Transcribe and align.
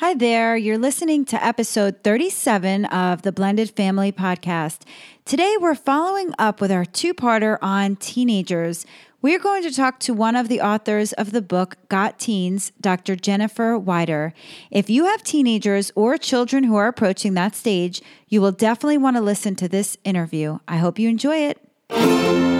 Hi 0.00 0.14
there. 0.14 0.56
You're 0.56 0.78
listening 0.78 1.26
to 1.26 1.44
episode 1.44 2.02
37 2.02 2.86
of 2.86 3.20
the 3.20 3.32
Blended 3.32 3.68
Family 3.72 4.10
Podcast. 4.10 4.84
Today, 5.26 5.56
we're 5.60 5.74
following 5.74 6.32
up 6.38 6.58
with 6.58 6.72
our 6.72 6.86
two 6.86 7.12
parter 7.12 7.58
on 7.60 7.96
teenagers. 7.96 8.86
We're 9.20 9.38
going 9.38 9.62
to 9.62 9.70
talk 9.70 10.00
to 10.00 10.14
one 10.14 10.36
of 10.36 10.48
the 10.48 10.62
authors 10.62 11.12
of 11.12 11.32
the 11.32 11.42
book 11.42 11.76
Got 11.90 12.18
Teens, 12.18 12.72
Dr. 12.80 13.14
Jennifer 13.14 13.76
Wider. 13.76 14.32
If 14.70 14.88
you 14.88 15.04
have 15.04 15.22
teenagers 15.22 15.92
or 15.94 16.16
children 16.16 16.64
who 16.64 16.76
are 16.76 16.88
approaching 16.88 17.34
that 17.34 17.54
stage, 17.54 18.00
you 18.26 18.40
will 18.40 18.52
definitely 18.52 18.96
want 18.96 19.18
to 19.18 19.22
listen 19.22 19.54
to 19.56 19.68
this 19.68 19.98
interview. 20.02 20.60
I 20.66 20.78
hope 20.78 20.98
you 20.98 21.10
enjoy 21.10 21.52
it. 21.90 22.59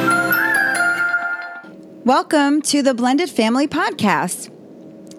Welcome 2.05 2.63
to 2.63 2.81
the 2.81 2.95
Blended 2.95 3.29
Family 3.29 3.67
Podcast. 3.67 4.49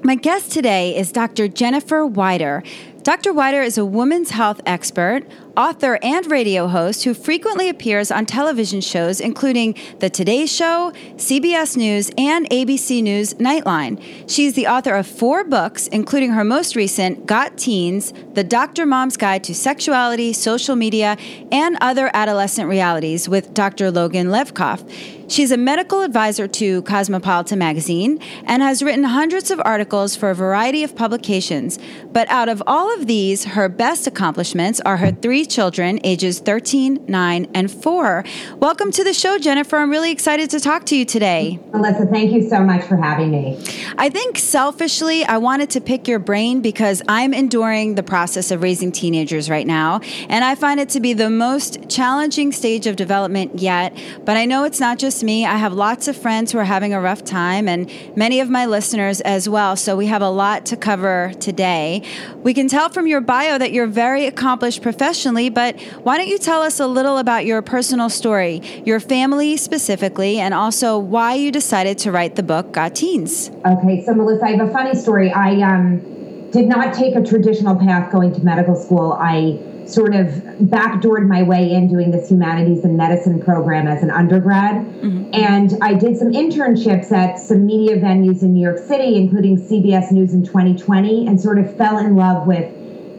My 0.05 0.17
guest 0.17 0.51
today 0.51 0.97
is 0.97 1.13
Dr. 1.13 1.47
Jennifer 1.47 2.05
Wider. 2.05 2.65
Dr. 3.05 3.33
Wider 3.33 3.63
is 3.63 3.79
a 3.79 3.85
women's 3.85 4.31
health 4.31 4.61
expert, 4.67 5.23
author, 5.57 5.99
and 6.03 6.31
radio 6.31 6.67
host 6.67 7.05
who 7.05 7.15
frequently 7.15 7.69
appears 7.69 8.11
on 8.11 8.27
television 8.27 8.81
shows 8.81 9.21
including 9.21 9.75
The 9.99 10.11
Today 10.11 10.47
Show, 10.47 10.93
CBS 11.17 11.77
News, 11.77 12.11
and 12.17 12.49
ABC 12.51 13.03
News 13.03 13.35
Nightline. 13.35 14.03
She's 14.29 14.55
the 14.55 14.67
author 14.67 14.95
of 14.95 15.07
four 15.07 15.45
books, 15.45 15.87
including 15.89 16.31
her 16.31 16.45
most 16.45 16.77
recent, 16.77 17.27
Got 17.27 17.59
Teens, 17.59 18.13
The 18.35 18.45
Dr. 18.45 18.87
Mom's 18.87 19.17
Guide 19.17 19.45
to 19.45 19.55
Sexuality, 19.55 20.33
Social 20.33 20.77
Media, 20.77 21.17
and 21.51 21.77
Other 21.81 22.11
Adolescent 22.15 22.69
Realities 22.69 23.29
with 23.29 23.55
Dr. 23.55 23.91
Logan 23.91 24.29
Levkoff. 24.29 24.89
She's 25.33 25.51
a 25.51 25.57
medical 25.57 26.03
advisor 26.03 26.47
to 26.47 26.83
Cosmopolitan 26.83 27.59
magazine 27.59 28.19
and 28.45 28.61
has 28.61 28.83
written 28.83 29.05
hundreds 29.05 29.51
of 29.51 29.63
articles 29.65 30.15
for 30.15 30.29
a 30.29 30.35
variety 30.35 30.85
of 30.85 30.95
publications. 30.95 31.79
But 32.13 32.29
out 32.29 32.51
of 32.51 32.63
all 32.67 32.93
of 32.95 33.07
these, 33.07 33.45
her 33.45 33.71
best 33.71 34.07
accomplishments 34.07 34.79
are 34.81 34.99
her 34.99 35.11
three 35.11 35.42
children, 35.47 35.99
ages 36.05 36.39
13, 36.39 37.05
9, 37.07 37.51
and 37.55 37.71
4. 37.71 38.25
Welcome 38.59 38.91
to 38.93 39.05
the 39.05 39.15
show, 39.15 39.39
Jennifer. 39.39 39.77
I'm 39.77 39.91
really 39.91 40.11
excited 40.13 40.51
to 40.51 40.61
talk 40.61 40.85
to 40.87 40.97
you 40.97 41.05
today. 41.05 41.59
Melissa, 41.73 42.07
thank 42.07 42.33
you 42.33 42.49
so 42.49 42.61
much 42.61 42.85
for 42.85 42.97
having 42.97 43.31
me. 43.31 43.59
I 43.99 44.09
think 44.09 44.39
selfishly, 44.39 45.25
I 45.25 45.39
wanted 45.39 45.71
to 45.71 45.81
pick 45.81 46.07
your 46.07 46.19
brain 46.19 46.61
because 46.61 47.03
I'm 47.09 47.33
enduring 47.35 47.95
the 47.95 48.03
process 48.03 48.51
of 48.51 48.63
raising 48.63 48.93
teenagers 48.93 49.49
right 49.49 49.67
now, 49.67 50.01
and 50.29 50.45
I 50.45 50.55
find 50.55 50.79
it 50.79 50.89
to 50.91 51.01
be 51.01 51.13
the 51.13 51.31
most 51.31 51.89
challenging 51.89 52.53
stage 52.53 52.87
of 52.87 52.97
development 52.97 53.59
yet. 53.59 53.97
But 54.25 54.37
I 54.37 54.45
know 54.45 54.65
it's 54.65 54.81
not 54.81 54.99
just 54.99 55.25
me. 55.25 55.47
I 55.47 55.57
have 55.57 55.73
lots 55.73 56.09
of 56.09 56.17
friends 56.17 56.53
who 56.53 56.59
are 56.59 56.65
having 56.65 56.93
a 56.93 57.01
rough 57.01 57.25
time, 57.25 57.69
and 57.69 57.91
many 58.17 58.41
of 58.41 58.51
my 58.51 58.67
listeners 58.67 59.21
as 59.23 59.49
well. 59.49 59.77
So 59.77 59.97
we 59.97 60.07
have 60.07 60.23
a 60.23 60.31
lot 60.31 60.67
to 60.67 60.77
cover 60.77 61.33
today. 61.41 62.03
We 62.37 62.55
can 62.55 62.69
tell 62.69 62.89
from 62.89 63.07
your 63.07 63.21
bio 63.21 63.59
that 63.59 63.73
you're 63.73 63.87
very 63.87 64.27
accomplished 64.27 64.83
professionally, 64.83 65.32
but 65.51 65.81
why 66.03 66.19
don't 66.19 66.29
you 66.29 66.39
tell 66.39 66.63
us 66.63 66.81
a 66.81 66.87
little 66.87 67.19
about 67.19 67.47
your 67.47 67.63
personal 67.63 68.09
story, 68.09 68.63
your 68.85 69.01
family 69.01 69.57
specifically, 69.57 70.39
and 70.39 70.55
also 70.55 70.99
why 70.99 71.35
you 71.35 71.51
decided 71.51 71.99
to 71.99 72.13
write 72.13 72.37
the 72.37 72.43
book 72.43 72.73
Got 72.73 72.95
Teens? 72.95 73.51
Okay, 73.67 74.05
so 74.05 74.15
Melissa, 74.15 74.45
I 74.45 74.51
have 74.53 74.69
a 74.69 74.73
funny 74.73 74.95
story. 74.95 75.33
I 75.33 75.61
um, 75.63 76.51
did 76.51 76.67
not 76.67 76.95
take 76.95 77.17
a 77.17 77.23
traditional 77.23 77.77
path 77.77 78.13
going 78.13 78.35
to 78.35 78.41
medical 78.45 78.77
school. 78.77 79.15
I 79.15 79.59
sort 79.87 80.15
of 80.15 80.29
backdoored 80.61 81.27
my 81.27 81.43
way 81.43 81.73
in 81.73 81.89
doing 81.89 82.11
this 82.11 82.29
humanities 82.29 82.85
and 82.85 82.97
medicine 82.97 83.43
program 83.43 83.87
as 83.87 84.03
an 84.03 84.11
undergrad. 84.11 84.77
Mm-hmm. 84.77 85.35
And 85.35 85.77
I 85.83 85.95
did 85.95 86.17
some 86.17 86.33
internships 86.33 87.13
at 87.13 87.39
some 87.39 87.67
media 87.67 87.97
venues 87.97 88.43
in 88.43 88.55
New 88.55 88.63
York 88.63 88.79
City, 88.79 89.17
including 89.17 89.59
CBS 89.59 90.13
News 90.13 90.35
in 90.35 90.45
2020, 90.45 91.27
and 91.27 91.41
sort 91.41 91.59
of 91.59 91.77
fell 91.77 91.99
in 91.99 92.17
love 92.17 92.47
with 92.47 92.73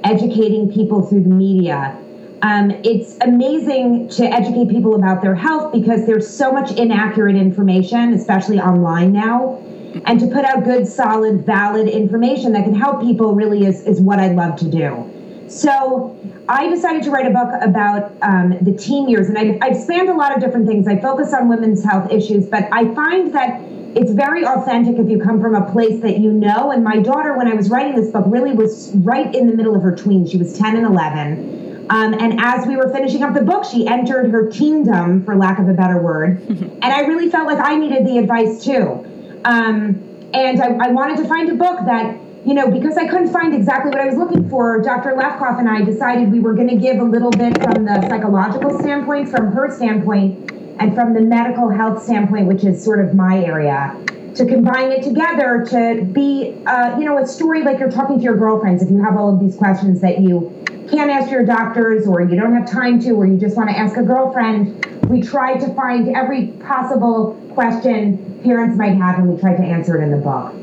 educating 0.04 0.72
people 0.72 1.06
through 1.06 1.24
the 1.24 1.30
media. 1.30 1.98
Um, 2.44 2.72
it's 2.84 3.16
amazing 3.22 4.10
to 4.10 4.26
educate 4.26 4.68
people 4.68 4.96
about 4.96 5.22
their 5.22 5.34
health 5.34 5.72
because 5.72 6.06
there's 6.06 6.30
so 6.30 6.52
much 6.52 6.72
inaccurate 6.74 7.38
information, 7.38 8.12
especially 8.12 8.60
online 8.60 9.14
now. 9.14 9.64
And 10.06 10.20
to 10.20 10.28
put 10.28 10.44
out 10.44 10.66
good, 10.66 10.86
solid, 10.86 11.46
valid 11.46 11.88
information 11.88 12.52
that 12.52 12.66
can 12.66 12.76
help 12.76 13.02
people 13.02 13.34
really 13.34 13.66
is, 13.66 13.88
is 13.88 14.02
what 14.02 14.20
I 14.20 14.28
love 14.28 14.58
to 14.58 14.70
do. 14.70 15.10
So 15.48 16.18
I 16.50 16.68
decided 16.68 17.04
to 17.04 17.12
write 17.12 17.28
a 17.28 17.30
book 17.30 17.50
about 17.62 18.12
um, 18.22 18.58
the 18.60 18.74
teen 18.74 19.08
years, 19.08 19.30
and 19.30 19.38
I've, 19.38 19.58
I've 19.62 19.78
spanned 19.78 20.10
a 20.10 20.14
lot 20.14 20.36
of 20.36 20.44
different 20.44 20.68
things. 20.68 20.86
I 20.86 21.00
focus 21.00 21.34
on 21.34 21.48
women's 21.48 21.82
health 21.82 22.12
issues, 22.12 22.48
but 22.48 22.68
I 22.74 22.94
find 22.94 23.34
that 23.34 23.62
it's 23.96 24.12
very 24.12 24.46
authentic 24.46 24.98
if 24.98 25.10
you 25.10 25.22
come 25.22 25.40
from 25.40 25.56
a 25.56 25.72
place 25.72 26.02
that 26.02 26.18
you 26.18 26.34
know. 26.34 26.72
And 26.72 26.84
my 26.84 26.98
daughter, 27.00 27.38
when 27.38 27.48
I 27.48 27.54
was 27.54 27.70
writing 27.70 27.96
this 27.96 28.12
book, 28.12 28.26
really 28.28 28.52
was 28.52 28.92
right 28.96 29.34
in 29.34 29.48
the 29.48 29.56
middle 29.56 29.76
of 29.76 29.84
her 29.84 29.94
tweens. 29.94 30.32
She 30.32 30.38
was 30.38 30.58
10 30.58 30.76
and 30.76 30.86
11. 30.86 31.64
Um, 31.90 32.14
and 32.14 32.40
as 32.40 32.66
we 32.66 32.76
were 32.76 32.90
finishing 32.92 33.24
up 33.24 33.34
the 33.34 33.44
book, 33.44 33.66
she 33.66 33.88
entered 33.88 34.32
her 34.32 34.48
teendom, 34.48 35.26
for 35.26 35.36
lack 35.36 35.60
of 35.60 35.68
a 35.68 35.74
better 35.74 36.02
word. 36.02 36.42
and 36.50 36.84
I 36.84 37.02
really 37.02 37.30
felt 37.30 37.46
like 37.46 37.60
I 37.60 37.76
needed 37.76 38.06
the 38.06 38.18
advice 38.18 38.64
too. 38.64 39.42
Um, 39.46 40.02
and 40.34 40.62
I, 40.62 40.88
I 40.88 40.88
wanted 40.90 41.18
to 41.18 41.28
find 41.28 41.50
a 41.50 41.56
book 41.56 41.80
that 41.86 42.18
you 42.46 42.54
know, 42.54 42.70
because 42.70 42.98
I 42.98 43.08
couldn't 43.08 43.32
find 43.32 43.54
exactly 43.54 43.90
what 43.90 44.02
I 44.02 44.06
was 44.06 44.18
looking 44.18 44.50
for, 44.50 44.82
Dr. 44.82 45.12
Levkoff 45.12 45.60
and 45.60 45.70
I 45.70 45.82
decided 45.82 46.32
we 46.32 46.42
were 46.42 46.54
going 46.54 46.68
to 46.68 46.76
give 46.76 46.98
a 46.98 47.04
little 47.04 47.32
bit 47.32 47.62
from 47.64 47.86
the 47.86 48.02
psychological 48.10 48.78
standpoint, 48.80 49.30
from 49.30 49.54
her 49.54 49.74
standpoint, 49.74 50.52
and 50.80 50.94
from 50.94 51.14
the 51.14 51.22
medical 51.22 51.70
health 51.70 52.04
standpoint, 52.04 52.48
which 52.48 52.66
is 52.66 52.84
sort 52.84 53.00
of 53.00 53.16
my 53.16 53.44
area, 53.44 53.96
to 54.36 54.46
combine 54.46 54.92
it 54.92 55.04
together 55.04 55.66
to 55.70 56.04
be, 56.06 56.56
uh, 56.66 56.98
you 56.98 57.06
know, 57.06 57.18
a 57.18 57.28
story 57.28 57.64
like 57.64 57.80
you're 57.80 57.92
talking 57.92 58.18
to 58.18 58.24
your 58.24 58.38
girlfriends. 58.38 58.82
If 58.82 58.90
you 58.90 59.02
have 59.04 59.16
all 59.16 59.34
of 59.34 59.40
these 59.40 59.56
questions 59.56 60.02
that 60.02 60.20
you 60.22 60.52
can't 60.90 61.10
ask 61.10 61.32
your 61.32 61.46
doctors, 61.46 62.08
or 62.08 62.22
you 62.22 62.36
don't 62.36 62.54
have 62.54 62.70
time 62.70 63.00
to, 63.02 63.12
or 63.12 63.26
you 63.26 63.38
just 63.38 63.56
want 63.56 63.70
to 63.70 63.78
ask 63.78 63.96
a 63.98 64.04
girlfriend, 64.04 64.86
we 65.08 65.22
tried 65.22 65.60
to 65.60 65.74
find 65.74 66.16
every 66.16 66.48
possible 66.66 67.40
question 67.54 68.40
parents 68.44 68.78
might 68.78 68.96
have, 68.98 69.20
and 69.20 69.30
we 69.30 69.40
tried 69.40 69.58
to 69.58 69.64
answer 69.64 70.02
it 70.02 70.04
in 70.04 70.12
the 70.12 70.18
book. 70.18 70.54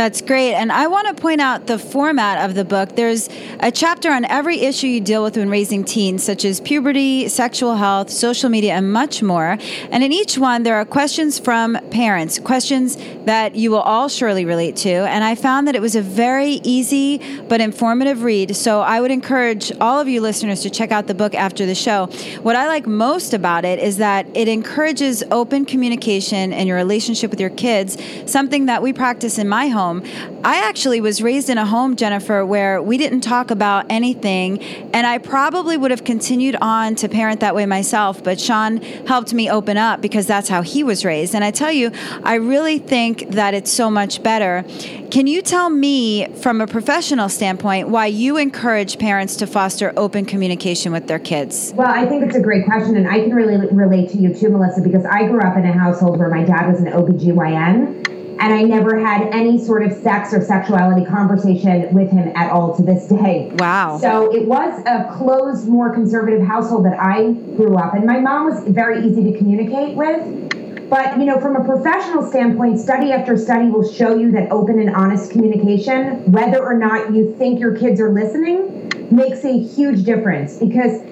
That's 0.00 0.22
great. 0.22 0.54
And 0.54 0.72
I 0.72 0.86
want 0.86 1.08
to 1.08 1.22
point 1.22 1.42
out 1.42 1.66
the 1.66 1.78
format 1.78 2.48
of 2.48 2.54
the 2.54 2.64
book. 2.64 2.96
There's 2.96 3.28
a 3.58 3.70
chapter 3.70 4.10
on 4.10 4.24
every 4.24 4.60
issue 4.60 4.86
you 4.86 4.98
deal 4.98 5.22
with 5.22 5.36
when 5.36 5.50
raising 5.50 5.84
teens, 5.84 6.24
such 6.24 6.46
as 6.46 6.58
puberty, 6.58 7.28
sexual 7.28 7.74
health, 7.74 8.08
social 8.08 8.48
media, 8.48 8.72
and 8.72 8.90
much 8.90 9.22
more. 9.22 9.58
And 9.90 10.02
in 10.02 10.10
each 10.10 10.38
one, 10.38 10.62
there 10.62 10.76
are 10.76 10.86
questions 10.86 11.38
from 11.38 11.76
parents, 11.90 12.38
questions 12.38 12.96
that 13.26 13.56
you 13.56 13.70
will 13.70 13.82
all 13.82 14.08
surely 14.08 14.46
relate 14.46 14.74
to. 14.76 14.90
And 14.90 15.22
I 15.22 15.34
found 15.34 15.68
that 15.68 15.76
it 15.76 15.82
was 15.82 15.94
a 15.94 16.00
very 16.00 16.62
easy 16.64 17.20
but 17.50 17.60
informative 17.60 18.22
read. 18.22 18.56
So 18.56 18.80
I 18.80 19.02
would 19.02 19.10
encourage 19.10 19.70
all 19.82 20.00
of 20.00 20.08
you 20.08 20.22
listeners 20.22 20.62
to 20.62 20.70
check 20.70 20.92
out 20.92 21.08
the 21.08 21.14
book 21.14 21.34
after 21.34 21.66
the 21.66 21.74
show. 21.74 22.06
What 22.40 22.56
I 22.56 22.68
like 22.68 22.86
most 22.86 23.34
about 23.34 23.66
it 23.66 23.78
is 23.78 23.98
that 23.98 24.26
it 24.32 24.48
encourages 24.48 25.22
open 25.30 25.66
communication 25.66 26.54
in 26.54 26.66
your 26.66 26.78
relationship 26.78 27.30
with 27.30 27.38
your 27.38 27.50
kids, 27.50 27.98
something 28.24 28.64
that 28.64 28.80
we 28.80 28.94
practice 28.94 29.36
in 29.36 29.46
my 29.46 29.68
home 29.68 29.89
home. 29.90 30.02
I 30.44 30.56
actually 30.68 31.00
was 31.00 31.22
raised 31.22 31.50
in 31.50 31.58
a 31.58 31.66
home, 31.66 31.96
Jennifer, 31.96 32.44
where 32.46 32.82
we 32.82 32.96
didn't 32.96 33.20
talk 33.20 33.50
about 33.50 33.86
anything, 33.90 34.62
and 34.94 35.06
I 35.06 35.18
probably 35.18 35.76
would 35.76 35.90
have 35.90 36.04
continued 36.04 36.56
on 36.60 36.94
to 36.96 37.08
parent 37.08 37.40
that 37.40 37.54
way 37.54 37.66
myself, 37.66 38.22
but 38.22 38.40
Sean 38.40 38.78
helped 39.06 39.34
me 39.34 39.50
open 39.50 39.76
up 39.76 40.00
because 40.00 40.26
that's 40.26 40.48
how 40.48 40.62
he 40.62 40.82
was 40.82 41.04
raised. 41.04 41.34
And 41.34 41.44
I 41.44 41.50
tell 41.50 41.72
you, 41.72 41.90
I 42.22 42.34
really 42.34 42.78
think 42.78 43.30
that 43.30 43.54
it's 43.54 43.70
so 43.70 43.90
much 43.90 44.22
better. 44.22 44.64
Can 45.10 45.26
you 45.26 45.42
tell 45.42 45.68
me, 45.68 46.28
from 46.36 46.60
a 46.60 46.66
professional 46.66 47.28
standpoint, 47.28 47.88
why 47.88 48.06
you 48.06 48.36
encourage 48.36 48.98
parents 48.98 49.36
to 49.36 49.46
foster 49.46 49.92
open 49.96 50.24
communication 50.24 50.92
with 50.92 51.08
their 51.08 51.18
kids? 51.18 51.72
Well, 51.74 51.88
I 51.88 52.06
think 52.06 52.24
it's 52.24 52.36
a 52.36 52.40
great 52.40 52.64
question, 52.64 52.96
and 52.96 53.08
I 53.08 53.20
can 53.20 53.34
really 53.34 53.56
relate 53.72 54.10
to 54.10 54.18
you 54.18 54.32
too, 54.32 54.50
Melissa, 54.50 54.80
because 54.80 55.04
I 55.04 55.26
grew 55.26 55.40
up 55.40 55.56
in 55.56 55.64
a 55.64 55.72
household 55.72 56.18
where 56.18 56.30
my 56.30 56.44
dad 56.44 56.70
was 56.70 56.80
an 56.80 56.86
OBGYN 56.86 58.19
and 58.40 58.54
I 58.54 58.62
never 58.62 58.98
had 58.98 59.28
any 59.34 59.62
sort 59.62 59.82
of 59.82 59.92
sex 59.92 60.32
or 60.32 60.42
sexuality 60.42 61.04
conversation 61.04 61.92
with 61.92 62.10
him 62.10 62.32
at 62.34 62.50
all 62.50 62.74
to 62.76 62.82
this 62.82 63.06
day. 63.06 63.50
Wow. 63.54 63.98
So 63.98 64.34
it 64.34 64.46
was 64.46 64.82
a 64.86 65.14
closed, 65.18 65.68
more 65.68 65.92
conservative 65.92 66.42
household 66.42 66.86
that 66.86 66.98
I 66.98 67.32
grew 67.32 67.76
up 67.76 67.94
in. 67.94 68.06
My 68.06 68.18
mom 68.18 68.46
was 68.46 68.64
very 68.64 69.06
easy 69.06 69.30
to 69.30 69.38
communicate 69.38 69.94
with. 69.94 70.88
But 70.88 71.18
you 71.18 71.24
know, 71.24 71.38
from 71.38 71.54
a 71.54 71.64
professional 71.64 72.28
standpoint, 72.28 72.80
study 72.80 73.12
after 73.12 73.36
study 73.36 73.68
will 73.68 73.88
show 73.88 74.16
you 74.16 74.32
that 74.32 74.50
open 74.50 74.80
and 74.80 74.96
honest 74.96 75.30
communication, 75.30 76.32
whether 76.32 76.64
or 76.64 76.74
not 76.74 77.14
you 77.14 77.32
think 77.36 77.60
your 77.60 77.76
kids 77.76 78.00
are 78.00 78.10
listening, 78.10 78.90
makes 79.10 79.44
a 79.44 79.56
huge 79.56 80.02
difference 80.02 80.56
because 80.56 81.02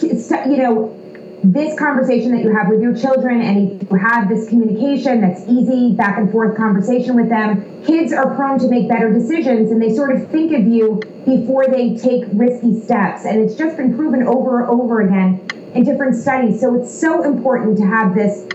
you 0.00 0.56
know 0.56 0.97
this 1.44 1.78
conversation 1.78 2.32
that 2.32 2.42
you 2.42 2.54
have 2.54 2.68
with 2.68 2.82
your 2.82 2.96
children 2.96 3.40
and 3.40 3.82
you 3.82 3.96
have 3.96 4.28
this 4.28 4.48
communication 4.48 5.20
that's 5.20 5.42
easy 5.48 5.92
back 5.94 6.18
and 6.18 6.32
forth 6.32 6.56
conversation 6.56 7.14
with 7.14 7.28
them 7.28 7.84
kids 7.84 8.12
are 8.12 8.34
prone 8.34 8.58
to 8.58 8.68
make 8.68 8.88
better 8.88 9.12
decisions 9.12 9.70
and 9.70 9.80
they 9.80 9.94
sort 9.94 10.14
of 10.14 10.28
think 10.30 10.52
of 10.52 10.66
you 10.66 11.00
before 11.24 11.66
they 11.66 11.96
take 11.96 12.24
risky 12.32 12.80
steps. 12.80 13.24
And 13.24 13.40
it's 13.40 13.54
just 13.54 13.76
been 13.76 13.94
proven 13.94 14.22
over 14.22 14.60
and 14.60 14.68
over 14.68 15.00
again 15.02 15.46
in 15.74 15.84
different 15.84 16.16
studies. 16.16 16.60
So 16.60 16.80
it's 16.80 16.98
so 16.98 17.22
important 17.22 17.76
to 17.78 17.86
have 17.86 18.14
this 18.14 18.46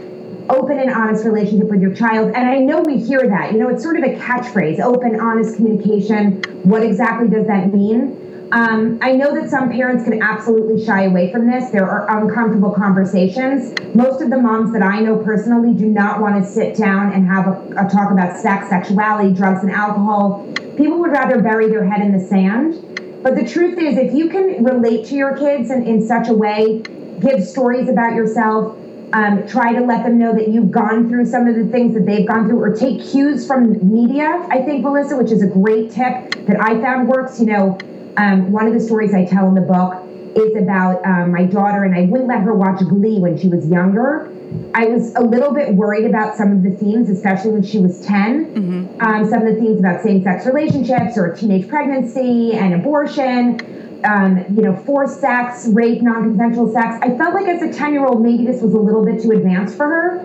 open 0.50 0.78
and 0.78 0.92
honest 0.92 1.26
relationship 1.26 1.70
with 1.70 1.82
your 1.82 1.96
child. 1.96 2.34
And 2.36 2.50
i 2.50 2.58
know 2.58 2.82
we 2.82 2.98
hear 2.98 3.28
that 3.30 3.54
you 3.54 3.60
know 3.60 3.70
it's 3.70 3.82
sort 3.82 3.98
of 3.98 4.04
a 4.04 4.16
catchphrase 4.16 4.80
open 4.80 5.20
honest 5.20 5.56
communication. 5.56 6.42
What 6.64 6.84
exactly 6.84 7.30
does 7.30 7.48
that 7.48 7.74
mean 7.74 8.23
um, 8.54 9.00
I 9.02 9.14
know 9.14 9.34
that 9.34 9.50
some 9.50 9.72
parents 9.72 10.04
can 10.04 10.22
absolutely 10.22 10.86
shy 10.86 11.06
away 11.06 11.32
from 11.32 11.50
this. 11.50 11.72
There 11.72 11.90
are 11.90 12.22
uncomfortable 12.22 12.70
conversations. 12.72 13.74
Most 13.96 14.22
of 14.22 14.30
the 14.30 14.38
moms 14.38 14.72
that 14.74 14.84
I 14.84 15.00
know 15.00 15.18
personally 15.18 15.74
do 15.74 15.88
not 15.88 16.22
want 16.22 16.36
to 16.42 16.48
sit 16.48 16.78
down 16.78 17.14
and 17.14 17.26
have 17.26 17.48
a, 17.48 17.86
a 17.88 17.90
talk 17.90 18.12
about 18.12 18.38
sex, 18.38 18.70
sexuality, 18.70 19.34
drugs, 19.34 19.64
and 19.64 19.72
alcohol. 19.72 20.48
People 20.78 21.00
would 21.00 21.12
rather 21.12 21.42
bury 21.42 21.68
their 21.68 21.84
head 21.84 22.02
in 22.02 22.16
the 22.16 22.24
sand. 22.24 23.24
But 23.24 23.34
the 23.34 23.44
truth 23.44 23.80
is, 23.80 23.98
if 23.98 24.14
you 24.14 24.30
can 24.30 24.64
relate 24.64 25.08
to 25.08 25.16
your 25.16 25.36
kids 25.36 25.72
in, 25.72 25.88
in 25.88 26.06
such 26.06 26.28
a 26.28 26.34
way, 26.34 26.84
give 27.22 27.44
stories 27.44 27.90
about 27.90 28.14
yourself, 28.14 28.78
um, 29.14 29.48
try 29.48 29.74
to 29.74 29.80
let 29.80 30.04
them 30.04 30.20
know 30.20 30.32
that 30.32 30.50
you've 30.50 30.70
gone 30.70 31.10
through 31.10 31.26
some 31.26 31.48
of 31.48 31.56
the 31.56 31.66
things 31.72 31.96
that 31.96 32.06
they've 32.06 32.28
gone 32.28 32.48
through, 32.48 32.62
or 32.62 32.76
take 32.76 33.04
cues 33.04 33.48
from 33.48 33.72
media, 33.92 34.46
I 34.52 34.62
think, 34.62 34.84
Melissa, 34.84 35.18
which 35.18 35.32
is 35.32 35.42
a 35.42 35.48
great 35.48 35.90
tip 35.90 36.46
that 36.46 36.58
I 36.62 36.80
found 36.82 37.08
works. 37.08 37.40
You 37.40 37.48
know, 37.48 37.80
um, 38.18 38.52
one 38.52 38.68
of 38.68 38.74
the 38.74 38.80
stories 38.80 39.14
I 39.14 39.26
tell 39.26 39.48
in 39.48 39.56
the 39.56 39.62
book 39.62 40.04
is 40.36 40.56
about 40.56 41.06
um, 41.06 41.32
my 41.32 41.46
daughter, 41.46 41.84
and 41.84 41.96
I 41.96 42.02
wouldn't 42.02 42.28
let 42.28 42.42
her 42.42 42.54
watch 42.54 42.80
Glee 42.80 43.20
when 43.20 43.38
she 43.38 43.48
was 43.48 43.68
younger. 43.68 44.32
I 44.76 44.86
was 44.86 45.14
a 45.16 45.22
little 45.22 45.54
bit 45.54 45.74
worried 45.74 46.06
about 46.06 46.36
some 46.36 46.52
of 46.52 46.64
the 46.64 46.72
themes, 46.72 47.10
especially 47.10 47.52
when 47.52 47.64
she 47.64 47.80
was 47.80 48.02
10. 48.06 48.56
Mm-hmm. 48.56 49.02
Um, 49.02 49.30
some 49.30 49.46
of 49.46 49.54
the 49.54 49.60
themes 49.60 49.80
about 49.80 50.02
same 50.02 50.24
sex 50.24 50.46
relationships 50.46 51.18
or 51.18 51.36
teenage 51.36 51.68
pregnancy 51.68 52.54
and 52.54 52.74
abortion, 52.74 54.02
um, 54.06 54.46
you 54.56 54.62
know, 54.62 54.76
forced 54.76 55.20
sex, 55.20 55.68
rape, 55.70 56.02
non 56.02 56.24
consensual 56.24 56.72
sex. 56.72 56.98
I 57.02 57.18
felt 57.18 57.34
like 57.34 57.48
as 57.48 57.62
a 57.62 57.72
10 57.72 57.94
year 57.94 58.06
old, 58.06 58.22
maybe 58.22 58.46
this 58.46 58.62
was 58.62 58.74
a 58.74 58.80
little 58.80 59.06
bit 59.06 59.22
too 59.22 59.32
advanced 59.32 59.76
for 59.76 59.88
her. 59.88 60.20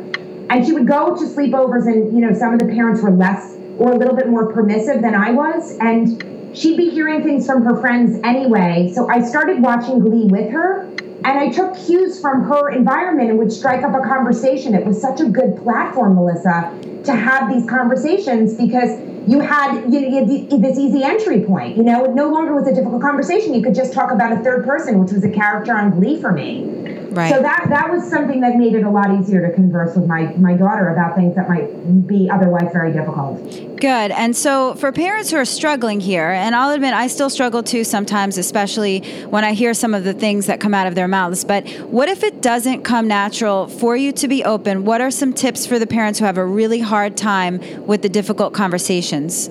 And 0.51 0.65
she 0.65 0.73
would 0.73 0.87
go 0.87 1.15
to 1.15 1.25
sleepovers, 1.25 1.87
and, 1.87 2.13
you 2.13 2.27
know, 2.27 2.33
some 2.33 2.55
of 2.55 2.59
the 2.59 2.67
parents 2.67 3.03
were 3.03 3.11
less 3.11 3.57
or 3.79 3.93
a 3.93 3.97
little 3.97 4.17
bit 4.17 4.29
more 4.29 4.51
permissive 4.53 5.03
than 5.03 5.15
I 5.15 5.31
was. 5.31 5.77
And 5.79 6.38
she'd 6.55 6.77
be 6.77 6.91
hearing 6.91 7.23
things 7.23 7.47
from 7.47 7.65
her 7.65 7.81
friends 7.81 8.21
anyway. 8.25 8.91
So 8.95 9.09
I 9.09 9.21
started 9.23 9.63
watching 9.63 10.01
Glee 10.01 10.27
with 10.27 10.51
her 10.53 10.89
and 11.25 11.39
I 11.39 11.51
took 11.51 11.77
cues 11.77 12.21
from 12.21 12.45
her 12.45 12.71
environment 12.71 13.31
and 13.31 13.39
would 13.39 13.53
strike 13.53 13.83
up 13.83 13.95
a 13.95 14.07
conversation. 14.07 14.75
It 14.75 14.87
was 14.87 15.01
such 15.01 15.21
a 15.21 15.25
good 15.25 15.57
platform, 15.57 16.15
Melissa, 16.15 16.73
to 17.05 17.13
have 17.13 17.53
these 17.53 17.69
conversations 17.69 18.55
because 18.55 19.01
you 19.27 19.41
had, 19.41 19.93
you 19.93 20.09
know, 20.11 20.25
this 20.59 20.79
easy 20.79 21.03
entry 21.03 21.43
point. 21.43 21.77
You 21.77 21.83
know, 21.83 22.05
it 22.05 22.15
no 22.15 22.31
longer 22.31 22.55
was 22.55 22.67
a 22.67 22.75
difficult 22.75 23.03
conversation. 23.03 23.53
You 23.53 23.63
could 23.63 23.75
just 23.75 23.93
talk 23.93 24.11
about 24.11 24.33
a 24.33 24.37
third 24.43 24.65
person, 24.65 24.99
which 24.99 25.13
was 25.13 25.25
a 25.25 25.31
character 25.31 25.77
on 25.77 25.91
Glee 25.91 26.21
for 26.21 26.33
me. 26.33 26.63
Right. 27.11 27.33
So 27.33 27.41
that 27.41 27.67
that 27.71 27.91
was 27.91 28.09
something 28.09 28.41
that 28.43 28.57
made 28.57 28.75
it 28.75 28.83
a 28.83 28.91
lot 28.91 29.11
easier 29.19 29.47
to 29.47 29.55
converse 29.55 29.97
with 29.97 30.07
my 30.07 30.35
my 30.37 30.55
daughter 30.55 30.91
about 30.91 31.17
things 31.17 31.35
that 31.37 31.49
might 31.49 32.07
be 32.07 32.29
otherwise 32.31 32.71
very 32.73 32.93
difficult. 32.93 33.41
Good. 33.77 34.11
And 34.11 34.37
so 34.37 34.75
for 34.75 34.93
parents 34.93 35.31
who 35.31 35.37
are 35.37 35.45
struggling 35.45 36.01
here, 36.01 36.29
and 36.29 36.55
I'll 36.55 36.71
admit 36.71 36.95
I 36.95 37.07
still 37.07 37.31
struggle 37.31 37.63
too 37.63 37.85
sometimes, 37.85 38.37
especially 38.37 39.01
when 39.31 39.45
I 39.45 39.53
hear 39.53 39.73
some 39.73 39.95
of 39.95 40.05
the 40.05 40.13
things 40.13 40.47
that 40.47 40.61
come 40.61 40.75
out 40.75 40.87
of 40.87 40.95
their 40.95 41.09
mouths. 41.09 41.45
But 41.45 41.69
what 41.85 42.09
if 42.09 42.23
it 42.23 42.43
doesn't 42.43 42.83
come 42.83 43.09
natural 43.09 43.69
for 43.69 43.97
you 43.97 44.13
to 44.13 44.29
be 44.29 44.45
open? 44.45 44.85
What 44.85 45.01
are 45.01 45.11
some 45.11 45.33
tips 45.33 45.67
for 45.67 45.79
the 45.79 45.87
parents 45.87 46.19
who 46.19 46.25
have 46.25 46.39
a 46.39 46.45
really 46.45 46.81
hard 46.81 47.17
time 47.17 47.87
with 47.87 48.03
the 48.03 48.09
difficult 48.09 48.53
conversations? 48.53 49.49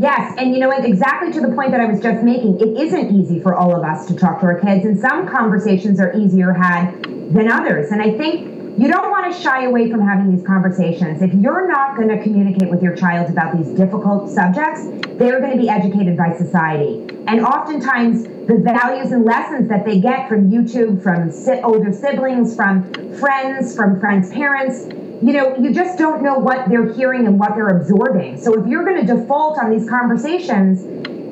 Yes, 0.00 0.34
and 0.38 0.52
you 0.54 0.60
know 0.60 0.68
what? 0.68 0.84
Exactly 0.84 1.32
to 1.32 1.40
the 1.40 1.52
point 1.54 1.72
that 1.72 1.80
I 1.80 1.86
was 1.86 2.00
just 2.00 2.22
making, 2.22 2.60
it 2.60 2.78
isn't 2.78 3.10
easy 3.10 3.40
for 3.40 3.56
all 3.56 3.74
of 3.74 3.82
us 3.82 4.06
to 4.06 4.14
talk 4.14 4.40
to 4.40 4.46
our 4.46 4.60
kids, 4.60 4.84
and 4.84 4.98
some 4.98 5.26
conversations 5.26 5.98
are 5.98 6.16
easier 6.16 6.52
had 6.52 7.02
than 7.32 7.50
others. 7.50 7.90
And 7.90 8.00
I 8.00 8.16
think 8.16 8.78
you 8.78 8.86
don't 8.86 9.10
want 9.10 9.34
to 9.34 9.40
shy 9.40 9.64
away 9.64 9.90
from 9.90 10.00
having 10.00 10.36
these 10.36 10.46
conversations. 10.46 11.20
If 11.20 11.34
you're 11.34 11.66
not 11.66 11.96
going 11.96 12.08
to 12.10 12.22
communicate 12.22 12.70
with 12.70 12.80
your 12.80 12.94
child 12.94 13.28
about 13.28 13.56
these 13.56 13.74
difficult 13.74 14.30
subjects, 14.30 14.84
they're 15.18 15.40
going 15.40 15.56
to 15.56 15.58
be 15.60 15.68
educated 15.68 16.16
by 16.16 16.32
society. 16.36 17.04
And 17.26 17.40
oftentimes, 17.40 18.22
the 18.46 18.62
values 18.62 19.10
and 19.10 19.24
lessons 19.24 19.68
that 19.68 19.84
they 19.84 19.98
get 20.00 20.28
from 20.28 20.48
YouTube, 20.48 21.02
from 21.02 21.32
older 21.64 21.92
siblings, 21.92 22.54
from 22.54 22.84
friends, 23.18 23.74
from 23.74 23.98
friends' 23.98 24.30
parents, 24.30 24.84
you 25.22 25.32
know, 25.32 25.56
you 25.56 25.72
just 25.74 25.98
don't 25.98 26.22
know 26.22 26.38
what 26.38 26.68
they're 26.68 26.92
hearing 26.92 27.26
and 27.26 27.38
what 27.38 27.56
they're 27.56 27.68
absorbing. 27.68 28.40
So 28.40 28.60
if 28.60 28.66
you're 28.68 28.84
going 28.84 29.04
to 29.04 29.14
default 29.14 29.58
on 29.58 29.70
these 29.70 29.88
conversations, 29.88 30.84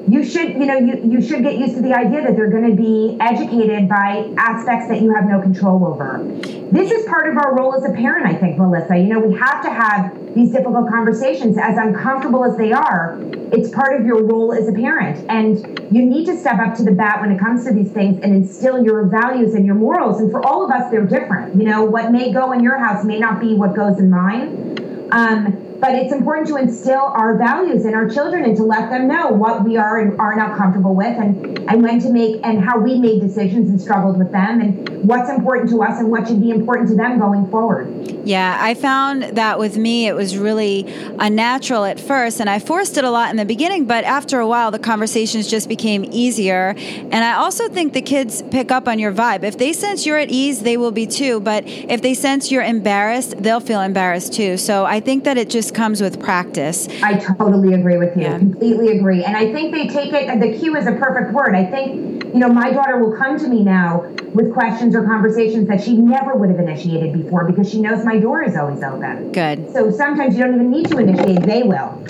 you 0.09 0.25
should, 0.25 0.51
you 0.51 0.67
know, 0.67 0.77
you, 0.77 1.01
you 1.05 1.23
should 1.23 1.43
get 1.43 1.59
used 1.59 1.75
to 1.75 1.83
the 1.83 1.93
idea 1.93 2.23
that 2.23 2.37
they're 2.37 2.51
going 2.51 2.71
to 2.71 2.77
be 2.77 3.17
educated 3.21 3.89
by 3.89 4.33
aspects 4.39 4.89
that 4.89 5.03
you 5.03 5.13
have 5.15 5.27
no 5.29 5.41
control 5.41 5.85
over. 5.85 6.23
This 6.71 6.93
is 6.93 7.07
part 7.07 7.29
of 7.29 7.37
our 7.37 7.57
role 7.57 7.75
as 7.75 7.85
a 7.85 7.93
parent, 7.93 8.27
I 8.27 8.35
think, 8.35 8.59
Melissa. 8.59 8.97
You 8.97 9.09
know, 9.09 9.21
we 9.21 9.35
have 9.35 9.63
to 9.65 9.71
have 9.71 10.35
these 10.35 10.53
difficult 10.53 10.89
conversations, 10.89 11.57
as 11.59 11.77
uncomfortable 11.77 12.45
as 12.45 12.57
they 12.57 12.73
are. 12.73 13.19
It's 13.53 13.71
part 13.71 13.99
of 13.99 14.07
your 14.07 14.23
role 14.23 14.53
as 14.53 14.69
a 14.69 14.73
parent. 14.73 15.25
And 15.29 15.59
you 15.91 16.05
need 16.05 16.27
to 16.27 16.39
step 16.39 16.59
up 16.59 16.77
to 16.77 16.85
the 16.85 16.93
bat 16.93 17.21
when 17.21 17.33
it 17.33 17.41
comes 17.41 17.65
to 17.65 17.73
these 17.73 17.91
things 17.91 18.23
and 18.23 18.35
instill 18.35 18.85
your 18.85 19.07
values 19.07 19.55
and 19.55 19.65
your 19.65 19.75
morals. 19.75 20.21
And 20.21 20.31
for 20.31 20.45
all 20.45 20.65
of 20.65 20.71
us, 20.71 20.91
they're 20.91 21.07
different. 21.07 21.57
You 21.57 21.65
know, 21.65 21.85
what 21.85 22.13
may 22.13 22.33
go 22.33 22.53
in 22.53 22.63
your 22.63 22.79
house 22.79 23.05
may 23.05 23.19
not 23.19 23.41
be 23.41 23.55
what 23.55 23.75
goes 23.75 23.99
in 23.99 24.11
mine. 24.11 25.09
Um, 25.11 25.66
but 25.81 25.95
it's 25.95 26.13
important 26.13 26.49
to 26.49 26.57
instill 26.57 27.01
our 27.01 27.37
values 27.37 27.85
in 27.85 27.95
our 27.95 28.09
children 28.09 28.45
and 28.45 28.57
to 28.57 28.63
let 28.63 28.91
them 28.91 29.09
know 29.09 29.29
what 29.29 29.65
we 29.65 29.77
are 29.77 30.01
and 30.01 30.19
are 30.21 30.35
not 30.35 30.57
comfortable 30.57 30.95
with 30.95 31.17
and, 31.19 31.59
and 31.69 31.83
when 31.83 32.01
to 32.01 32.11
make 32.11 32.41
and 32.45 32.63
how 32.63 32.79
we 32.79 32.99
made 32.99 33.21
decisions 33.21 33.69
and 33.69 33.81
struggled 33.81 34.19
with 34.19 34.33
them 34.33 34.61
and 34.61 35.07
what's 35.07 35.31
important 35.31 35.71
to 35.71 35.83
us 35.83 35.99
and 35.99 36.11
what 36.11 36.27
should 36.27 36.41
be 36.41 36.51
important 36.51 36.89
to 36.89 36.95
them 36.95 37.19
going 37.19 37.49
forward. 37.51 37.87
Yeah, 38.27 38.59
I 38.61 38.75
found 38.75 39.23
that 39.23 39.59
with 39.61 39.77
me, 39.77 40.09
it 40.09 40.15
was 40.15 40.37
really 40.37 40.85
unnatural 41.21 41.85
at 41.85 42.01
first, 42.01 42.41
and 42.41 42.51
I 42.51 42.59
forced 42.59 42.97
it 42.97 43.05
a 43.05 43.11
lot 43.11 43.31
in 43.31 43.37
the 43.37 43.45
beginning, 43.45 43.85
but 43.85 44.03
after 44.03 44.41
a 44.41 44.47
while, 44.49 44.73
the 44.73 44.81
conversations 44.81 45.49
just 45.49 45.69
became 45.69 46.05
easier. 46.11 46.75
And 46.77 47.15
I 47.15 47.35
also 47.35 47.69
think 47.69 47.93
the 47.93 48.03
kids 48.03 48.43
pick 48.51 48.73
up 48.73 48.89
on 48.89 48.99
your 48.99 49.13
vibe. 49.13 49.45
If 49.45 49.59
they 49.59 49.73
sense 49.73 50.05
you're 50.05 50.19
at 50.19 50.31
ease, 50.31 50.63
they 50.63 50.77
will 50.77 50.91
be 50.91 51.07
too, 51.07 51.39
but 51.39 51.63
if 51.67 52.03
they 52.03 52.15
sense 52.15 52.51
you're 52.51 52.65
embarrassed, 52.65 53.41
they'll 53.41 53.61
feel 53.61 53.81
embarrassed 53.81 54.33
too. 54.33 54.57
So 54.57 54.85
I 54.85 54.99
think 54.99 55.23
that 55.23 55.39
it 55.39 55.49
just 55.49 55.66
comes 55.71 56.01
with 56.01 56.21
practice. 56.21 56.89
I 57.03 57.19
totally 57.19 57.75
agree 57.75 57.99
with 57.99 58.17
you. 58.17 58.23
Yeah. 58.23 58.39
Completely 58.39 58.97
agree. 58.97 59.25
And 59.25 59.37
I 59.37 59.53
think 59.53 59.73
they 59.73 59.89
take 59.89 60.13
it, 60.13 60.41
the 60.41 60.59
cue 60.59 60.77
is 60.77 60.87
a 60.87 60.93
perfect 60.93 61.33
word. 61.33 61.55
I 61.55 61.65
think, 61.65 62.25
you 62.25 62.39
know, 62.39 62.49
my 62.49 62.71
daughter 62.73 62.99
will 62.99 63.17
come 63.17 63.39
to 63.39 63.49
me 63.49 63.63
now 63.63 64.03
with 64.35 64.53
questions 64.53 64.95
or 64.95 65.05
conversations 65.05 65.69
that 65.69 65.83
she 65.83 65.97
never 65.97 66.35
would 66.35 66.51
have 66.51 66.61
initiated 66.61 67.13
before 67.13 67.45
because 67.45 67.71
she 67.71 67.81
knows 67.81 68.05
my 68.05 68.19
door 68.19 68.43
is 68.43 68.57
always 68.57 68.83
open. 68.83 69.33
Good. 69.33 69.73
So 69.73 69.91
sometimes 69.91 70.37
you 70.37 70.45
don't 70.45 70.55
even 70.55 70.71
need 70.71 70.89
to 70.89 70.99
initiate, 70.99 71.43
they 71.43 71.63
will. 71.63 72.03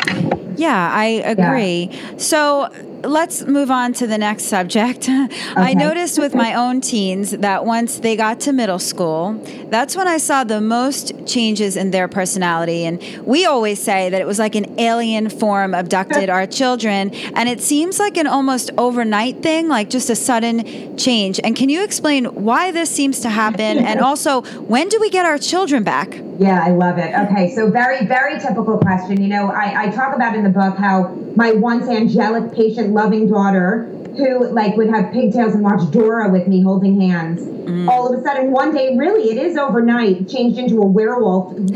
Yeah, 0.57 0.91
I 0.93 1.23
agree. 1.25 1.91
Yeah. 1.91 2.17
So 2.17 2.69
let's 3.07 3.43
move 3.45 3.71
on 3.71 3.93
to 3.95 4.07
the 4.07 4.19
next 4.19 4.45
subject. 4.45 5.09
Okay. 5.57 5.71
I 5.71 5.75
noticed 5.75 6.19
with 6.19 6.35
my 6.35 6.55
own 6.55 6.81
teens 6.81 7.31
that 7.31 7.65
once 7.65 8.01
they 8.01 8.17
got 8.17 8.41
to 8.41 8.53
middle 8.53 8.79
school, 8.79 9.41
that's 9.69 9.97
when 9.97 10.07
I 10.07 10.19
saw 10.19 10.45
the 10.45 10.61
most 10.61 11.27
changes 11.27 11.77
in 11.77 11.91
their 11.91 12.09
personality. 12.09 12.85
And 12.85 13.01
we 13.25 13.45
always 13.47 13.83
say 13.83 14.11
that 14.11 14.21
it 14.21 14.27
was 14.27 14.39
like 14.39 14.55
an 14.55 14.79
alien 14.79 15.31
form 15.31 15.75
abducted 15.75 16.29
our 16.37 16.47
children. 16.47 17.15
And 17.35 17.49
it 17.49 17.61
seems 17.61 17.99
like 17.99 18.17
an 18.17 18.27
almost 18.27 18.71
overnight 18.77 19.43
thing, 19.43 19.69
like 19.69 19.89
just 19.89 20.11
a 20.11 20.17
sudden 20.17 20.97
change. 20.97 21.41
And 21.43 21.57
can 21.57 21.69
you 21.69 21.83
explain 21.83 22.27
why 22.27 22.71
this 22.71 22.91
seems 22.91 23.21
to 23.21 23.31
happen? 23.31 23.79
and 23.79 24.01
also, 24.09 24.43
when 24.43 24.89
do 24.89 25.01
we 25.01 25.11
get 25.11 25.25
our 25.25 25.39
children 25.39 25.85
back? 25.85 26.19
Yeah, 26.39 26.63
I 26.63 26.71
love 26.71 26.99
it. 26.99 27.15
Okay, 27.15 27.55
so 27.55 27.71
very, 27.71 28.05
very 28.07 28.39
typical 28.39 28.79
question. 28.79 29.21
You 29.21 29.29
know, 29.29 29.51
I, 29.51 29.85
I 29.85 29.91
talk 29.91 30.15
about 30.15 30.35
in 30.35 30.45
the 30.45 30.51
book 30.51 30.77
how 30.77 31.15
my 31.35 31.53
once 31.53 31.89
angelic, 31.89 32.53
patient, 32.53 32.91
loving 32.91 33.29
daughter, 33.29 33.91
who 34.17 34.49
like 34.49 34.77
would 34.77 34.89
have 34.89 35.13
pigtails 35.13 35.55
and 35.55 35.63
watch 35.63 35.91
Dora 35.91 36.31
with 36.31 36.49
me 36.49 36.63
holding 36.63 37.01
hands, 37.01 37.43
mm. 37.43 37.89
all 37.89 38.13
of 38.13 38.19
a 38.19 38.23
sudden 38.23 38.51
one 38.51 38.75
day, 38.75 38.97
really, 38.97 39.31
it 39.31 39.37
is 39.37 39.57
overnight, 39.57 40.29
changed 40.29 40.59
into 40.59 40.81
a 40.81 40.87
werewolf. 40.87 41.55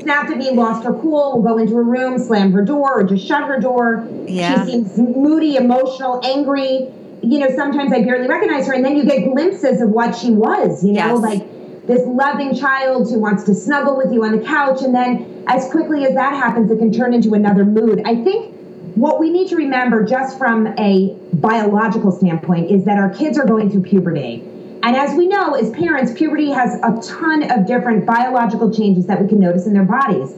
snapped 0.00 0.30
at 0.30 0.38
me, 0.38 0.50
lost 0.50 0.84
her 0.84 0.92
cool, 0.92 1.34
will 1.34 1.42
go 1.42 1.58
into 1.58 1.74
her 1.74 1.82
room, 1.82 2.18
slam 2.18 2.52
her 2.52 2.64
door, 2.64 3.00
or 3.00 3.04
just 3.04 3.26
shut 3.26 3.44
her 3.44 3.60
door. 3.60 4.06
Yeah. 4.26 4.64
She 4.64 4.72
seems 4.72 4.98
moody, 4.98 5.56
emotional, 5.56 6.20
angry. 6.24 6.88
You 7.22 7.40
know, 7.40 7.54
sometimes 7.54 7.92
I 7.92 8.02
barely 8.02 8.28
recognize 8.28 8.66
her, 8.66 8.74
and 8.74 8.84
then 8.84 8.96
you 8.96 9.04
get 9.04 9.24
glimpses 9.30 9.80
of 9.80 9.90
what 9.90 10.16
she 10.16 10.30
was. 10.30 10.84
You 10.84 10.92
know, 10.92 11.14
yes. 11.14 11.18
like 11.20 11.57
this 11.88 12.06
loving 12.06 12.54
child 12.54 13.10
who 13.10 13.18
wants 13.18 13.44
to 13.44 13.54
snuggle 13.54 13.96
with 13.96 14.12
you 14.12 14.22
on 14.22 14.32
the 14.32 14.44
couch. 14.44 14.82
And 14.82 14.94
then 14.94 15.42
as 15.48 15.68
quickly 15.70 16.04
as 16.04 16.14
that 16.14 16.34
happens, 16.34 16.70
it 16.70 16.78
can 16.78 16.92
turn 16.92 17.14
into 17.14 17.32
another 17.32 17.64
mood. 17.64 18.02
I 18.04 18.22
think 18.22 18.54
what 18.94 19.18
we 19.18 19.30
need 19.30 19.48
to 19.48 19.56
remember 19.56 20.04
just 20.04 20.36
from 20.36 20.66
a 20.78 21.16
biological 21.32 22.12
standpoint 22.12 22.70
is 22.70 22.84
that 22.84 22.98
our 22.98 23.08
kids 23.08 23.38
are 23.38 23.46
going 23.46 23.70
through 23.70 23.82
puberty. 23.82 24.44
And 24.82 24.96
as 24.96 25.16
we 25.16 25.26
know, 25.26 25.54
as 25.54 25.70
parents, 25.70 26.12
puberty 26.12 26.50
has 26.50 26.74
a 26.76 27.00
ton 27.02 27.50
of 27.50 27.66
different 27.66 28.04
biological 28.04 28.70
changes 28.70 29.06
that 29.06 29.20
we 29.20 29.26
can 29.26 29.40
notice 29.40 29.66
in 29.66 29.72
their 29.72 29.84
bodies. 29.84 30.34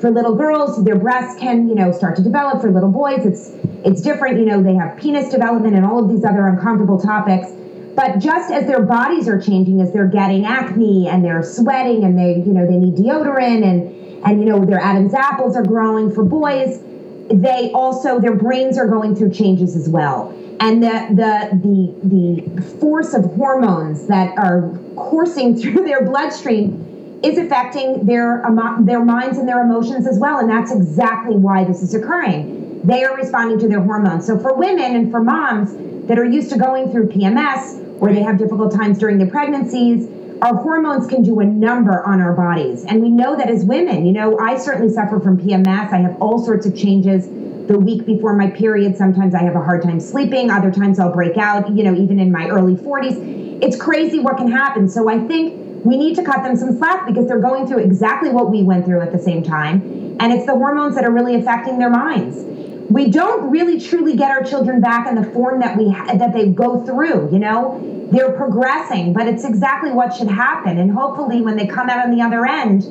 For 0.00 0.10
little 0.10 0.34
girls, 0.34 0.82
their 0.84 0.96
breasts 0.96 1.38
can, 1.38 1.68
you 1.68 1.74
know, 1.74 1.92
start 1.92 2.16
to 2.16 2.22
develop. 2.22 2.62
For 2.62 2.70
little 2.70 2.90
boys, 2.90 3.24
it's 3.24 3.52
it's 3.84 4.00
different. 4.00 4.38
You 4.38 4.46
know, 4.46 4.62
they 4.62 4.74
have 4.74 4.96
penis 4.96 5.30
development 5.30 5.76
and 5.76 5.84
all 5.84 6.02
of 6.02 6.10
these 6.10 6.24
other 6.24 6.46
uncomfortable 6.46 6.98
topics. 6.98 7.52
But 7.94 8.18
just 8.18 8.50
as 8.50 8.66
their 8.66 8.82
bodies 8.82 9.28
are 9.28 9.40
changing, 9.40 9.80
as 9.80 9.92
they're 9.92 10.08
getting 10.08 10.44
acne 10.44 11.08
and 11.08 11.24
they're 11.24 11.44
sweating 11.44 12.04
and 12.04 12.18
they, 12.18 12.42
you 12.44 12.52
know, 12.52 12.66
they 12.66 12.76
need 12.76 12.94
deodorant 12.96 13.64
and 13.64 13.94
and 14.24 14.40
you 14.40 14.46
know 14.46 14.64
their 14.64 14.80
Adam's 14.80 15.14
apples 15.14 15.54
are 15.56 15.62
growing 15.62 16.10
for 16.10 16.24
boys, 16.24 16.80
they 17.28 17.70
also 17.72 18.18
their 18.18 18.34
brains 18.34 18.78
are 18.78 18.88
going 18.88 19.14
through 19.14 19.30
changes 19.30 19.76
as 19.76 19.88
well. 19.88 20.30
And 20.60 20.82
the 20.82 21.06
the 21.10 21.60
the 21.62 22.54
the 22.56 22.62
force 22.80 23.14
of 23.14 23.24
hormones 23.36 24.08
that 24.08 24.36
are 24.38 24.70
coursing 24.96 25.56
through 25.60 25.84
their 25.84 26.04
bloodstream 26.04 27.20
is 27.22 27.38
affecting 27.38 28.06
their 28.06 28.44
their 28.80 29.04
minds 29.04 29.38
and 29.38 29.48
their 29.48 29.60
emotions 29.60 30.06
as 30.06 30.18
well. 30.18 30.38
And 30.38 30.50
that's 30.50 30.72
exactly 30.72 31.36
why 31.36 31.64
this 31.64 31.82
is 31.82 31.94
occurring. 31.94 32.80
They 32.82 33.04
are 33.04 33.16
responding 33.16 33.58
to 33.60 33.68
their 33.68 33.80
hormones. 33.80 34.26
So 34.26 34.38
for 34.38 34.54
women 34.54 34.96
and 34.96 35.10
for 35.10 35.22
moms 35.22 35.70
that 36.08 36.18
are 36.18 36.24
used 36.24 36.50
to 36.50 36.58
going 36.58 36.90
through 36.90 37.08
PMS 37.08 37.83
or 38.00 38.12
they 38.12 38.22
have 38.22 38.38
difficult 38.38 38.72
times 38.72 38.98
during 38.98 39.18
their 39.18 39.30
pregnancies 39.30 40.08
our 40.42 40.56
hormones 40.56 41.06
can 41.06 41.22
do 41.22 41.40
a 41.40 41.44
number 41.44 42.04
on 42.04 42.20
our 42.20 42.32
bodies 42.34 42.84
and 42.84 43.00
we 43.00 43.08
know 43.08 43.36
that 43.36 43.48
as 43.48 43.64
women 43.64 44.04
you 44.04 44.12
know 44.12 44.38
I 44.38 44.56
certainly 44.58 44.92
suffer 44.92 45.20
from 45.20 45.38
PMS 45.38 45.92
I 45.92 45.98
have 45.98 46.20
all 46.20 46.44
sorts 46.44 46.66
of 46.66 46.76
changes 46.76 47.28
the 47.66 47.78
week 47.78 48.04
before 48.04 48.36
my 48.36 48.50
period. 48.50 48.96
Sometimes 48.96 49.34
I 49.34 49.42
have 49.42 49.54
a 49.54 49.62
hard 49.62 49.82
time 49.82 50.00
sleeping. 50.00 50.50
Other 50.50 50.70
times 50.70 50.98
I'll 50.98 51.12
break 51.12 51.36
out, 51.36 51.70
you 51.74 51.82
know, 51.82 51.94
even 51.94 52.18
in 52.18 52.30
my 52.30 52.48
early 52.48 52.74
40s. 52.74 53.62
It's 53.62 53.76
crazy 53.76 54.18
what 54.18 54.36
can 54.36 54.50
happen. 54.50 54.88
So 54.88 55.08
I 55.08 55.18
think 55.18 55.84
we 55.84 55.96
need 55.96 56.14
to 56.16 56.24
cut 56.24 56.42
them 56.42 56.56
some 56.56 56.76
slack 56.76 57.06
because 57.06 57.26
they're 57.26 57.40
going 57.40 57.66
through 57.66 57.78
exactly 57.78 58.30
what 58.30 58.50
we 58.50 58.62
went 58.62 58.84
through 58.84 59.00
at 59.00 59.12
the 59.12 59.18
same 59.18 59.42
time. 59.42 60.16
And 60.20 60.32
it's 60.32 60.46
the 60.46 60.54
hormones 60.54 60.94
that 60.94 61.04
are 61.04 61.10
really 61.10 61.34
affecting 61.34 61.78
their 61.78 61.90
minds. 61.90 62.53
We 62.90 63.10
don't 63.10 63.50
really 63.50 63.80
truly 63.80 64.16
get 64.16 64.30
our 64.30 64.42
children 64.42 64.80
back 64.80 65.06
in 65.06 65.14
the 65.14 65.24
form 65.30 65.60
that 65.60 65.76
we 65.76 65.90
ha- 65.90 66.14
that 66.14 66.32
they 66.32 66.48
go 66.48 66.84
through, 66.84 67.30
you 67.32 67.38
know? 67.38 68.08
They're 68.12 68.32
progressing, 68.32 69.12
but 69.12 69.26
it's 69.26 69.44
exactly 69.44 69.90
what 69.90 70.14
should 70.14 70.28
happen. 70.28 70.78
And 70.78 70.90
hopefully 70.90 71.40
when 71.40 71.56
they 71.56 71.66
come 71.66 71.88
out 71.88 72.04
on 72.04 72.14
the 72.14 72.22
other 72.22 72.46
end, 72.46 72.84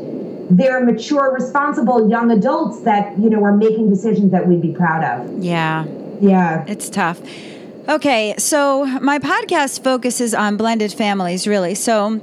they're 0.50 0.83
mature, 0.83 1.33
responsible 1.33 2.09
young 2.09 2.31
adults 2.31 2.81
that, 2.81 3.17
you 3.19 3.29
know, 3.29 3.43
are 3.43 3.55
making 3.55 3.89
decisions 3.89 4.31
that 4.31 4.47
we'd 4.47 4.62
be 4.62 4.71
proud 4.73 5.03
of. 5.03 5.43
Yeah. 5.43 5.85
Yeah. 6.19 6.65
It's 6.67 6.89
tough. 6.89 7.21
Okay, 7.88 8.33
so 8.38 8.85
my 9.01 9.19
podcast 9.19 9.83
focuses 9.83 10.33
on 10.33 10.55
blended 10.55 10.93
families, 10.93 11.47
really. 11.47 11.75
So 11.75 12.21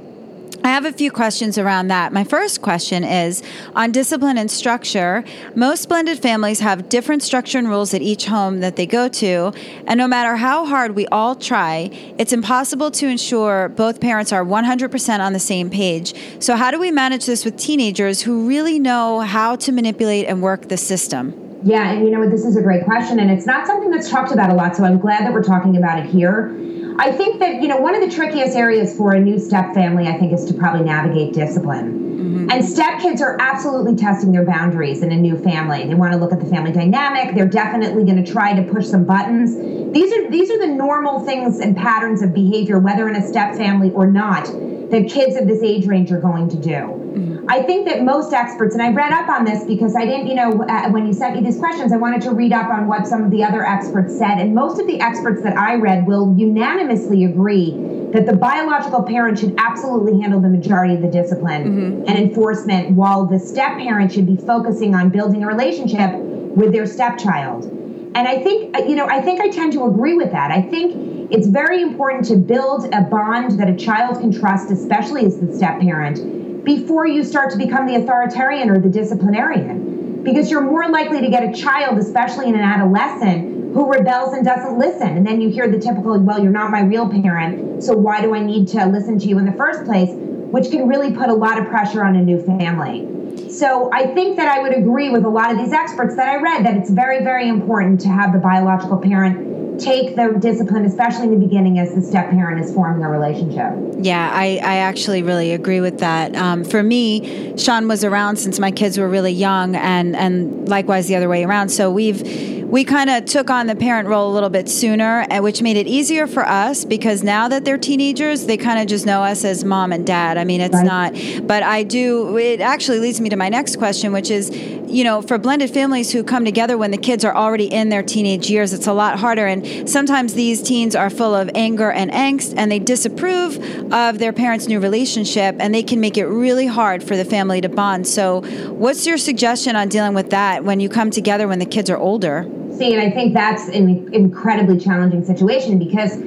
I 0.63 0.69
have 0.69 0.85
a 0.85 0.93
few 0.93 1.09
questions 1.09 1.57
around 1.57 1.87
that. 1.87 2.13
My 2.13 2.23
first 2.23 2.61
question 2.61 3.03
is 3.03 3.41
on 3.75 3.91
discipline 3.91 4.37
and 4.37 4.49
structure. 4.49 5.23
Most 5.55 5.89
blended 5.89 6.19
families 6.19 6.59
have 6.59 6.87
different 6.87 7.23
structure 7.23 7.57
and 7.57 7.67
rules 7.67 7.95
at 7.95 8.03
each 8.03 8.25
home 8.25 8.59
that 8.59 8.75
they 8.75 8.85
go 8.85 9.07
to, 9.07 9.53
and 9.87 9.97
no 9.97 10.07
matter 10.07 10.35
how 10.35 10.65
hard 10.65 10.95
we 10.95 11.07
all 11.07 11.33
try, 11.35 11.89
it's 12.19 12.31
impossible 12.31 12.91
to 12.91 13.07
ensure 13.07 13.69
both 13.69 13.99
parents 13.99 14.31
are 14.31 14.45
100% 14.45 15.19
on 15.19 15.33
the 15.33 15.39
same 15.39 15.71
page. 15.71 16.13
So, 16.39 16.55
how 16.55 16.69
do 16.69 16.79
we 16.79 16.91
manage 16.91 17.25
this 17.25 17.43
with 17.43 17.57
teenagers 17.57 18.21
who 18.21 18.47
really 18.47 18.77
know 18.77 19.21
how 19.21 19.55
to 19.55 19.71
manipulate 19.71 20.27
and 20.27 20.43
work 20.43 20.67
the 20.67 20.77
system? 20.77 21.33
Yeah, 21.63 21.91
and 21.91 22.05
you 22.05 22.11
know 22.11 22.19
what? 22.19 22.29
This 22.29 22.45
is 22.45 22.55
a 22.55 22.61
great 22.61 22.85
question, 22.85 23.19
and 23.19 23.31
it's 23.31 23.47
not 23.47 23.65
something 23.65 23.89
that's 23.89 24.09
talked 24.09 24.31
about 24.31 24.51
a 24.51 24.53
lot, 24.53 24.75
so 24.75 24.83
I'm 24.83 24.99
glad 24.99 25.25
that 25.25 25.33
we're 25.33 25.43
talking 25.43 25.77
about 25.77 25.99
it 25.99 26.05
here. 26.05 26.55
I 26.97 27.11
think 27.11 27.39
that, 27.39 27.61
you 27.61 27.67
know, 27.67 27.77
one 27.77 27.95
of 27.95 28.01
the 28.01 28.13
trickiest 28.13 28.55
areas 28.55 28.95
for 28.95 29.13
a 29.13 29.19
new 29.19 29.39
step 29.39 29.73
family, 29.73 30.07
I 30.07 30.17
think, 30.17 30.33
is 30.33 30.45
to 30.45 30.53
probably 30.53 30.85
navigate 30.85 31.33
discipline. 31.33 32.11
Mm-hmm. 32.21 32.51
And 32.51 32.65
step 32.65 32.99
kids 33.01 33.21
are 33.21 33.37
absolutely 33.39 33.95
testing 33.95 34.31
their 34.31 34.45
boundaries 34.45 35.01
in 35.01 35.11
a 35.11 35.15
new 35.15 35.37
family. 35.37 35.87
They 35.87 35.95
want 35.95 36.13
to 36.13 36.19
look 36.19 36.31
at 36.31 36.39
the 36.39 36.45
family 36.45 36.71
dynamic. 36.71 37.35
They're 37.35 37.47
definitely 37.47 38.03
going 38.03 38.23
to 38.23 38.31
try 38.31 38.53
to 38.53 38.63
push 38.71 38.87
some 38.87 39.05
buttons. 39.05 39.55
These 39.93 40.13
are 40.13 40.29
these 40.29 40.51
are 40.51 40.59
the 40.59 40.67
normal 40.67 41.25
things 41.25 41.59
and 41.59 41.75
patterns 41.75 42.21
of 42.21 42.33
behavior, 42.33 42.79
whether 42.79 43.09
in 43.09 43.15
a 43.15 43.27
step 43.27 43.55
family 43.55 43.91
or 43.91 44.07
not, 44.07 44.45
that 44.45 45.09
kids 45.09 45.35
of 45.35 45.47
this 45.47 45.63
age 45.63 45.87
range 45.87 46.11
are 46.11 46.21
going 46.21 46.49
to 46.49 46.57
do. 46.57 47.00
Mm-hmm. 47.11 47.45
I 47.49 47.61
think 47.63 47.87
that 47.87 48.03
most 48.03 48.33
experts, 48.33 48.73
and 48.73 48.81
I 48.81 48.91
read 48.91 49.11
up 49.11 49.27
on 49.29 49.43
this 49.43 49.63
because 49.65 49.95
I 49.95 50.05
didn't, 50.05 50.27
you 50.27 50.35
know, 50.35 50.63
uh, 50.63 50.89
when 50.89 51.05
you 51.05 51.13
sent 51.13 51.35
me 51.35 51.41
these 51.41 51.59
questions, 51.59 51.91
I 51.91 51.97
wanted 51.97 52.21
to 52.23 52.31
read 52.31 52.53
up 52.53 52.69
on 52.69 52.87
what 52.87 53.07
some 53.07 53.23
of 53.23 53.31
the 53.31 53.43
other 53.43 53.65
experts 53.65 54.17
said. 54.17 54.39
And 54.39 54.55
most 54.55 54.79
of 54.79 54.87
the 54.87 54.99
experts 55.01 55.41
that 55.43 55.57
I 55.57 55.75
read 55.75 56.07
will 56.07 56.33
unanimously 56.37 57.25
agree 57.25 57.71
that 58.13 58.25
the 58.25 58.35
biological 58.35 59.03
parent 59.03 59.39
should 59.39 59.55
absolutely 59.57 60.19
handle 60.19 60.39
the 60.39 60.49
majority 60.49 60.95
of 60.95 61.01
the 61.01 61.09
discipline 61.09 61.63
mm-hmm. 61.63 62.09
and 62.09 62.17
enforcement, 62.17 62.91
while 62.91 63.25
the 63.25 63.39
step 63.39 63.77
parent 63.77 64.11
should 64.11 64.27
be 64.27 64.37
focusing 64.37 64.95
on 64.95 65.09
building 65.09 65.43
a 65.43 65.47
relationship 65.47 66.13
with 66.15 66.71
their 66.71 66.85
stepchild. 66.85 67.65
And 68.13 68.27
I 68.27 68.41
think, 68.43 68.75
uh, 68.75 68.83
you 68.83 68.95
know, 68.95 69.07
I 69.07 69.21
think 69.21 69.39
I 69.39 69.49
tend 69.49 69.71
to 69.73 69.85
agree 69.85 70.15
with 70.15 70.31
that. 70.31 70.51
I 70.51 70.61
think 70.61 71.31
it's 71.31 71.47
very 71.47 71.81
important 71.81 72.25
to 72.25 72.35
build 72.35 72.93
a 72.93 73.01
bond 73.01 73.57
that 73.57 73.69
a 73.69 73.75
child 73.75 74.19
can 74.19 74.33
trust, 74.33 74.69
especially 74.69 75.25
as 75.25 75.39
the 75.39 75.55
step 75.55 75.79
parent, 75.79 76.19
before 76.63 77.07
you 77.07 77.23
start 77.23 77.51
to 77.51 77.57
become 77.57 77.87
the 77.87 77.95
authoritarian 77.95 78.69
or 78.69 78.79
the 78.79 78.89
disciplinarian. 78.89 80.23
Because 80.23 80.51
you're 80.51 80.61
more 80.61 80.87
likely 80.89 81.21
to 81.21 81.29
get 81.29 81.43
a 81.43 81.53
child, 81.53 81.97
especially 81.97 82.47
in 82.47 82.55
an 82.55 82.61
adolescent, 82.61 83.73
who 83.73 83.89
rebels 83.89 84.33
and 84.33 84.45
doesn't 84.45 84.77
listen. 84.77 85.17
And 85.17 85.25
then 85.25 85.41
you 85.41 85.49
hear 85.49 85.69
the 85.69 85.79
typical, 85.79 86.19
well, 86.19 86.41
you're 86.41 86.51
not 86.51 86.69
my 86.71 86.81
real 86.81 87.09
parent, 87.09 87.83
so 87.83 87.93
why 87.93 88.21
do 88.21 88.35
I 88.35 88.43
need 88.43 88.67
to 88.69 88.85
listen 88.85 89.17
to 89.19 89.25
you 89.25 89.39
in 89.39 89.45
the 89.45 89.53
first 89.53 89.85
place? 89.85 90.09
Which 90.11 90.69
can 90.69 90.87
really 90.87 91.11
put 91.13 91.29
a 91.29 91.33
lot 91.33 91.57
of 91.57 91.67
pressure 91.67 92.03
on 92.03 92.15
a 92.15 92.21
new 92.21 92.41
family. 92.43 93.49
So 93.49 93.89
I 93.93 94.07
think 94.13 94.37
that 94.37 94.47
I 94.47 94.59
would 94.59 94.73
agree 94.73 95.09
with 95.09 95.23
a 95.23 95.29
lot 95.29 95.51
of 95.51 95.57
these 95.57 95.71
experts 95.71 96.15
that 96.17 96.27
I 96.27 96.41
read 96.41 96.65
that 96.65 96.75
it's 96.77 96.89
very, 96.89 97.23
very 97.23 97.47
important 97.47 98.01
to 98.01 98.09
have 98.09 98.33
the 98.33 98.39
biological 98.39 98.97
parent 98.97 99.60
take 99.79 100.15
the 100.15 100.37
discipline, 100.39 100.85
especially 100.85 101.23
in 101.23 101.31
the 101.31 101.45
beginning, 101.45 101.79
as 101.79 101.93
the 101.93 102.01
step 102.01 102.29
parent 102.29 102.63
is 102.63 102.73
forming 102.73 103.03
a 103.03 103.09
relationship. 103.09 103.73
Yeah, 103.99 104.29
I, 104.33 104.59
I 104.63 104.75
actually 104.77 105.23
really 105.23 105.51
agree 105.51 105.81
with 105.81 105.99
that. 105.99 106.35
Um, 106.35 106.63
for 106.63 106.83
me, 106.83 107.57
Sean 107.57 107.87
was 107.87 108.03
around 108.03 108.37
since 108.37 108.59
my 108.59 108.71
kids 108.71 108.97
were 108.97 109.09
really 109.09 109.31
young, 109.31 109.75
and 109.75 110.15
and 110.15 110.67
likewise 110.67 111.07
the 111.07 111.15
other 111.15 111.29
way 111.29 111.43
around. 111.43 111.69
So 111.69 111.91
we've 111.91 112.60
we 112.71 112.85
kind 112.85 113.09
of 113.09 113.25
took 113.25 113.49
on 113.49 113.67
the 113.67 113.75
parent 113.75 114.07
role 114.07 114.31
a 114.31 114.33
little 114.33 114.49
bit 114.49 114.69
sooner, 114.69 115.27
which 115.41 115.61
made 115.61 115.75
it 115.75 115.87
easier 115.87 116.25
for 116.25 116.47
us 116.47 116.85
because 116.85 117.21
now 117.21 117.49
that 117.49 117.65
they're 117.65 117.77
teenagers, 117.77 118.45
they 118.45 118.55
kind 118.55 118.79
of 118.79 118.87
just 118.87 119.05
know 119.05 119.21
us 119.21 119.43
as 119.43 119.65
mom 119.65 119.91
and 119.91 120.07
dad. 120.07 120.37
I 120.37 120.45
mean, 120.45 120.61
it's 120.61 120.73
right. 120.73 120.85
not, 120.85 121.47
but 121.47 121.63
I 121.63 121.83
do, 121.83 122.37
it 122.37 122.61
actually 122.61 122.99
leads 122.99 123.19
me 123.19 123.27
to 123.27 123.35
my 123.35 123.49
next 123.49 123.75
question, 123.75 124.13
which 124.13 124.31
is, 124.31 124.49
you 124.87 125.03
know, 125.03 125.21
for 125.21 125.37
blended 125.37 125.69
families 125.69 126.13
who 126.13 126.23
come 126.23 126.45
together 126.45 126.77
when 126.77 126.91
the 126.91 126.97
kids 126.97 127.25
are 127.25 127.35
already 127.35 127.65
in 127.65 127.89
their 127.89 128.03
teenage 128.03 128.49
years, 128.49 128.71
it's 128.71 128.87
a 128.87 128.93
lot 128.93 129.19
harder. 129.19 129.47
And 129.47 129.89
sometimes 129.89 130.33
these 130.33 130.61
teens 130.61 130.95
are 130.95 131.09
full 131.09 131.35
of 131.35 131.49
anger 131.53 131.91
and 131.91 132.09
angst 132.09 132.53
and 132.55 132.71
they 132.71 132.79
disapprove 132.79 133.57
of 133.91 134.17
their 134.17 134.31
parents' 134.31 134.69
new 134.69 134.79
relationship 134.79 135.57
and 135.59 135.75
they 135.75 135.83
can 135.83 135.99
make 135.99 136.17
it 136.17 136.25
really 136.25 136.67
hard 136.67 137.03
for 137.03 137.17
the 137.17 137.25
family 137.25 137.59
to 137.59 137.67
bond. 137.67 138.07
So, 138.07 138.43
what's 138.69 139.05
your 139.05 139.17
suggestion 139.17 139.75
on 139.75 139.89
dealing 139.89 140.13
with 140.13 140.29
that 140.29 140.63
when 140.63 140.79
you 140.79 140.87
come 140.87 141.11
together 141.11 141.49
when 141.49 141.59
the 141.59 141.65
kids 141.65 141.89
are 141.89 141.97
older? 141.97 142.49
See, 142.81 142.93
and 142.93 143.01
I 143.01 143.11
think 143.11 143.33
that's 143.33 143.67
an 143.67 144.13
incredibly 144.13 144.79
challenging 144.79 145.23
situation 145.23 145.77
because 145.77 146.17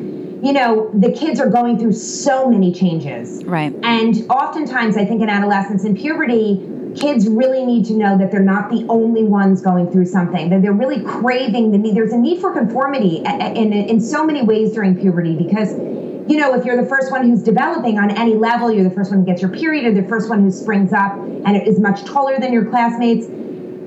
you 0.44 0.52
know, 0.52 0.90
the 0.92 1.10
kids 1.10 1.40
are 1.40 1.48
going 1.48 1.78
through 1.78 1.94
so 1.94 2.50
many 2.50 2.70
changes. 2.70 3.42
Right. 3.44 3.74
And 3.82 4.30
oftentimes, 4.30 4.94
I 4.98 5.06
think 5.06 5.22
in 5.22 5.30
adolescence 5.30 5.84
and 5.84 5.96
puberty, 5.96 6.68
kids 6.96 7.26
really 7.26 7.64
need 7.64 7.86
to 7.86 7.94
know 7.94 8.18
that 8.18 8.30
they're 8.30 8.42
not 8.42 8.70
the 8.70 8.84
only 8.90 9.24
ones 9.24 9.62
going 9.62 9.90
through 9.90 10.04
something, 10.04 10.50
that 10.50 10.60
they're 10.60 10.74
really 10.74 11.02
craving 11.02 11.72
the 11.72 11.78
need. 11.78 11.96
There's 11.96 12.12
a 12.12 12.18
need 12.18 12.42
for 12.42 12.52
conformity 12.52 13.22
in, 13.24 13.40
in, 13.56 13.72
in 13.72 14.00
so 14.02 14.22
many 14.22 14.42
ways 14.42 14.74
during 14.74 15.00
puberty 15.00 15.34
because, 15.34 15.72
you 16.28 16.36
know, 16.36 16.52
if 16.52 16.66
you're 16.66 16.80
the 16.80 16.88
first 16.90 17.10
one 17.10 17.26
who's 17.26 17.42
developing 17.42 17.98
on 17.98 18.10
any 18.10 18.34
level, 18.34 18.70
you're 18.70 18.84
the 18.84 18.94
first 18.94 19.10
one 19.10 19.20
who 19.20 19.26
gets 19.26 19.40
your 19.40 19.50
period, 19.50 19.86
or 19.86 19.98
the 19.98 20.06
first 20.06 20.28
one 20.28 20.42
who 20.42 20.50
springs 20.50 20.92
up 20.92 21.14
and 21.14 21.56
is 21.66 21.80
much 21.80 22.04
taller 22.04 22.38
than 22.38 22.52
your 22.52 22.66
classmates 22.66 23.26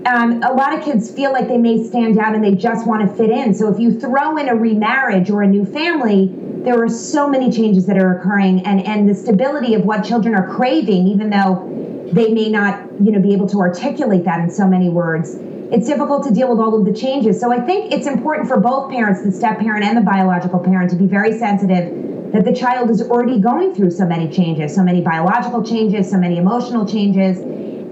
um, 0.05 0.41
a 0.43 0.53
lot 0.53 0.73
of 0.77 0.83
kids 0.83 1.11
feel 1.11 1.31
like 1.31 1.47
they 1.47 1.57
may 1.57 1.83
stand 1.83 2.17
out 2.17 2.35
and 2.35 2.43
they 2.43 2.55
just 2.55 2.87
want 2.87 3.07
to 3.07 3.15
fit 3.15 3.29
in. 3.29 3.53
So 3.53 3.73
if 3.73 3.79
you 3.79 3.99
throw 3.99 4.37
in 4.37 4.47
a 4.47 4.55
remarriage 4.55 5.29
or 5.29 5.41
a 5.41 5.47
new 5.47 5.65
family, 5.65 6.31
there 6.63 6.81
are 6.81 6.89
so 6.89 7.29
many 7.29 7.51
changes 7.51 7.85
that 7.87 7.97
are 7.97 8.19
occurring, 8.19 8.65
and 8.65 8.85
and 8.85 9.09
the 9.09 9.15
stability 9.15 9.73
of 9.73 9.85
what 9.85 10.03
children 10.03 10.35
are 10.35 10.53
craving, 10.55 11.07
even 11.07 11.29
though 11.29 12.09
they 12.11 12.33
may 12.33 12.49
not, 12.49 12.81
you 13.01 13.11
know, 13.11 13.21
be 13.21 13.33
able 13.33 13.47
to 13.49 13.59
articulate 13.59 14.23
that 14.25 14.39
in 14.39 14.49
so 14.49 14.67
many 14.67 14.89
words. 14.89 15.35
It's 15.69 15.87
difficult 15.87 16.25
to 16.27 16.33
deal 16.33 16.49
with 16.49 16.59
all 16.59 16.79
of 16.79 16.85
the 16.85 16.93
changes. 16.93 17.39
So 17.39 17.51
I 17.51 17.59
think 17.59 17.91
it's 17.91 18.07
important 18.07 18.47
for 18.47 18.57
both 18.59 18.89
parents, 18.89 19.23
the 19.23 19.31
step 19.31 19.59
parent 19.59 19.83
and 19.83 19.97
the 19.97 20.01
biological 20.01 20.59
parent, 20.59 20.89
to 20.91 20.95
be 20.95 21.07
very 21.07 21.37
sensitive 21.37 22.31
that 22.31 22.45
the 22.45 22.53
child 22.53 22.89
is 22.89 23.01
already 23.01 23.39
going 23.39 23.73
through 23.73 23.91
so 23.91 24.05
many 24.05 24.29
changes, 24.29 24.73
so 24.73 24.83
many 24.83 25.01
biological 25.01 25.63
changes, 25.63 26.09
so 26.09 26.17
many 26.17 26.37
emotional 26.37 26.85
changes. 26.85 27.39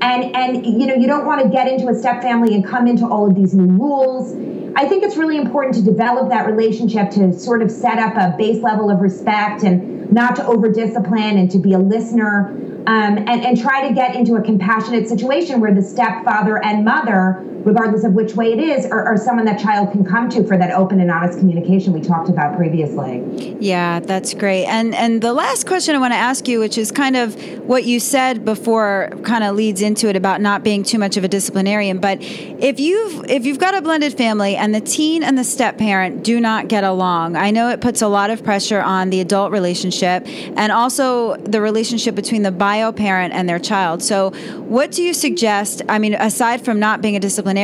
And 0.02 0.36
and 0.36 0.66
you 0.66 0.86
know, 0.86 0.96
you 0.96 1.08
don't 1.08 1.25
want 1.25 1.42
to 1.42 1.50
get 1.50 1.68
into 1.68 1.88
a 1.88 1.96
step 1.96 2.22
family 2.22 2.54
and 2.54 2.66
come 2.66 2.88
into 2.88 3.08
all 3.08 3.28
of 3.28 3.36
these 3.36 3.54
new 3.54 3.68
rules. 3.78 4.34
I 4.78 4.86
think 4.88 5.04
it's 5.04 5.16
really 5.16 5.38
important 5.38 5.75
to 5.75 5.82
develop 5.82 6.30
that 6.30 6.48
relationship 6.48 7.10
to 7.12 7.34
sort 7.34 7.62
of 7.62 7.72
set 7.72 7.98
up 7.98 8.16
a 8.18 8.36
base 8.38 8.62
level 8.62 8.92
of 8.92 9.00
respect 9.00 9.64
and 9.64 10.12
not 10.12 10.36
to 10.36 10.46
over 10.46 10.70
discipline 10.70 11.38
and 11.38 11.50
to 11.52 11.58
be 11.58 11.74
a 11.74 11.80
listener 11.80 12.50
um, 12.88 13.18
and, 13.18 13.30
and 13.30 13.60
try 13.60 13.88
to 13.88 13.94
get 13.94 14.16
into 14.16 14.36
a 14.36 14.42
compassionate 14.42 15.08
situation 15.08 15.60
where 15.60 15.74
the 15.74 15.82
stepfather 15.82 16.64
and 16.64 16.84
mother, 16.84 17.44
regardless 17.65 18.03
of 18.03 18.13
which 18.13 18.36
way 18.36 18.53
it 18.53 18.60
is, 18.60 18.86
are, 18.86 19.17
someone 19.17 19.45
that 19.45 19.60
child 19.60 19.91
can 19.91 20.05
come 20.05 20.29
to 20.29 20.45
for 20.45 20.57
that 20.57 20.72
open 20.72 21.00
and 21.00 21.10
honest 21.10 21.39
communication 21.39 21.93
we 21.93 22.01
talked 22.01 22.29
about 22.29 22.55
previously. 22.55 23.55
Yeah, 23.60 24.00
that's 24.00 24.34
great. 24.34 24.65
And 24.65 24.93
and 24.93 25.22
the 25.22 25.34
last 25.34 25.65
question 25.65 25.95
I 25.95 26.00
want 26.00 26.13
to 26.13 26.17
ask 26.17 26.48
you, 26.48 26.60
which 26.60 26.77
is 26.77 26.91
kind 26.91 27.15
of 27.15 27.34
what 27.62 27.86
you 27.86 28.00
said 28.00 28.45
before, 28.45 29.10
kind 29.24 29.43
of 29.43 29.55
leads 29.55 29.81
into 29.81 30.07
it 30.07 30.15
about 30.15 30.41
not 30.41 30.63
being 30.63 30.84
too 30.84 31.00
much 31.00 31.17
of 31.17 31.24
a 31.24 31.27
disciplinarian. 31.27 32.00
But 32.00 32.19
if 32.22 32.79
you've 32.79 33.25
if 33.29 33.45
you've 33.45 33.60
got 33.60 33.75
a 33.75 33.81
blended 33.81 34.15
family 34.15 34.55
and 34.55 34.75
the 34.75 34.81
teen 34.81 35.24
and 35.24 35.38
the 35.38 35.43
step 35.43 35.77
parent 35.77 36.24
do 36.24 36.39
not 36.39 36.67
get 36.67 36.84
along, 36.84 37.36
I 37.36 37.50
know 37.50 37.69
it 37.69 37.81
puts 37.81 38.01
a 38.01 38.07
lot 38.07 38.29
of 38.29 38.43
pressure 38.43 38.81
on 38.81 39.10
the 39.10 39.22
adult 39.22 39.51
relationship 39.51 40.24
and 40.27 40.72
also 40.72 41.36
the 41.38 41.62
relationship 41.62 42.13
between 42.13 42.43
the 42.43 42.51
bio 42.51 42.91
parent 42.91 43.34
and 43.34 43.50
their 43.50 43.60
child. 43.60 44.03
So, 44.03 44.31
what 44.60 44.91
do 44.91 45.01
you 45.01 45.13
suggest? 45.13 45.81
I 45.89 45.98
mean, 45.98 46.13
aside 46.13 46.63
from 46.63 46.79
not 46.79 47.01
being 47.01 47.15
a 47.15 47.19
disciplinarian, 47.19 47.54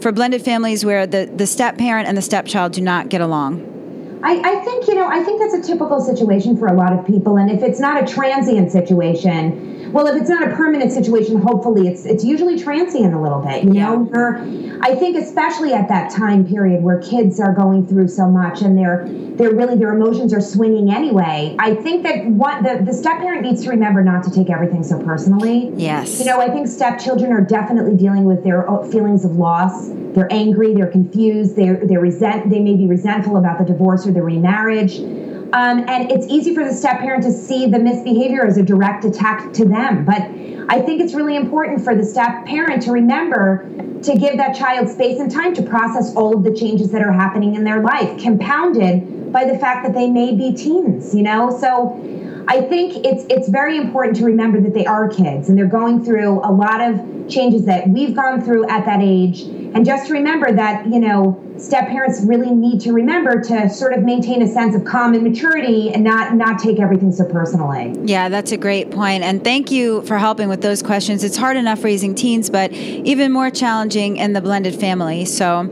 for 0.00 0.12
blended 0.12 0.42
families 0.42 0.84
where 0.84 1.06
the, 1.06 1.30
the 1.34 1.46
step 1.46 1.78
parent 1.78 2.08
and 2.08 2.16
the 2.16 2.22
stepchild 2.22 2.72
do 2.72 2.80
not 2.80 3.08
get 3.08 3.20
along? 3.20 3.70
I, 4.22 4.40
I 4.40 4.64
think, 4.64 4.86
you 4.88 4.94
know, 4.94 5.06
I 5.06 5.22
think 5.22 5.40
that's 5.40 5.66
a 5.66 5.70
typical 5.70 6.00
situation 6.00 6.56
for 6.56 6.66
a 6.66 6.72
lot 6.72 6.92
of 6.92 7.06
people. 7.06 7.36
And 7.36 7.50
if 7.50 7.62
it's 7.62 7.78
not 7.78 8.02
a 8.02 8.06
transient 8.10 8.72
situation, 8.72 9.83
well, 9.94 10.08
if 10.08 10.20
it's 10.20 10.28
not 10.28 10.42
a 10.42 10.56
permanent 10.56 10.90
situation, 10.90 11.40
hopefully 11.40 11.86
it's 11.86 12.04
it's 12.04 12.24
usually 12.24 12.58
transient 12.58 13.14
a 13.14 13.20
little 13.20 13.40
bit. 13.40 13.62
You 13.62 13.74
yeah. 13.74 13.94
know, 13.94 14.10
You're, 14.12 14.38
I 14.82 14.96
think 14.96 15.16
especially 15.16 15.72
at 15.72 15.88
that 15.88 16.10
time 16.10 16.44
period 16.44 16.82
where 16.82 17.00
kids 17.00 17.38
are 17.38 17.54
going 17.54 17.86
through 17.86 18.08
so 18.08 18.28
much 18.28 18.60
and 18.60 18.76
they're 18.76 19.06
they're 19.36 19.54
really 19.54 19.76
their 19.76 19.94
emotions 19.94 20.34
are 20.34 20.40
swinging 20.40 20.92
anyway. 20.92 21.54
I 21.60 21.76
think 21.76 22.02
that 22.02 22.26
what 22.26 22.64
the 22.64 22.84
the 22.84 22.92
step 22.92 23.18
parent 23.20 23.42
needs 23.42 23.62
to 23.62 23.70
remember 23.70 24.02
not 24.02 24.24
to 24.24 24.32
take 24.32 24.50
everything 24.50 24.82
so 24.82 25.00
personally. 25.00 25.70
Yes. 25.76 26.18
You 26.18 26.24
know, 26.24 26.40
I 26.40 26.50
think 26.50 26.66
stepchildren 26.66 27.30
are 27.30 27.42
definitely 27.42 27.96
dealing 27.96 28.24
with 28.24 28.42
their 28.42 28.68
oh, 28.68 28.90
feelings 28.90 29.24
of 29.24 29.36
loss. 29.36 29.90
They're 30.14 30.32
angry. 30.32 30.74
They're 30.74 30.90
confused. 30.90 31.54
They're 31.54 31.86
they're 31.86 32.00
resent. 32.00 32.50
They 32.50 32.58
may 32.58 32.74
be 32.74 32.88
resentful 32.88 33.36
about 33.36 33.58
the 33.58 33.64
divorce 33.64 34.08
or 34.08 34.12
the 34.12 34.22
remarriage. 34.22 34.98
Um, 35.54 35.88
and 35.88 36.10
it's 36.10 36.26
easy 36.26 36.52
for 36.52 36.64
the 36.64 36.74
step 36.74 36.98
parent 36.98 37.22
to 37.22 37.30
see 37.30 37.68
the 37.68 37.78
misbehavior 37.78 38.44
as 38.44 38.58
a 38.58 38.62
direct 38.62 39.04
attack 39.04 39.52
to 39.52 39.64
them. 39.64 40.04
But 40.04 40.22
I 40.68 40.80
think 40.80 41.00
it's 41.00 41.14
really 41.14 41.36
important 41.36 41.84
for 41.84 41.94
the 41.94 42.04
step 42.04 42.44
parent 42.44 42.82
to 42.82 42.90
remember 42.90 43.70
to 44.02 44.16
give 44.16 44.36
that 44.36 44.56
child 44.56 44.88
space 44.88 45.20
and 45.20 45.30
time 45.30 45.54
to 45.54 45.62
process 45.62 46.12
all 46.16 46.36
of 46.36 46.42
the 46.42 46.52
changes 46.52 46.90
that 46.90 47.02
are 47.02 47.12
happening 47.12 47.54
in 47.54 47.62
their 47.62 47.80
life, 47.80 48.20
compounded 48.20 49.32
by 49.32 49.44
the 49.44 49.56
fact 49.56 49.86
that 49.86 49.94
they 49.94 50.10
may 50.10 50.34
be 50.34 50.52
teens, 50.52 51.14
you 51.14 51.22
know? 51.22 51.56
So 51.56 52.00
I 52.48 52.62
think 52.62 53.06
it's 53.06 53.24
it's 53.30 53.48
very 53.48 53.76
important 53.76 54.16
to 54.16 54.24
remember 54.24 54.60
that 54.60 54.74
they 54.74 54.86
are 54.86 55.08
kids 55.08 55.48
and 55.48 55.56
they're 55.56 55.66
going 55.66 56.04
through 56.04 56.40
a 56.40 56.50
lot 56.50 56.80
of 56.80 57.28
changes 57.28 57.64
that 57.66 57.88
we've 57.88 58.16
gone 58.16 58.42
through 58.42 58.68
at 58.68 58.84
that 58.86 59.00
age. 59.02 59.42
And 59.42 59.86
just 59.86 60.10
remember 60.10 60.50
that, 60.50 60.86
you 60.86 60.98
know, 60.98 61.40
step 61.58 61.88
parents 61.88 62.20
really 62.24 62.50
need 62.50 62.80
to 62.80 62.92
remember 62.92 63.40
to 63.40 63.68
sort 63.70 63.92
of 63.92 64.02
maintain 64.02 64.42
a 64.42 64.46
sense 64.46 64.74
of 64.74 64.84
calm 64.84 65.14
and 65.14 65.22
maturity 65.22 65.92
and 65.92 66.02
not 66.02 66.34
not 66.34 66.58
take 66.58 66.80
everything 66.80 67.12
so 67.12 67.24
personally. 67.24 67.94
Yeah, 68.04 68.28
that's 68.28 68.52
a 68.52 68.56
great 68.56 68.90
point. 68.90 69.22
And 69.22 69.42
thank 69.44 69.70
you 69.70 70.02
for 70.02 70.18
helping 70.18 70.48
with 70.48 70.62
those 70.62 70.82
questions. 70.82 71.22
It's 71.22 71.36
hard 71.36 71.56
enough 71.56 71.84
raising 71.84 72.14
teens, 72.14 72.50
but 72.50 72.72
even 72.72 73.30
more 73.32 73.50
challenging 73.50 74.16
in 74.16 74.32
the 74.32 74.40
blended 74.40 74.74
family. 74.74 75.24
So 75.24 75.70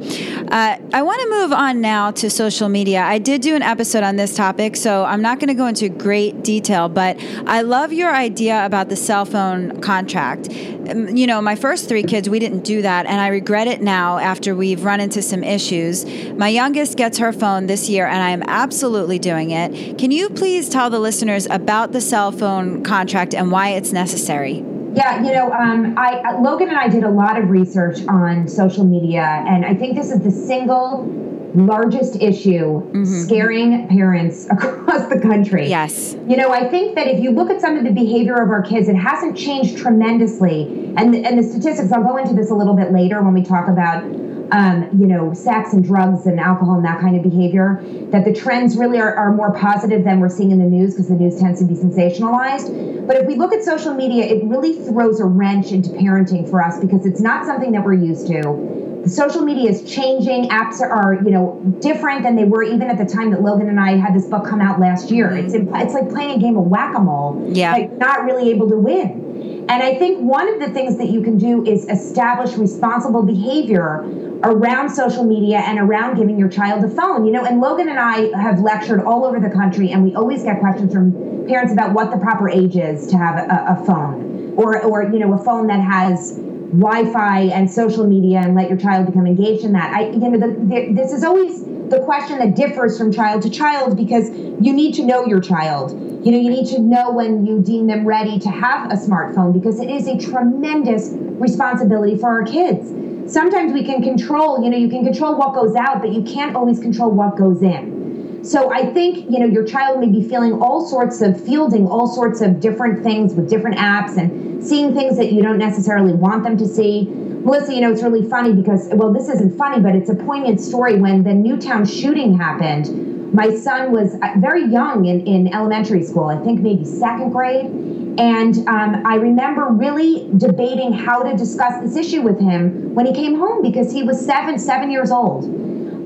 uh, 0.48 0.78
I 0.92 1.02
want 1.02 1.20
to 1.22 1.30
move 1.30 1.52
on 1.52 1.80
now 1.80 2.12
to 2.12 2.30
social 2.30 2.68
media. 2.68 3.02
I 3.02 3.18
did 3.18 3.42
do 3.42 3.56
an 3.56 3.62
episode 3.62 4.04
on 4.04 4.16
this 4.16 4.36
topic, 4.36 4.76
so 4.76 5.04
I'm 5.04 5.22
not 5.22 5.40
going 5.40 5.48
to 5.48 5.54
go 5.54 5.66
into 5.66 5.88
great 5.88 6.44
detail, 6.44 6.88
but 6.88 7.16
I 7.46 7.62
love 7.62 7.92
your 7.92 8.14
idea 8.14 8.64
about 8.64 8.88
the 8.88 8.96
cell 8.96 9.24
phone 9.24 9.80
contract. 9.80 10.48
You 10.52 11.26
know, 11.26 11.40
my 11.40 11.56
first 11.56 11.88
three 11.88 12.02
kids, 12.02 12.28
we 12.28 12.38
didn't 12.38 12.64
do 12.64 12.82
that, 12.82 13.06
and 13.06 13.20
I 13.20 13.28
regret 13.28 13.66
it 13.66 13.80
now 13.82 14.18
after 14.18 14.54
we've 14.54 14.84
run 14.84 15.00
into 15.00 15.22
some 15.22 15.42
issues 15.42 15.71
My 15.72 16.48
youngest 16.48 16.96
gets 16.96 17.18
her 17.18 17.32
phone 17.32 17.66
this 17.66 17.88
year, 17.88 18.06
and 18.06 18.22
I 18.22 18.30
am 18.30 18.42
absolutely 18.46 19.18
doing 19.18 19.50
it. 19.50 19.98
Can 19.98 20.10
you 20.10 20.28
please 20.28 20.68
tell 20.68 20.90
the 20.90 20.98
listeners 20.98 21.46
about 21.46 21.92
the 21.92 22.00
cell 22.00 22.30
phone 22.30 22.82
contract 22.82 23.34
and 23.34 23.50
why 23.50 23.70
it's 23.70 23.92
necessary? 23.92 24.64
Yeah, 24.94 25.24
you 25.24 25.32
know, 25.32 25.50
um, 25.52 25.94
I 25.96 26.38
Logan 26.38 26.68
and 26.68 26.76
I 26.76 26.88
did 26.88 27.04
a 27.04 27.10
lot 27.10 27.38
of 27.38 27.48
research 27.48 28.06
on 28.08 28.46
social 28.46 28.84
media, 28.84 29.22
and 29.48 29.64
I 29.64 29.74
think 29.74 29.96
this 29.96 30.10
is 30.10 30.20
the 30.20 30.30
single 30.30 31.06
largest 31.54 32.16
issue 32.16 32.80
mm-hmm. 32.80 33.04
scaring 33.04 33.88
parents 33.88 34.46
across 34.50 35.08
the 35.08 35.20
country. 35.20 35.68
Yes. 35.68 36.16
You 36.26 36.36
know, 36.36 36.50
I 36.50 36.68
think 36.68 36.94
that 36.94 37.06
if 37.06 37.22
you 37.22 37.30
look 37.30 37.50
at 37.50 37.60
some 37.60 37.76
of 37.76 37.84
the 37.84 37.90
behavior 37.90 38.42
of 38.42 38.50
our 38.50 38.62
kids, 38.62 38.88
it 38.88 38.96
hasn't 38.96 39.36
changed 39.36 39.78
tremendously. 39.78 40.92
And 40.96 41.14
and 41.14 41.38
the 41.38 41.42
statistics, 41.42 41.92
I'll 41.92 42.02
go 42.02 42.16
into 42.16 42.34
this 42.34 42.50
a 42.50 42.54
little 42.54 42.74
bit 42.74 42.92
later 42.92 43.22
when 43.22 43.34
we 43.34 43.42
talk 43.42 43.68
about 43.68 44.04
um, 44.52 44.90
you 45.00 45.06
know, 45.06 45.32
sex 45.32 45.72
and 45.72 45.82
drugs 45.82 46.26
and 46.26 46.38
alcohol 46.38 46.76
and 46.76 46.84
that 46.84 47.00
kind 47.00 47.16
of 47.16 47.22
behavior, 47.22 47.82
that 48.10 48.26
the 48.26 48.34
trends 48.34 48.76
really 48.76 49.00
are, 49.00 49.14
are 49.14 49.32
more 49.32 49.52
positive 49.54 50.04
than 50.04 50.20
we're 50.20 50.28
seeing 50.28 50.50
in 50.50 50.58
the 50.58 50.66
news 50.66 50.92
because 50.92 51.08
the 51.08 51.14
news 51.14 51.40
tends 51.40 51.58
to 51.60 51.64
be 51.64 51.74
sensationalized. 51.74 53.06
But 53.06 53.16
if 53.16 53.26
we 53.26 53.36
look 53.36 53.54
at 53.54 53.64
social 53.64 53.94
media, 53.94 54.24
it 54.24 54.44
really 54.44 54.74
throws 54.74 55.20
a 55.20 55.24
wrench 55.24 55.72
into 55.72 55.88
parenting 55.90 56.48
for 56.48 56.62
us 56.62 56.78
because 56.78 57.06
it's 57.06 57.20
not 57.20 57.46
something 57.46 57.72
that 57.72 57.82
we're 57.82 57.94
used 57.94 58.26
to. 58.26 59.00
The 59.04 59.08
social 59.08 59.40
media 59.40 59.70
is 59.70 59.82
changing. 59.90 60.50
Apps 60.50 60.80
are, 60.80 61.14
you 61.24 61.30
know, 61.30 61.60
different 61.80 62.22
than 62.22 62.36
they 62.36 62.44
were 62.44 62.62
even 62.62 62.82
at 62.82 62.98
the 62.98 63.06
time 63.06 63.30
that 63.30 63.42
Logan 63.42 63.68
and 63.68 63.80
I 63.80 63.96
had 63.96 64.14
this 64.14 64.26
book 64.26 64.46
come 64.46 64.60
out 64.60 64.78
last 64.78 65.10
year. 65.10 65.30
Mm-hmm. 65.30 65.46
It's 65.46 65.54
it's 65.54 65.94
like 65.94 66.10
playing 66.10 66.38
a 66.38 66.38
game 66.38 66.56
of 66.56 66.66
whack 66.66 66.94
a 66.94 67.00
mole. 67.00 67.50
Yeah, 67.52 67.72
like 67.72 67.96
not 67.96 68.24
really 68.24 68.50
able 68.50 68.68
to 68.68 68.76
win. 68.76 69.66
And 69.68 69.82
I 69.82 69.94
think 69.98 70.20
one 70.20 70.52
of 70.52 70.60
the 70.60 70.70
things 70.70 70.98
that 70.98 71.08
you 71.08 71.22
can 71.22 71.38
do 71.38 71.64
is 71.64 71.88
establish 71.88 72.56
responsible 72.56 73.22
behavior 73.22 74.04
around 74.44 74.90
social 74.90 75.24
media 75.24 75.58
and 75.58 75.78
around 75.78 76.16
giving 76.16 76.38
your 76.38 76.48
child 76.48 76.84
a 76.84 76.88
phone. 76.88 77.24
You 77.24 77.32
know, 77.32 77.44
and 77.44 77.60
Logan 77.60 77.88
and 77.88 77.98
I 77.98 78.36
have 78.40 78.60
lectured 78.60 79.00
all 79.00 79.24
over 79.24 79.38
the 79.38 79.50
country, 79.50 79.90
and 79.90 80.02
we 80.02 80.14
always 80.14 80.42
get 80.42 80.60
questions 80.60 80.92
from 80.92 81.46
parents 81.46 81.72
about 81.72 81.92
what 81.92 82.10
the 82.10 82.18
proper 82.18 82.48
age 82.48 82.76
is 82.76 83.06
to 83.08 83.16
have 83.16 83.36
a, 83.36 83.80
a 83.80 83.86
phone, 83.86 84.54
or 84.56 84.82
or 84.82 85.04
you 85.04 85.18
know, 85.18 85.32
a 85.34 85.44
phone 85.44 85.66
that 85.68 85.80
has 85.80 86.36
Wi-Fi 86.72 87.42
and 87.52 87.70
social 87.70 88.06
media, 88.06 88.38
and 88.38 88.54
let 88.54 88.68
your 88.68 88.78
child 88.78 89.06
become 89.06 89.26
engaged 89.26 89.64
in 89.64 89.72
that. 89.72 89.92
I, 89.92 90.10
you 90.10 90.18
know, 90.18 90.38
the, 90.38 90.54
the, 90.54 90.92
this 90.92 91.12
is 91.12 91.22
always 91.22 91.64
the 91.90 92.00
question 92.04 92.38
that 92.38 92.56
differs 92.56 92.96
from 92.96 93.12
child 93.12 93.42
to 93.42 93.50
child 93.50 93.96
because 93.96 94.30
you 94.30 94.72
need 94.72 94.94
to 94.94 95.04
know 95.04 95.26
your 95.26 95.40
child. 95.40 95.92
You 96.24 96.30
know, 96.30 96.38
you 96.38 96.50
need 96.50 96.68
to 96.68 96.78
know 96.78 97.10
when 97.10 97.44
you 97.44 97.60
deem 97.60 97.88
them 97.88 98.06
ready 98.06 98.38
to 98.38 98.48
have 98.48 98.90
a 98.90 98.94
smartphone 98.94 99.52
because 99.52 99.80
it 99.80 99.90
is 99.90 100.06
a 100.06 100.16
tremendous 100.16 101.10
responsibility 101.10 102.16
for 102.16 102.28
our 102.28 102.44
kids 102.44 102.92
sometimes 103.26 103.72
we 103.72 103.84
can 103.84 104.02
control, 104.02 104.62
you 104.62 104.70
know, 104.70 104.76
you 104.76 104.88
can 104.88 105.04
control 105.04 105.36
what 105.36 105.54
goes 105.54 105.74
out, 105.76 106.00
but 106.00 106.12
you 106.12 106.22
can't 106.22 106.56
always 106.56 106.78
control 106.78 107.10
what 107.10 107.36
goes 107.36 107.62
in. 107.62 108.44
So 108.44 108.72
I 108.72 108.92
think, 108.92 109.30
you 109.30 109.38
know, 109.38 109.46
your 109.46 109.64
child 109.64 110.00
may 110.00 110.08
be 110.08 110.26
feeling 110.28 110.60
all 110.60 110.86
sorts 110.86 111.20
of 111.22 111.40
fielding 111.42 111.86
all 111.86 112.08
sorts 112.08 112.40
of 112.40 112.58
different 112.58 113.04
things 113.04 113.34
with 113.34 113.48
different 113.48 113.76
apps 113.76 114.16
and 114.16 114.64
seeing 114.64 114.94
things 114.94 115.16
that 115.16 115.32
you 115.32 115.42
don't 115.42 115.58
necessarily 115.58 116.12
want 116.12 116.42
them 116.42 116.56
to 116.58 116.66
see. 116.66 117.04
Melissa, 117.44 117.74
you 117.74 117.80
know, 117.80 117.92
it's 117.92 118.02
really 118.02 118.28
funny 118.28 118.52
because, 118.52 118.88
well, 118.92 119.12
this 119.12 119.28
isn't 119.28 119.56
funny, 119.56 119.80
but 119.80 119.94
it's 119.94 120.10
a 120.10 120.14
poignant 120.14 120.60
story. 120.60 120.96
When 120.96 121.22
the 121.22 121.34
Newtown 121.34 121.84
shooting 121.84 122.36
happened, 122.36 123.11
my 123.32 123.54
son 123.54 123.92
was 123.92 124.14
uh, 124.22 124.32
very 124.36 124.66
young 124.66 125.06
in, 125.06 125.26
in 125.26 125.52
elementary 125.54 126.02
school, 126.02 126.26
I 126.26 126.36
think 126.42 126.60
maybe 126.60 126.84
second 126.84 127.30
grade 127.30 127.70
and 128.18 128.58
um, 128.68 129.06
I 129.06 129.14
remember 129.16 129.68
really 129.68 130.28
debating 130.36 130.92
how 130.92 131.22
to 131.22 131.34
discuss 131.34 131.82
this 131.82 131.96
issue 131.96 132.20
with 132.20 132.38
him 132.38 132.94
when 132.94 133.06
he 133.06 133.14
came 133.14 133.38
home 133.38 133.62
because 133.62 133.90
he 133.90 134.02
was 134.02 134.22
seven, 134.24 134.58
seven 134.58 134.90
years 134.90 135.10
old. 135.10 135.44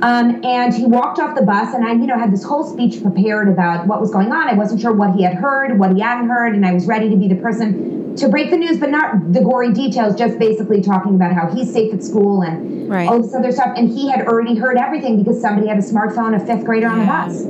Um, 0.03 0.45
and 0.45 0.73
he 0.73 0.85
walked 0.85 1.19
off 1.19 1.35
the 1.35 1.43
bus, 1.43 1.75
and 1.75 1.85
I, 1.85 1.93
you 1.93 2.07
know, 2.07 2.19
had 2.19 2.31
this 2.31 2.45
whole 2.45 2.65
speech 2.65 3.03
prepared 3.03 3.49
about 3.49 3.87
what 3.87 4.01
was 4.01 4.13
going 4.13 4.31
on. 4.31 4.49
I 4.49 4.53
wasn't 4.53 4.81
sure 4.81 4.93
what 4.93 5.15
he 5.17 5.23
had 5.23 5.35
heard, 5.35 5.79
what 5.79 5.95
he 5.95 6.01
hadn't 6.01 6.29
heard, 6.29 6.55
and 6.55 6.67
I 6.67 6.75
was 6.75 6.87
ready 6.87 7.09
to 7.09 7.17
be 7.17 7.29
the 7.29 7.37
person 7.37 7.96
to 8.17 8.29
break 8.29 8.51
the 8.51 8.57
news, 8.57 8.79
but 8.79 8.91
not 8.91 9.33
the 9.33 9.41
gory 9.41 9.73
details. 9.73 10.17
Just 10.17 10.39
basically 10.39 10.81
talking 10.81 11.15
about 11.15 11.33
how 11.33 11.49
he's 11.55 11.73
safe 11.73 11.93
at 11.93 12.03
school 12.03 12.43
and 12.43 12.89
right. 12.89 13.09
all 13.09 13.23
this 13.23 13.35
other 13.35 13.53
stuff. 13.53 13.75
And 13.77 13.89
he 13.89 14.11
had 14.11 14.27
already 14.27 14.57
heard 14.57 14.77
everything 14.77 15.23
because 15.23 15.41
somebody 15.41 15.69
had 15.69 15.79
a 15.79 15.83
smartphone, 15.83 16.41
a 16.41 16.45
fifth 16.45 16.65
grader 16.65 16.89
on 16.89 17.01
yeah. 17.01 17.29
the 17.29 17.35
bus. 17.35 17.43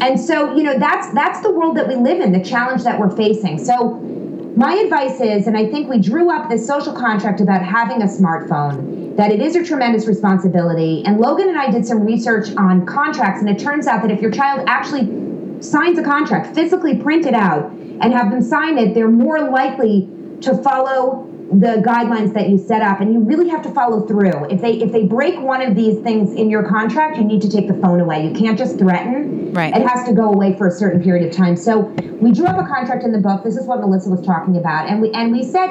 And 0.00 0.18
so, 0.18 0.54
you 0.56 0.62
know, 0.62 0.78
that's 0.78 1.12
that's 1.14 1.40
the 1.42 1.52
world 1.52 1.76
that 1.76 1.86
we 1.86 1.94
live 1.94 2.20
in, 2.20 2.32
the 2.32 2.42
challenge 2.42 2.82
that 2.84 2.98
we're 2.98 3.14
facing. 3.14 3.58
So 3.64 4.00
my 4.56 4.74
advice 4.74 5.20
is, 5.20 5.46
and 5.46 5.56
I 5.56 5.70
think 5.70 5.88
we 5.88 5.98
drew 5.98 6.30
up 6.30 6.50
this 6.50 6.66
social 6.66 6.92
contract 6.92 7.40
about 7.40 7.62
having 7.62 8.02
a 8.02 8.06
smartphone, 8.06 9.16
that 9.16 9.30
it 9.30 9.40
is 9.40 9.54
a 9.54 9.64
tremendous 9.64 10.06
responsibility. 10.06 11.04
And 11.06 11.18
Logan 11.18 11.48
and 11.48 11.56
I 11.56 11.70
did 11.70 11.86
some 11.86 12.04
research 12.04 12.54
on 12.56 12.84
contracts, 12.84 13.40
and 13.40 13.48
it 13.48 13.58
turns 13.58 13.86
out 13.86 14.02
that 14.02 14.10
if 14.10 14.20
your 14.20 14.32
child 14.32 14.64
actually 14.66 15.06
signs 15.60 15.98
a 15.98 16.02
contract, 16.02 16.54
physically 16.54 16.96
print 16.96 17.26
it 17.26 17.34
out, 17.34 17.70
and 17.70 18.12
have 18.12 18.30
them 18.30 18.42
sign 18.42 18.78
it, 18.78 18.94
they're 18.94 19.08
more 19.08 19.50
likely 19.50 20.08
to 20.40 20.56
follow 20.62 21.26
the 21.52 21.82
guidelines 21.84 22.32
that 22.32 22.48
you 22.48 22.56
set 22.56 22.80
up. 22.80 23.00
And 23.00 23.12
you 23.12 23.20
really 23.20 23.48
have 23.48 23.62
to 23.62 23.70
follow 23.70 24.06
through. 24.06 24.44
If 24.50 24.60
they 24.60 24.74
if 24.74 24.92
they 24.92 25.04
break 25.04 25.40
one 25.40 25.60
of 25.62 25.74
these 25.74 26.00
things 26.00 26.32
in 26.32 26.48
your 26.48 26.68
contract 26.68 27.18
you 27.18 27.24
need 27.24 27.42
to 27.42 27.50
take 27.50 27.66
the 27.66 27.74
phone 27.74 28.00
away. 28.00 28.24
You 28.26 28.32
can't 28.32 28.56
just 28.56 28.78
threaten. 28.78 29.52
Right. 29.52 29.76
It 29.76 29.86
has 29.86 30.06
to 30.06 30.14
go 30.14 30.30
away 30.30 30.56
for 30.56 30.68
a 30.68 30.70
certain 30.70 31.02
period 31.02 31.28
of 31.28 31.36
time. 31.36 31.56
So 31.56 31.80
we 32.20 32.30
drew 32.30 32.46
up 32.46 32.56
a 32.56 32.68
contract 32.68 33.02
in 33.02 33.12
the 33.12 33.18
book. 33.18 33.42
This 33.42 33.56
is 33.56 33.66
what 33.66 33.80
melissa 33.80 34.10
was 34.10 34.24
talking 34.24 34.56
about. 34.56 34.88
And 34.88 35.02
we 35.02 35.10
and 35.10 35.32
we 35.32 35.42
said 35.42 35.70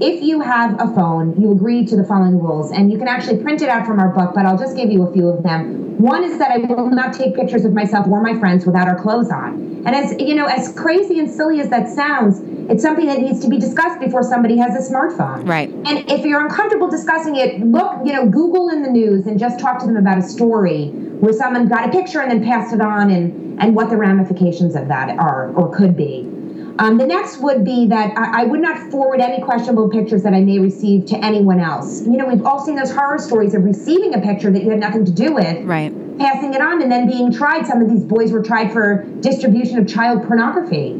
if 0.00 0.22
you 0.22 0.40
have 0.40 0.74
a 0.80 0.94
phone 0.94 1.40
you 1.40 1.52
agree 1.52 1.84
to 1.84 1.96
the 1.96 2.04
following 2.04 2.38
rules 2.38 2.70
and 2.72 2.92
you 2.92 2.98
can 2.98 3.08
actually 3.08 3.42
print 3.42 3.62
it 3.62 3.68
out 3.68 3.86
from 3.86 3.98
our 3.98 4.08
book 4.10 4.32
but 4.34 4.44
i'll 4.46 4.58
just 4.58 4.76
give 4.76 4.90
you 4.90 5.06
a 5.06 5.12
few 5.12 5.28
of 5.28 5.42
them 5.42 5.96
one 5.98 6.24
is 6.24 6.38
that 6.38 6.50
i 6.50 6.58
will 6.58 6.90
not 6.90 7.14
take 7.14 7.34
pictures 7.34 7.64
of 7.64 7.72
myself 7.72 8.06
or 8.06 8.22
my 8.22 8.38
friends 8.38 8.66
without 8.66 8.88
our 8.88 9.00
clothes 9.00 9.30
on 9.30 9.54
and 9.86 9.94
as 9.94 10.14
you 10.20 10.34
know 10.34 10.46
as 10.46 10.72
crazy 10.74 11.18
and 11.18 11.30
silly 11.30 11.60
as 11.60 11.70
that 11.70 11.88
sounds 11.88 12.40
it's 12.68 12.82
something 12.82 13.06
that 13.06 13.20
needs 13.20 13.40
to 13.40 13.48
be 13.48 13.58
discussed 13.58 14.00
before 14.00 14.22
somebody 14.22 14.56
has 14.56 14.74
a 14.74 14.92
smartphone. 14.92 15.46
Right. 15.46 15.68
And 15.68 16.10
if 16.10 16.24
you're 16.24 16.44
uncomfortable 16.44 16.90
discussing 16.90 17.36
it, 17.36 17.60
look, 17.60 18.00
you 18.04 18.12
know, 18.12 18.26
Google 18.26 18.70
in 18.70 18.82
the 18.82 18.90
news 18.90 19.26
and 19.26 19.38
just 19.38 19.60
talk 19.60 19.78
to 19.80 19.86
them 19.86 19.96
about 19.96 20.18
a 20.18 20.22
story 20.22 20.88
where 21.20 21.32
someone 21.32 21.68
got 21.68 21.88
a 21.88 21.92
picture 21.92 22.20
and 22.20 22.30
then 22.30 22.44
passed 22.44 22.74
it 22.74 22.80
on 22.80 23.10
and, 23.10 23.60
and 23.60 23.76
what 23.76 23.88
the 23.88 23.96
ramifications 23.96 24.74
of 24.74 24.88
that 24.88 25.16
are 25.18 25.52
or 25.52 25.74
could 25.76 25.96
be. 25.96 26.24
Um, 26.78 26.98
the 26.98 27.06
next 27.06 27.38
would 27.38 27.64
be 27.64 27.86
that 27.86 28.16
I, 28.18 28.42
I, 28.42 28.44
would 28.44 28.60
not 28.60 28.90
forward 28.90 29.20
any 29.20 29.42
questionable 29.42 29.88
pictures 29.88 30.22
that 30.24 30.34
I 30.34 30.40
may 30.40 30.58
receive 30.58 31.06
to 31.06 31.16
anyone 31.24 31.58
else. 31.58 32.02
You 32.02 32.18
know, 32.18 32.26
we've 32.26 32.44
all 32.44 32.64
seen 32.64 32.74
those 32.74 32.92
horror 32.92 33.18
stories 33.18 33.54
of 33.54 33.64
receiving 33.64 34.14
a 34.14 34.20
picture 34.20 34.50
that 34.50 34.62
you 34.62 34.70
had 34.70 34.80
nothing 34.80 35.04
to 35.06 35.12
do 35.12 35.32
with, 35.32 35.64
right? 35.64 35.90
Passing 36.18 36.52
it 36.52 36.60
on 36.60 36.82
and 36.82 36.92
then 36.92 37.06
being 37.06 37.32
tried. 37.32 37.66
Some 37.66 37.80
of 37.80 37.88
these 37.88 38.04
boys 38.04 38.30
were 38.30 38.42
tried 38.42 38.72
for 38.72 39.04
distribution 39.20 39.78
of 39.78 39.88
child 39.88 40.26
pornography. 40.26 40.92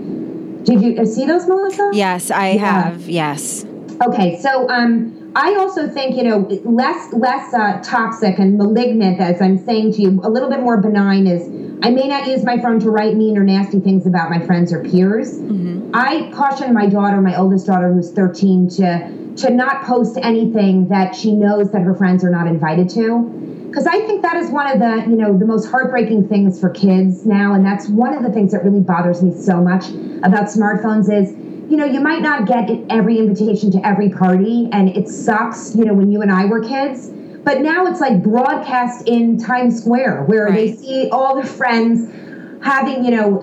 Did 0.63 0.81
you 0.81 1.05
see 1.05 1.27
those, 1.27 1.47
Melissa? 1.47 1.91
Yes, 1.93 2.31
I 2.31 2.53
yeah. 2.53 2.83
have. 2.83 3.09
Yes. 3.09 3.67
Okay, 4.09 4.39
so 4.41 4.69
um, 4.71 5.33
I 5.37 5.55
also 5.57 5.89
think 5.89 6.17
you 6.17 6.25
know 6.25 6.39
less 6.65 7.13
less 7.13 7.53
uh, 7.53 7.81
toxic 7.85 8.39
and 8.39 8.57
malignant, 8.57 9.21
as 9.21 9.43
I'm 9.43 9.59
saying 9.59 9.93
to 9.95 10.03
you, 10.03 10.21
a 10.23 10.31
little 10.31 10.49
bit 10.49 10.61
more 10.61 10.81
benign 10.81 11.27
is 11.27 11.66
I 11.83 11.91
may 11.91 12.09
not 12.09 12.27
use 12.27 12.45
my 12.45 12.59
phone 12.59 12.81
to 12.81 12.91
write 12.91 13.15
mean 13.15 13.37
or 13.37 13.45
nasty 13.45 13.81
things 13.81 14.07
about 14.07 14.31
my 14.31 14.45
friends 14.45 14.73
or 14.73 14.83
peers. 14.83 15.39
Mm-hmm. 15.39 15.91
I 15.95 16.31
caution 16.33 16.73
my 16.73 16.87
daughter, 16.87 17.21
my 17.21 17.37
oldest 17.37 17.67
daughter, 17.67 17.93
who's 17.93 18.13
13, 18.13 18.69
to 18.71 19.27
to 19.37 19.51
not 19.51 19.85
post 19.85 20.19
anything 20.23 20.89
that 20.89 21.15
she 21.15 21.33
knows 21.33 21.71
that 21.73 21.83
her 21.83 21.95
friends 21.95 22.25
are 22.25 22.31
not 22.31 22.47
invited 22.47 22.89
to 22.91 23.47
because 23.77 23.87
I 23.87 24.01
think 24.07 24.23
that 24.23 24.37
is 24.37 24.51
one 24.51 24.71
of 24.71 24.79
the 24.79 25.05
you 25.11 25.17
know 25.17 25.37
the 25.37 25.45
most 25.45 25.71
heartbreaking 25.71 26.29
things 26.29 26.59
for 26.59 26.71
kids 26.71 27.27
now, 27.27 27.53
and 27.53 27.63
that's 27.63 27.89
one 27.89 28.15
of 28.15 28.23
the 28.23 28.33
things 28.33 28.53
that 28.53 28.65
really 28.65 28.81
bothers 28.81 29.23
me 29.23 29.39
so 29.39 29.61
much 29.61 29.89
about 30.23 30.47
smartphones 30.47 31.13
is 31.13 31.33
you 31.71 31.77
know 31.77 31.85
you 31.85 32.01
might 32.01 32.23
not 32.23 32.47
get 32.47 32.71
every 32.89 33.19
invitation 33.19 33.71
to 33.73 33.87
every 33.87 34.09
party, 34.09 34.71
and 34.73 34.89
it 34.89 35.09
sucks. 35.09 35.75
You 35.77 35.85
know 35.85 35.93
when 35.93 36.11
you 36.11 36.23
and 36.23 36.33
I 36.33 36.47
were 36.47 36.63
kids. 36.63 37.11
But 37.47 37.61
now 37.61 37.87
it's 37.87 38.01
like 38.01 38.25
broadcast 38.25 39.07
in 39.07 39.39
Times 39.39 39.81
Square, 39.81 40.25
where 40.25 40.47
right. 40.47 40.55
they 40.55 40.77
see 40.77 41.09
all 41.11 41.37
their 41.37 41.47
friends 41.47 42.13
having, 42.61 43.05
you 43.05 43.13
know, 43.13 43.41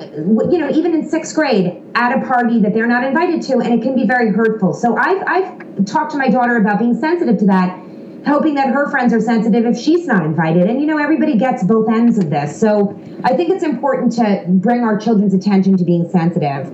you 0.51 0.57
know, 0.57 0.69
even 0.69 0.93
in 0.93 1.07
sixth 1.07 1.33
grade 1.33 1.81
at 1.95 2.21
a 2.21 2.27
party 2.27 2.59
that 2.59 2.73
they're 2.73 2.85
not 2.85 3.05
invited 3.05 3.41
to, 3.43 3.59
and 3.59 3.73
it 3.73 3.81
can 3.81 3.95
be 3.95 4.05
very 4.05 4.29
hurtful. 4.29 4.73
So 4.73 4.97
I've 4.97 5.23
I've 5.25 5.85
talked 5.85 6.11
to 6.11 6.17
my 6.17 6.27
daughter 6.27 6.57
about 6.57 6.79
being 6.79 6.99
sensitive 6.99 7.37
to 7.39 7.45
that 7.45 7.79
hoping 8.25 8.55
that 8.55 8.73
her 8.73 8.89
friends 8.89 9.13
are 9.13 9.21
sensitive 9.21 9.65
if 9.65 9.77
she's 9.77 10.05
not 10.05 10.25
invited. 10.25 10.69
And 10.69 10.81
you 10.81 10.87
know, 10.87 10.97
everybody 10.97 11.37
gets 11.37 11.63
both 11.63 11.89
ends 11.89 12.17
of 12.17 12.29
this. 12.29 12.59
So 12.59 12.99
I 13.23 13.35
think 13.37 13.51
it's 13.51 13.63
important 13.63 14.11
to 14.13 14.43
bring 14.47 14.81
our 14.81 14.99
children's 14.99 15.33
attention 15.33 15.77
to 15.77 15.85
being 15.85 16.09
sensitive. 16.09 16.67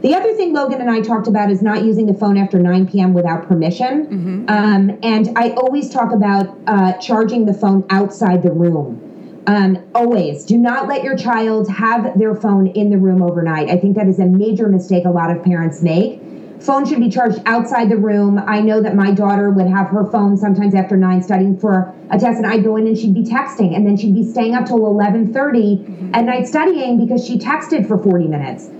The 0.00 0.14
other 0.14 0.32
thing 0.34 0.52
Logan 0.52 0.80
and 0.80 0.90
I 0.90 1.00
talked 1.00 1.26
about 1.26 1.50
is 1.50 1.60
not 1.60 1.84
using 1.84 2.06
the 2.06 2.14
phone 2.14 2.36
after 2.36 2.58
9 2.58 2.88
p.m. 2.88 3.14
without 3.14 3.48
permission. 3.48 4.06
Mm-hmm. 4.06 4.44
Um, 4.48 4.98
and 5.02 5.36
I 5.36 5.50
always 5.50 5.90
talk 5.90 6.12
about 6.12 6.56
uh, 6.66 6.92
charging 6.94 7.46
the 7.46 7.54
phone 7.54 7.84
outside 7.90 8.42
the 8.42 8.52
room. 8.52 9.04
Um, 9.46 9.78
always 9.94 10.44
do 10.44 10.58
not 10.58 10.88
let 10.88 11.02
your 11.02 11.16
child 11.16 11.70
have 11.70 12.18
their 12.18 12.34
phone 12.34 12.66
in 12.66 12.90
the 12.90 12.98
room 12.98 13.22
overnight. 13.22 13.70
I 13.70 13.78
think 13.78 13.96
that 13.96 14.06
is 14.06 14.18
a 14.18 14.26
major 14.26 14.68
mistake 14.68 15.04
a 15.06 15.10
lot 15.10 15.34
of 15.34 15.42
parents 15.42 15.82
make 15.82 16.20
phone 16.60 16.86
should 16.86 17.00
be 17.00 17.08
charged 17.08 17.40
outside 17.46 17.88
the 17.88 17.96
room. 17.96 18.38
I 18.46 18.60
know 18.60 18.82
that 18.82 18.94
my 18.94 19.10
daughter 19.10 19.50
would 19.50 19.66
have 19.68 19.88
her 19.88 20.04
phone 20.10 20.36
sometimes 20.36 20.74
after 20.74 20.96
nine 20.96 21.22
studying 21.22 21.58
for 21.58 21.94
a 22.10 22.18
test, 22.18 22.38
and 22.38 22.46
I'd 22.46 22.64
go 22.64 22.76
in 22.76 22.86
and 22.86 22.96
she'd 22.96 23.14
be 23.14 23.22
texting, 23.22 23.74
and 23.76 23.86
then 23.86 23.96
she'd 23.96 24.14
be 24.14 24.24
staying 24.24 24.54
up 24.54 24.66
till 24.66 24.86
eleven 24.86 25.32
thirty 25.32 25.76
mm-hmm. 25.76 26.14
at 26.14 26.24
night 26.24 26.46
studying 26.46 27.04
because 27.04 27.26
she 27.26 27.38
texted 27.38 27.86
for 27.86 27.98
forty 27.98 28.26
minutes. 28.26 28.70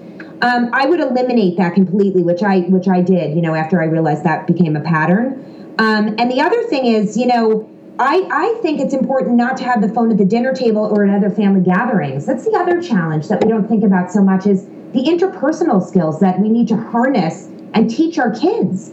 Um, 0.41 0.71
I 0.73 0.87
would 0.87 1.01
eliminate 1.01 1.57
that 1.57 1.75
completely, 1.75 2.23
which 2.23 2.43
I 2.43 2.61
which 2.61 2.89
I 2.89 3.01
did. 3.01 3.35
You 3.35 3.43
know, 3.43 3.55
after 3.55 3.81
I 3.83 3.87
realized 3.87 4.25
that 4.25 4.47
became 4.47 4.77
a 4.77 4.81
pattern. 4.81 5.45
Um, 5.79 6.15
and 6.19 6.31
the 6.31 6.41
other 6.41 6.63
thing 6.65 6.87
is, 6.87 7.17
you 7.17 7.27
know. 7.27 7.69
I, 8.01 8.29
I 8.31 8.61
think 8.63 8.81
it's 8.81 8.95
important 8.95 9.35
not 9.35 9.57
to 9.57 9.65
have 9.65 9.81
the 9.81 9.89
phone 9.89 10.13
at 10.13 10.19
the 10.19 10.25
dinner 10.25 10.55
table 10.55 10.85
or 10.85 11.05
at 11.05 11.13
other 11.13 11.35
family 11.35 11.63
gatherings. 11.63 12.27
That's 12.27 12.45
the 12.45 12.57
other 12.57 12.81
challenge 12.81 13.27
that 13.27 13.43
we 13.43 13.51
don't 13.51 13.67
think 13.67 13.83
about 13.83 14.13
so 14.13 14.23
much 14.23 14.47
is 14.47 14.67
the 14.93 15.03
interpersonal 15.03 15.85
skills 15.85 16.21
that 16.21 16.39
we 16.39 16.49
need 16.49 16.69
to 16.69 16.77
harness 16.77 17.49
and 17.75 17.91
teach 17.91 18.17
our 18.17 18.31
kids. 18.31 18.93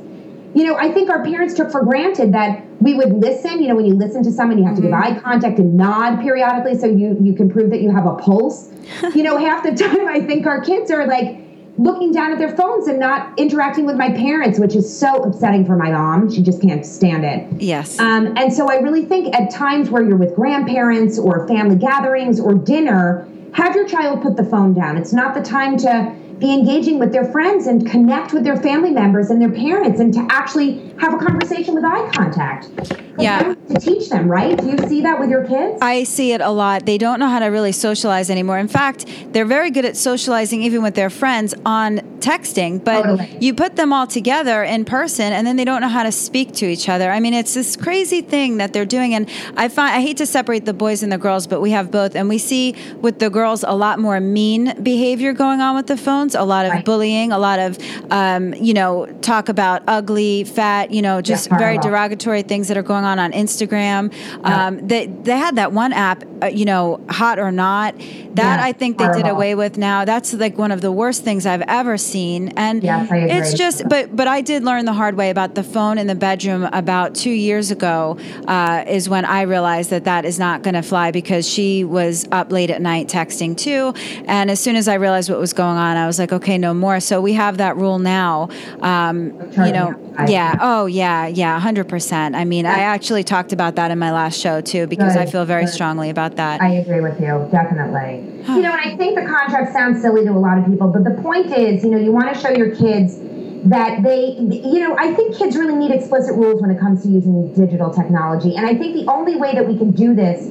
You 0.55 0.63
know, 0.63 0.77
I 0.77 0.89
think 0.89 1.09
our 1.09 1.21
parents 1.23 1.53
took 1.53 1.69
for 1.69 1.83
granted 1.83 2.33
that 2.33 2.65
we 2.81 2.93
would 2.93 3.11
listen. 3.11 3.61
You 3.61 3.67
know, 3.67 3.75
when 3.75 3.85
you 3.85 3.93
listen 3.93 4.23
to 4.23 4.31
someone, 4.31 4.57
you 4.57 4.63
have 4.63 4.75
mm-hmm. 4.75 4.83
to 4.83 4.87
give 4.89 4.97
mm-hmm. 4.97 5.17
eye 5.17 5.19
contact 5.19 5.59
and 5.59 5.75
nod 5.75 6.21
periodically 6.21 6.79
so 6.79 6.87
you 6.87 7.17
you 7.21 7.33
can 7.33 7.49
prove 7.49 7.69
that 7.71 7.81
you 7.81 7.91
have 7.91 8.05
a 8.05 8.15
pulse. 8.15 8.71
you 9.15 9.21
know, 9.21 9.37
half 9.37 9.63
the 9.63 9.75
time 9.75 10.07
I 10.07 10.21
think 10.21 10.47
our 10.47 10.61
kids 10.63 10.89
are 10.91 11.05
like 11.05 11.41
looking 11.77 12.13
down 12.13 12.31
at 12.31 12.37
their 12.37 12.55
phones 12.55 12.87
and 12.87 12.99
not 12.99 13.37
interacting 13.37 13.85
with 13.85 13.97
my 13.97 14.09
parents, 14.11 14.57
which 14.57 14.75
is 14.75 14.97
so 14.97 15.23
upsetting 15.23 15.65
for 15.65 15.75
my 15.75 15.91
mom. 15.91 16.31
She 16.31 16.41
just 16.41 16.61
can't 16.61 16.85
stand 16.85 17.25
it. 17.25 17.61
Yes. 17.61 17.99
Um, 17.99 18.37
and 18.37 18.53
so 18.53 18.69
I 18.69 18.77
really 18.77 19.03
think 19.03 19.35
at 19.35 19.51
times 19.51 19.89
where 19.89 20.01
you're 20.01 20.15
with 20.15 20.35
grandparents 20.35 21.19
or 21.19 21.45
family 21.49 21.75
gatherings 21.75 22.39
or 22.39 22.53
dinner, 22.53 23.27
have 23.53 23.75
your 23.75 23.87
child 23.87 24.21
put 24.21 24.37
the 24.37 24.43
phone 24.45 24.73
down. 24.73 24.95
It's 24.95 25.11
not 25.11 25.35
the 25.35 25.41
time 25.41 25.75
to 25.79 26.15
be 26.39 26.53
engaging 26.53 26.99
with 26.99 27.13
their 27.13 27.25
friends 27.25 27.67
and 27.67 27.89
connect 27.89 28.33
with 28.33 28.43
their 28.43 28.57
family 28.57 28.91
members 28.91 29.29
and 29.29 29.41
their 29.41 29.51
parents 29.51 29.99
and 29.99 30.13
to 30.13 30.27
actually 30.29 30.93
have 30.99 31.13
a 31.13 31.17
conversation 31.17 31.73
with 31.75 31.83
eye 31.83 32.09
contact. 32.13 32.69
Yeah. 33.17 33.55
To 33.69 33.79
teach 33.79 34.09
them, 34.09 34.27
right? 34.27 34.57
Do 34.57 34.69
you 34.69 34.77
see 34.89 35.01
that 35.01 35.19
with 35.19 35.29
your 35.29 35.45
kids? 35.45 35.79
I 35.81 36.03
see 36.03 36.33
it 36.33 36.41
a 36.41 36.49
lot. 36.49 36.85
They 36.85 36.97
don't 36.97 37.19
know 37.19 37.29
how 37.29 37.39
to 37.39 37.45
really 37.45 37.71
socialize 37.71 38.29
anymore. 38.29 38.57
In 38.59 38.67
fact, 38.67 39.05
they're 39.31 39.45
very 39.45 39.71
good 39.71 39.85
at 39.85 39.95
socializing 39.95 40.61
even 40.63 40.83
with 40.83 40.95
their 40.95 41.09
friends 41.09 41.53
on 41.65 41.99
texting, 42.19 42.83
but 42.83 43.03
totally. 43.03 43.37
you 43.39 43.53
put 43.53 43.75
them 43.75 43.93
all 43.93 44.07
together 44.07 44.63
in 44.63 44.83
person 44.83 45.31
and 45.31 45.45
then 45.45 45.55
they 45.55 45.65
don't 45.65 45.81
know 45.81 45.87
how 45.87 46.03
to 46.03 46.11
speak 46.11 46.53
to 46.55 46.65
each 46.65 46.89
other. 46.89 47.09
I 47.11 47.19
mean, 47.19 47.33
it's 47.33 47.53
this 47.53 47.75
crazy 47.75 48.21
thing 48.21 48.57
that 48.57 48.73
they're 48.73 48.85
doing 48.85 49.13
and 49.13 49.29
I 49.55 49.69
find 49.69 49.95
I 49.95 50.01
hate 50.01 50.17
to 50.17 50.25
separate 50.25 50.65
the 50.65 50.73
boys 50.73 51.03
and 51.03 51.11
the 51.11 51.17
girls, 51.17 51.47
but 51.47 51.61
we 51.61 51.71
have 51.71 51.91
both 51.91 52.15
and 52.15 52.27
we 52.27 52.37
see 52.37 52.75
with 52.99 53.19
the 53.19 53.29
girls 53.29 53.63
a 53.63 53.73
lot 53.73 53.99
more 53.99 54.19
mean 54.19 54.81
behavior 54.81 55.33
going 55.33 55.61
on 55.61 55.75
with 55.75 55.87
the 55.87 55.97
a 56.33 56.43
lot 56.43 56.65
of 56.65 56.71
right. 56.71 56.85
bullying, 56.85 57.31
a 57.31 57.37
lot 57.37 57.59
of 57.59 57.77
um, 58.11 58.53
you 58.55 58.73
know, 58.73 59.05
talk 59.21 59.49
about 59.49 59.83
ugly, 59.87 60.43
fat, 60.43 60.91
you 60.91 61.01
know, 61.01 61.21
just 61.21 61.49
yeah, 61.49 61.57
very 61.57 61.77
derogatory 61.77 62.41
things 62.41 62.67
that 62.69 62.77
are 62.77 62.83
going 62.83 63.03
on 63.03 63.19
on 63.19 63.31
Instagram. 63.31 64.11
Yeah. 64.13 64.67
Um, 64.67 64.87
they 64.87 65.07
they 65.07 65.37
had 65.37 65.57
that 65.57 65.71
one 65.71 65.93
app, 65.93 66.23
uh, 66.41 66.47
you 66.47 66.65
know, 66.65 67.01
hot 67.09 67.37
or 67.39 67.51
not. 67.51 67.95
That 68.35 68.59
I 68.59 68.73
think 68.73 68.97
they 68.97 69.07
did 69.13 69.27
away 69.27 69.55
with 69.55 69.77
now. 69.77 70.03
That's 70.03 70.33
like 70.33 70.57
one 70.57 70.71
of 70.71 70.81
the 70.81 70.91
worst 70.91 71.23
things 71.23 71.45
I've 71.45 71.61
ever 71.61 71.97
seen. 71.97 72.49
And 72.57 72.83
it's 72.83 73.53
just, 73.53 73.87
but 73.87 74.13
but 74.13 74.27
I 74.27 74.41
did 74.41 74.63
learn 74.63 74.83
the 74.83 74.93
hard 74.93 75.15
way 75.15 75.29
about 75.29 75.55
the 75.55 75.63
phone 75.63 75.97
in 75.97 76.07
the 76.07 76.15
bedroom 76.15 76.63
about 76.73 77.15
two 77.15 77.31
years 77.31 77.71
ago. 77.71 78.17
Uh, 78.45 78.83
is 78.87 79.07
when 79.07 79.23
I 79.23 79.43
realized 79.43 79.89
that 79.91 80.03
that 80.03 80.25
is 80.25 80.37
not 80.37 80.63
going 80.63 80.73
to 80.73 80.81
fly 80.81 81.11
because 81.11 81.47
she 81.47 81.83
was 81.83 82.27
up 82.31 82.51
late 82.51 82.69
at 82.69 82.81
night 82.81 83.07
texting 83.07 83.57
too. 83.57 83.93
And 84.25 84.51
as 84.51 84.59
soon 84.59 84.75
as 84.75 84.87
I 84.87 84.95
realized 84.95 85.29
what 85.29 85.39
was 85.39 85.53
going 85.53 85.77
on, 85.77 85.95
I 85.95 86.05
was 86.05 86.14
like, 86.19 86.31
okay, 86.33 86.57
no 86.57 86.73
more. 86.73 86.99
So 86.99 87.21
we 87.21 87.33
have 87.33 87.57
that 87.57 87.77
rule 87.77 87.99
now. 87.99 88.49
Um, 88.81 89.33
you 89.51 89.71
know, 89.71 89.95
yeah. 90.27 90.57
Oh, 90.61 90.85
yeah, 90.85 91.27
yeah, 91.27 91.59
hundred 91.59 91.89
percent. 91.89 92.35
I 92.35 92.45
mean, 92.45 92.65
I 92.65 92.79
actually 92.79 93.23
talked 93.23 93.53
about 93.53 93.75
that 93.75 93.91
in 93.91 93.99
my 93.99 94.11
last 94.11 94.39
show 94.39 94.61
too 94.61 94.87
because 94.87 95.15
I 95.15 95.25
feel 95.25 95.45
very 95.45 95.67
strongly 95.67 96.09
about 96.09 96.35
that. 96.37 96.61
I 96.61 96.73
agree 96.73 97.01
with 97.01 97.19
you, 97.19 97.47
definitely. 97.51 98.23
you 98.47 98.61
know, 98.61 98.71
and 98.71 98.81
I 98.81 98.95
think 98.97 99.19
the 99.19 99.25
contract 99.25 99.73
sounds 99.73 100.01
silly 100.01 100.23
to 100.25 100.31
a 100.31 100.33
lot 100.33 100.57
of 100.57 100.65
people, 100.65 100.87
but 100.87 101.03
the 101.03 101.21
point 101.21 101.47
is, 101.47 101.83
you 101.83 101.91
know, 101.91 101.97
you 101.97 102.11
want 102.11 102.33
to 102.33 102.39
show 102.39 102.49
your 102.49 102.75
kids 102.75 103.19
that 103.65 104.03
they, 104.03 104.37
you 104.37 104.79
know, 104.79 104.95
I 104.97 105.13
think 105.13 105.35
kids 105.35 105.55
really 105.55 105.75
need 105.75 105.91
explicit 105.91 106.35
rules 106.35 106.61
when 106.61 106.69
it 106.69 106.79
comes 106.79 107.01
to 107.03 107.09
using 107.09 107.51
digital 107.53 107.91
technology, 107.91 108.55
and 108.55 108.65
I 108.65 108.75
think 108.75 108.93
the 108.93 109.11
only 109.11 109.35
way 109.37 109.55
that 109.55 109.67
we 109.67 109.77
can 109.77 109.91
do 109.91 110.13
this 110.13 110.41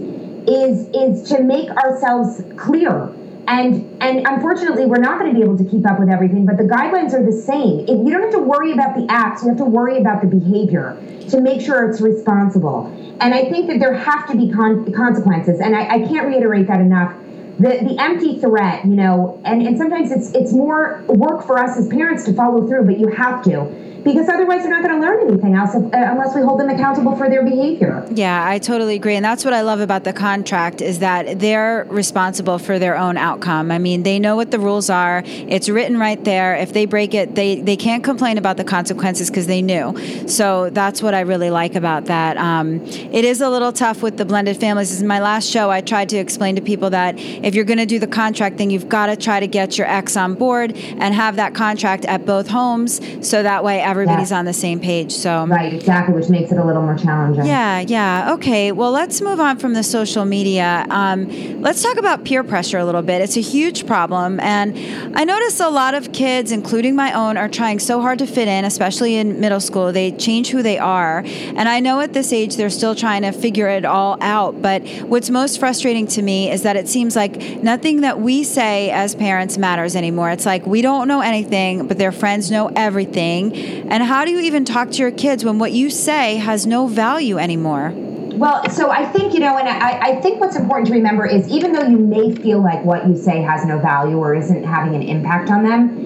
is 0.46 0.88
is 0.88 1.28
to 1.30 1.42
make 1.42 1.70
ourselves 1.70 2.42
clear 2.56 3.08
and 3.46 4.02
and 4.02 4.26
unfortunately 4.26 4.86
we're 4.86 5.00
not 5.00 5.18
going 5.18 5.32
to 5.32 5.36
be 5.36 5.44
able 5.44 5.56
to 5.56 5.64
keep 5.64 5.88
up 5.88 5.98
with 5.98 6.08
everything 6.08 6.46
but 6.46 6.56
the 6.56 6.64
guidelines 6.64 7.12
are 7.12 7.24
the 7.24 7.32
same. 7.32 7.80
If 7.80 7.88
you 7.88 8.10
don't 8.10 8.22
have 8.22 8.32
to 8.32 8.40
worry 8.40 8.72
about 8.72 8.96
the 8.96 9.06
acts 9.08 9.42
you 9.42 9.48
have 9.48 9.58
to 9.58 9.64
worry 9.64 9.98
about 9.98 10.22
the 10.22 10.28
behavior 10.28 10.96
to 11.30 11.40
make 11.40 11.60
sure 11.60 11.88
it's 11.88 12.00
responsible. 12.00 12.86
And 13.20 13.34
i 13.34 13.48
think 13.48 13.68
that 13.68 13.78
there 13.80 13.94
have 13.94 14.28
to 14.30 14.36
be 14.36 14.50
con- 14.50 14.92
consequences 14.92 15.60
and 15.60 15.76
I, 15.76 15.96
I 15.96 15.98
can't 16.00 16.26
reiterate 16.26 16.66
that 16.68 16.80
enough. 16.80 17.14
The, 17.56 17.68
the 17.68 17.96
empty 18.00 18.40
threat, 18.40 18.84
you 18.84 18.96
know, 18.96 19.40
and, 19.44 19.64
and 19.64 19.78
sometimes 19.78 20.10
it's 20.10 20.32
it's 20.32 20.52
more 20.52 21.04
work 21.06 21.46
for 21.46 21.56
us 21.56 21.76
as 21.76 21.86
parents 21.86 22.24
to 22.24 22.32
follow 22.34 22.66
through, 22.66 22.84
but 22.84 22.98
you 22.98 23.06
have 23.08 23.44
to 23.44 23.93
because 24.04 24.28
otherwise 24.28 24.62
they're 24.62 24.70
not 24.70 24.82
going 24.82 25.00
to 25.00 25.06
learn 25.06 25.28
anything 25.28 25.54
else 25.54 25.74
if, 25.74 25.82
uh, 25.82 25.88
unless 25.92 26.34
we 26.34 26.42
hold 26.42 26.60
them 26.60 26.70
accountable 26.70 27.16
for 27.16 27.28
their 27.28 27.42
behavior. 27.42 28.06
Yeah, 28.12 28.48
I 28.48 28.58
totally 28.58 28.94
agree. 28.94 29.16
And 29.16 29.24
that's 29.24 29.44
what 29.44 29.54
I 29.54 29.62
love 29.62 29.80
about 29.80 30.04
the 30.04 30.12
contract 30.12 30.80
is 30.80 31.00
that 31.00 31.40
they're 31.40 31.86
responsible 31.88 32.58
for 32.58 32.78
their 32.78 32.96
own 32.96 33.16
outcome. 33.16 33.70
I 33.70 33.78
mean, 33.78 34.02
they 34.02 34.18
know 34.18 34.36
what 34.36 34.50
the 34.50 34.58
rules 34.58 34.90
are. 34.90 35.22
It's 35.26 35.68
written 35.68 35.98
right 35.98 36.22
there. 36.24 36.56
If 36.56 36.72
they 36.72 36.86
break 36.86 37.14
it, 37.14 37.34
they, 37.34 37.60
they 37.60 37.76
can't 37.76 38.04
complain 38.04 38.38
about 38.38 38.56
the 38.56 38.64
consequences 38.64 39.30
because 39.30 39.46
they 39.46 39.62
knew. 39.62 40.28
So 40.28 40.70
that's 40.70 41.02
what 41.02 41.14
I 41.14 41.20
really 41.20 41.50
like 41.50 41.74
about 41.74 42.06
that. 42.06 42.36
Um, 42.36 42.82
it 42.86 43.24
is 43.24 43.40
a 43.40 43.48
little 43.48 43.72
tough 43.72 44.02
with 44.02 44.16
the 44.16 44.24
blended 44.24 44.58
families. 44.58 44.90
This 44.90 44.98
is 44.98 45.04
my 45.04 45.20
last 45.20 45.48
show. 45.48 45.70
I 45.70 45.80
tried 45.80 46.08
to 46.10 46.16
explain 46.16 46.56
to 46.56 46.62
people 46.62 46.90
that 46.90 47.18
if 47.18 47.54
you're 47.54 47.64
going 47.64 47.78
to 47.78 47.86
do 47.86 47.98
the 47.98 48.06
contract 48.06 48.58
then 48.58 48.70
you've 48.70 48.88
got 48.88 49.06
to 49.06 49.16
try 49.16 49.40
to 49.40 49.46
get 49.46 49.76
your 49.78 49.86
ex 49.86 50.16
on 50.16 50.34
board 50.34 50.72
and 50.74 51.14
have 51.14 51.36
that 51.36 51.54
contract 51.54 52.04
at 52.04 52.24
both 52.24 52.48
homes 52.48 53.00
so 53.26 53.42
that 53.42 53.64
way 53.64 53.80
everybody's 53.94 54.32
on 54.32 54.44
the 54.44 54.52
same 54.52 54.80
page. 54.80 55.12
So 55.12 55.46
right, 55.46 55.72
exactly, 55.72 56.14
which 56.14 56.28
makes 56.28 56.50
it 56.50 56.58
a 56.58 56.64
little 56.64 56.82
more 56.82 56.96
challenging. 56.96 57.46
Yeah, 57.46 57.80
yeah. 57.80 58.32
Okay, 58.34 58.72
well, 58.72 58.90
let's 58.90 59.20
move 59.20 59.38
on 59.38 59.58
from 59.58 59.74
the 59.74 59.82
social 59.84 60.24
media. 60.24 60.84
Um, 60.90 61.62
let's 61.62 61.82
talk 61.82 61.96
about 61.96 62.24
peer 62.24 62.42
pressure 62.42 62.78
a 62.78 62.84
little 62.84 63.02
bit. 63.02 63.22
It's 63.22 63.36
a 63.36 63.40
huge 63.40 63.86
problem, 63.86 64.40
and 64.40 64.76
I 65.16 65.24
notice 65.24 65.60
a 65.60 65.68
lot 65.68 65.94
of 65.94 66.12
kids, 66.12 66.50
including 66.50 66.96
my 66.96 67.12
own, 67.12 67.36
are 67.36 67.48
trying 67.48 67.78
so 67.78 68.00
hard 68.00 68.18
to 68.18 68.26
fit 68.26 68.48
in, 68.48 68.64
especially 68.64 69.14
in 69.16 69.40
middle 69.40 69.60
school. 69.60 69.92
They 69.92 70.10
change 70.10 70.48
who 70.50 70.62
they 70.62 70.78
are, 70.78 71.22
and 71.24 71.68
I 71.68 71.80
know 71.80 72.00
at 72.00 72.12
this 72.12 72.32
age 72.32 72.56
they're 72.56 72.70
still 72.70 72.94
trying 72.94 73.22
to 73.22 73.32
figure 73.32 73.68
it 73.68 73.84
all 73.84 74.18
out. 74.20 74.60
But 74.60 74.82
what's 75.02 75.30
most 75.30 75.60
frustrating 75.60 76.06
to 76.08 76.22
me 76.22 76.50
is 76.50 76.62
that 76.62 76.76
it 76.76 76.88
seems 76.88 77.14
like 77.14 77.36
nothing 77.62 78.00
that 78.00 78.20
we 78.20 78.42
say 78.42 78.90
as 78.90 79.14
parents 79.14 79.56
matters 79.56 79.94
anymore. 79.94 80.30
It's 80.30 80.46
like 80.46 80.66
we 80.66 80.82
don't 80.82 81.06
know 81.06 81.20
anything, 81.20 81.86
but 81.86 81.98
their 81.98 82.12
friends 82.12 82.50
know 82.50 82.70
everything, 82.74 83.83
and 83.88 84.02
how 84.02 84.24
do 84.24 84.30
you 84.30 84.40
even 84.40 84.64
talk 84.64 84.90
to 84.92 84.98
your 84.98 85.10
kids 85.10 85.44
when 85.44 85.58
what 85.58 85.72
you 85.72 85.90
say 85.90 86.36
has 86.36 86.66
no 86.66 86.86
value 86.86 87.38
anymore? 87.38 87.92
Well, 88.34 88.68
so 88.68 88.90
I 88.90 89.04
think, 89.04 89.32
you 89.32 89.40
know, 89.40 89.56
and 89.56 89.68
I, 89.68 90.00
I, 90.00 90.20
think 90.20 90.40
what's 90.40 90.56
important 90.56 90.88
to 90.88 90.92
remember 90.92 91.24
is 91.24 91.48
even 91.48 91.72
though 91.72 91.84
you 91.84 91.98
may 91.98 92.34
feel 92.34 92.60
like 92.60 92.84
what 92.84 93.06
you 93.06 93.16
say 93.16 93.40
has 93.42 93.64
no 93.64 93.78
value 93.78 94.16
or 94.16 94.34
isn't 94.34 94.64
having 94.64 94.96
an 94.96 95.02
impact 95.02 95.50
on 95.50 95.62
them, 95.62 95.96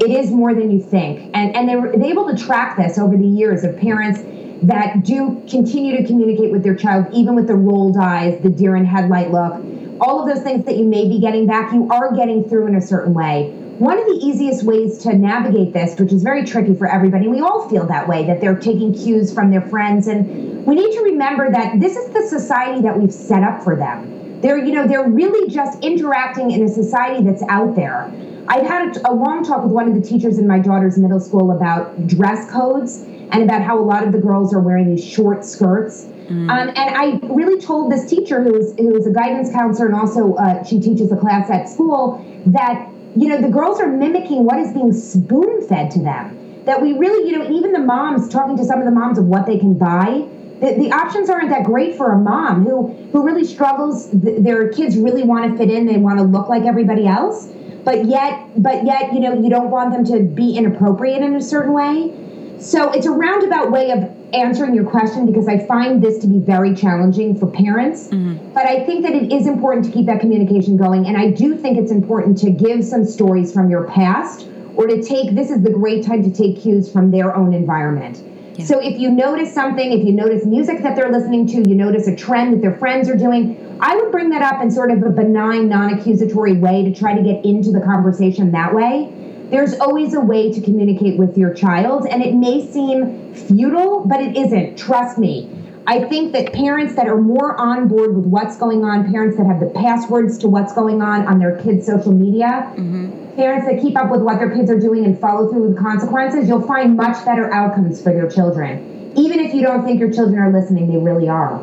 it 0.00 0.10
is 0.10 0.30
more 0.30 0.54
than 0.54 0.70
you 0.70 0.80
think. 0.80 1.30
And, 1.34 1.56
and 1.56 1.68
they 1.68 1.74
were 1.74 1.92
able 2.00 2.34
to 2.34 2.36
track 2.36 2.76
this 2.76 2.98
over 2.98 3.16
the 3.16 3.26
years 3.26 3.64
of 3.64 3.76
parents 3.76 4.20
that 4.62 5.02
do 5.04 5.42
continue 5.50 5.96
to 5.96 6.06
communicate 6.06 6.52
with 6.52 6.62
their 6.62 6.76
child, 6.76 7.06
even 7.12 7.34
with 7.34 7.48
the 7.48 7.56
rolled 7.56 7.96
eyes, 7.96 8.40
the 8.42 8.50
deer 8.50 8.76
in 8.76 8.84
headlight 8.84 9.32
look, 9.32 9.54
all 10.00 10.20
of 10.20 10.32
those 10.32 10.44
things 10.44 10.64
that 10.66 10.76
you 10.76 10.84
may 10.84 11.08
be 11.08 11.20
getting 11.20 11.46
back, 11.46 11.72
you 11.72 11.90
are 11.90 12.14
getting 12.14 12.48
through 12.48 12.68
in 12.68 12.76
a 12.76 12.80
certain 12.80 13.12
way. 13.12 13.58
One 13.82 13.98
of 13.98 14.06
the 14.06 14.24
easiest 14.24 14.62
ways 14.62 14.98
to 14.98 15.12
navigate 15.12 15.72
this, 15.72 15.98
which 15.98 16.12
is 16.12 16.22
very 16.22 16.44
tricky 16.44 16.72
for 16.72 16.86
everybody, 16.86 17.26
we 17.26 17.40
all 17.40 17.68
feel 17.68 17.84
that 17.86 18.06
way, 18.06 18.24
that 18.28 18.40
they're 18.40 18.54
taking 18.54 18.94
cues 18.94 19.34
from 19.34 19.50
their 19.50 19.60
friends. 19.60 20.06
And 20.06 20.64
we 20.64 20.76
need 20.76 20.92
to 20.92 21.00
remember 21.00 21.50
that 21.50 21.80
this 21.80 21.96
is 21.96 22.08
the 22.14 22.22
society 22.28 22.80
that 22.82 22.96
we've 22.96 23.12
set 23.12 23.42
up 23.42 23.64
for 23.64 23.74
them. 23.74 24.40
They're, 24.40 24.64
you 24.64 24.70
know, 24.70 24.86
they're 24.86 25.08
really 25.08 25.52
just 25.52 25.82
interacting 25.82 26.52
in 26.52 26.62
a 26.62 26.68
society 26.68 27.24
that's 27.24 27.42
out 27.48 27.74
there. 27.74 28.08
I've 28.46 28.68
had 28.68 28.96
a, 28.98 29.10
a 29.10 29.14
long 29.14 29.42
talk 29.44 29.64
with 29.64 29.72
one 29.72 29.88
of 29.88 30.00
the 30.00 30.00
teachers 30.00 30.38
in 30.38 30.46
my 30.46 30.60
daughter's 30.60 30.96
middle 30.96 31.18
school 31.18 31.50
about 31.50 32.06
dress 32.06 32.48
codes 32.52 32.98
and 33.32 33.42
about 33.42 33.62
how 33.62 33.80
a 33.80 33.82
lot 33.82 34.04
of 34.04 34.12
the 34.12 34.20
girls 34.20 34.54
are 34.54 34.60
wearing 34.60 34.94
these 34.94 35.04
short 35.04 35.44
skirts. 35.44 36.04
Mm. 36.28 36.48
Um, 36.48 36.68
and 36.68 36.78
I 36.78 37.18
really 37.34 37.60
told 37.60 37.90
this 37.90 38.08
teacher, 38.08 38.44
who 38.44 38.52
was 38.52 38.76
who 38.78 38.90
was 38.90 39.08
a 39.08 39.12
guidance 39.12 39.50
counselor 39.50 39.86
and 39.86 39.96
also 39.96 40.34
uh, 40.34 40.62
she 40.62 40.78
teaches 40.78 41.10
a 41.10 41.16
class 41.16 41.50
at 41.50 41.68
school, 41.68 42.24
that 42.46 42.91
you 43.14 43.28
know, 43.28 43.40
the 43.40 43.48
girls 43.48 43.80
are 43.80 43.88
mimicking 43.88 44.44
what 44.44 44.58
is 44.58 44.72
being 44.72 44.92
spoon 44.92 45.66
fed 45.68 45.90
to 45.92 46.00
them. 46.00 46.64
That 46.64 46.80
we 46.80 46.92
really, 46.96 47.28
you 47.28 47.38
know, 47.38 47.50
even 47.50 47.72
the 47.72 47.80
moms 47.80 48.28
talking 48.28 48.56
to 48.56 48.64
some 48.64 48.78
of 48.78 48.84
the 48.84 48.90
moms 48.90 49.18
of 49.18 49.26
what 49.26 49.46
they 49.46 49.58
can 49.58 49.74
buy. 49.74 50.28
The, 50.60 50.74
the 50.78 50.92
options 50.92 51.28
aren't 51.28 51.50
that 51.50 51.64
great 51.64 51.96
for 51.96 52.12
a 52.12 52.18
mom 52.18 52.64
who 52.64 52.94
who 53.12 53.24
really 53.24 53.44
struggles. 53.44 54.08
their 54.12 54.68
kids 54.68 54.96
really 54.96 55.24
want 55.24 55.50
to 55.50 55.58
fit 55.58 55.70
in. 55.70 55.86
They 55.86 55.98
want 55.98 56.18
to 56.18 56.24
look 56.24 56.48
like 56.48 56.62
everybody 56.62 57.06
else, 57.06 57.48
but 57.84 58.06
yet, 58.06 58.62
but 58.62 58.86
yet, 58.86 59.12
you 59.12 59.20
know, 59.20 59.34
you 59.34 59.50
don't 59.50 59.70
want 59.70 59.92
them 59.92 60.04
to 60.06 60.22
be 60.22 60.56
inappropriate 60.56 61.20
in 61.22 61.34
a 61.34 61.42
certain 61.42 61.72
way. 61.72 62.14
So 62.62 62.92
it's 62.92 63.06
a 63.06 63.10
roundabout 63.10 63.72
way 63.72 63.90
of 63.90 64.08
answering 64.32 64.74
your 64.74 64.88
question 64.88 65.26
because 65.26 65.48
I 65.48 65.66
find 65.66 66.02
this 66.02 66.18
to 66.20 66.28
be 66.28 66.38
very 66.38 66.74
challenging 66.74 67.36
for 67.36 67.48
parents. 67.48 68.08
Mm-hmm. 68.08 68.52
But 68.52 68.66
I 68.66 68.84
think 68.86 69.02
that 69.02 69.14
it 69.14 69.32
is 69.32 69.48
important 69.48 69.84
to 69.86 69.90
keep 69.90 70.06
that 70.06 70.20
communication 70.20 70.76
going. 70.76 71.06
And 71.06 71.16
I 71.16 71.32
do 71.32 71.56
think 71.56 71.76
it's 71.76 71.90
important 71.90 72.38
to 72.38 72.50
give 72.50 72.84
some 72.84 73.04
stories 73.04 73.52
from 73.52 73.68
your 73.68 73.88
past 73.88 74.46
or 74.76 74.86
to 74.86 75.02
take 75.02 75.34
this 75.34 75.50
is 75.50 75.62
the 75.62 75.70
great 75.70 76.06
time 76.06 76.22
to 76.22 76.30
take 76.30 76.62
cues 76.62 76.90
from 76.90 77.10
their 77.10 77.34
own 77.34 77.52
environment. 77.52 78.22
Yeah. 78.56 78.64
So 78.64 78.78
if 78.78 78.98
you 78.98 79.10
notice 79.10 79.52
something, 79.52 79.92
if 79.92 80.06
you 80.06 80.12
notice 80.12 80.46
music 80.46 80.82
that 80.82 80.94
they're 80.94 81.10
listening 81.10 81.48
to, 81.48 81.68
you 81.68 81.74
notice 81.74 82.06
a 82.06 82.14
trend 82.14 82.54
that 82.54 82.60
their 82.60 82.76
friends 82.76 83.08
are 83.08 83.16
doing, 83.16 83.76
I 83.80 83.96
would 83.96 84.12
bring 84.12 84.30
that 84.30 84.42
up 84.42 84.62
in 84.62 84.70
sort 84.70 84.92
of 84.92 85.02
a 85.02 85.10
benign, 85.10 85.68
non 85.68 85.98
accusatory 85.98 86.58
way 86.58 86.84
to 86.84 86.94
try 86.94 87.14
to 87.14 87.22
get 87.22 87.44
into 87.44 87.72
the 87.72 87.80
conversation 87.80 88.52
that 88.52 88.72
way 88.72 89.12
there's 89.52 89.78
always 89.78 90.14
a 90.14 90.20
way 90.20 90.50
to 90.50 90.60
communicate 90.62 91.18
with 91.18 91.36
your 91.36 91.52
child, 91.52 92.06
and 92.06 92.22
it 92.22 92.34
may 92.34 92.66
seem 92.66 93.34
futile, 93.34 94.04
but 94.06 94.20
it 94.22 94.34
isn't. 94.34 94.78
Trust 94.78 95.18
me. 95.18 95.46
I 95.86 96.04
think 96.04 96.32
that 96.32 96.54
parents 96.54 96.94
that 96.94 97.06
are 97.06 97.20
more 97.20 97.60
on 97.60 97.86
board 97.86 98.16
with 98.16 98.24
what's 98.24 98.56
going 98.56 98.82
on, 98.82 99.12
parents 99.12 99.36
that 99.36 99.46
have 99.46 99.60
the 99.60 99.66
passwords 99.66 100.38
to 100.38 100.48
what's 100.48 100.72
going 100.72 101.02
on 101.02 101.26
on 101.26 101.38
their 101.38 101.60
kids' 101.60 101.84
social 101.84 102.12
media, 102.12 102.72
mm-hmm. 102.76 103.36
parents 103.36 103.66
that 103.66 103.82
keep 103.82 103.94
up 103.94 104.10
with 104.10 104.22
what 104.22 104.38
their 104.38 104.54
kids 104.54 104.70
are 104.70 104.80
doing 104.80 105.04
and 105.04 105.20
follow 105.20 105.50
through 105.50 105.68
with 105.68 105.78
consequences, 105.78 106.48
you'll 106.48 106.66
find 106.66 106.96
much 106.96 107.22
better 107.26 107.52
outcomes 107.52 108.02
for 108.02 108.10
your 108.10 108.30
children. 108.30 109.12
Even 109.16 109.38
if 109.38 109.52
you 109.52 109.60
don't 109.60 109.84
think 109.84 110.00
your 110.00 110.10
children 110.10 110.38
are 110.38 110.50
listening, 110.50 110.90
they 110.90 110.98
really 110.98 111.28
are. 111.28 111.60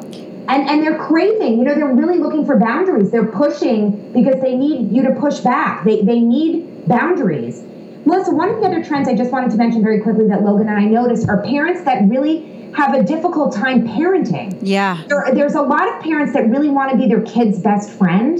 And, 0.50 0.70
and 0.70 0.84
they're 0.84 1.00
craving, 1.00 1.58
you 1.58 1.64
know, 1.64 1.74
they're 1.74 1.96
really 1.96 2.20
looking 2.20 2.46
for 2.46 2.60
boundaries. 2.60 3.10
They're 3.10 3.26
pushing 3.26 4.14
because 4.14 4.42
they 4.42 4.56
need 4.56 4.92
you 4.92 5.04
to 5.04 5.16
push 5.16 5.40
back. 5.40 5.86
They, 5.86 6.02
they 6.02 6.20
need 6.20 6.88
boundaries. 6.88 7.64
Melissa, 8.06 8.32
one 8.32 8.50
of 8.50 8.60
the 8.60 8.68
other 8.68 8.84
trends 8.84 9.08
I 9.08 9.16
just 9.16 9.32
wanted 9.32 9.52
to 9.52 9.58
mention 9.58 9.84
very 9.84 10.02
quickly 10.02 10.28
that 10.28 10.44
Logan 10.44 10.68
and 10.68 10.78
I 10.78 10.86
noticed 10.86 11.28
are 11.30 11.42
parents 11.44 11.84
that 11.84 12.08
really 12.08 12.72
have 12.76 12.94
a 12.94 13.04
difficult 13.04 13.54
time 13.54 13.88
parenting. 13.88 14.58
Yeah. 14.62 15.04
There, 15.08 15.26
there's 15.34 15.56
a 15.56 15.62
lot 15.62 15.88
of 15.88 16.02
parents 16.02 16.34
that 16.34 16.48
really 16.50 16.70
want 16.70 16.92
to 16.92 16.98
be 16.98 17.08
their 17.08 17.22
kid's 17.22 17.60
best 17.60 17.90
friend 17.90 18.40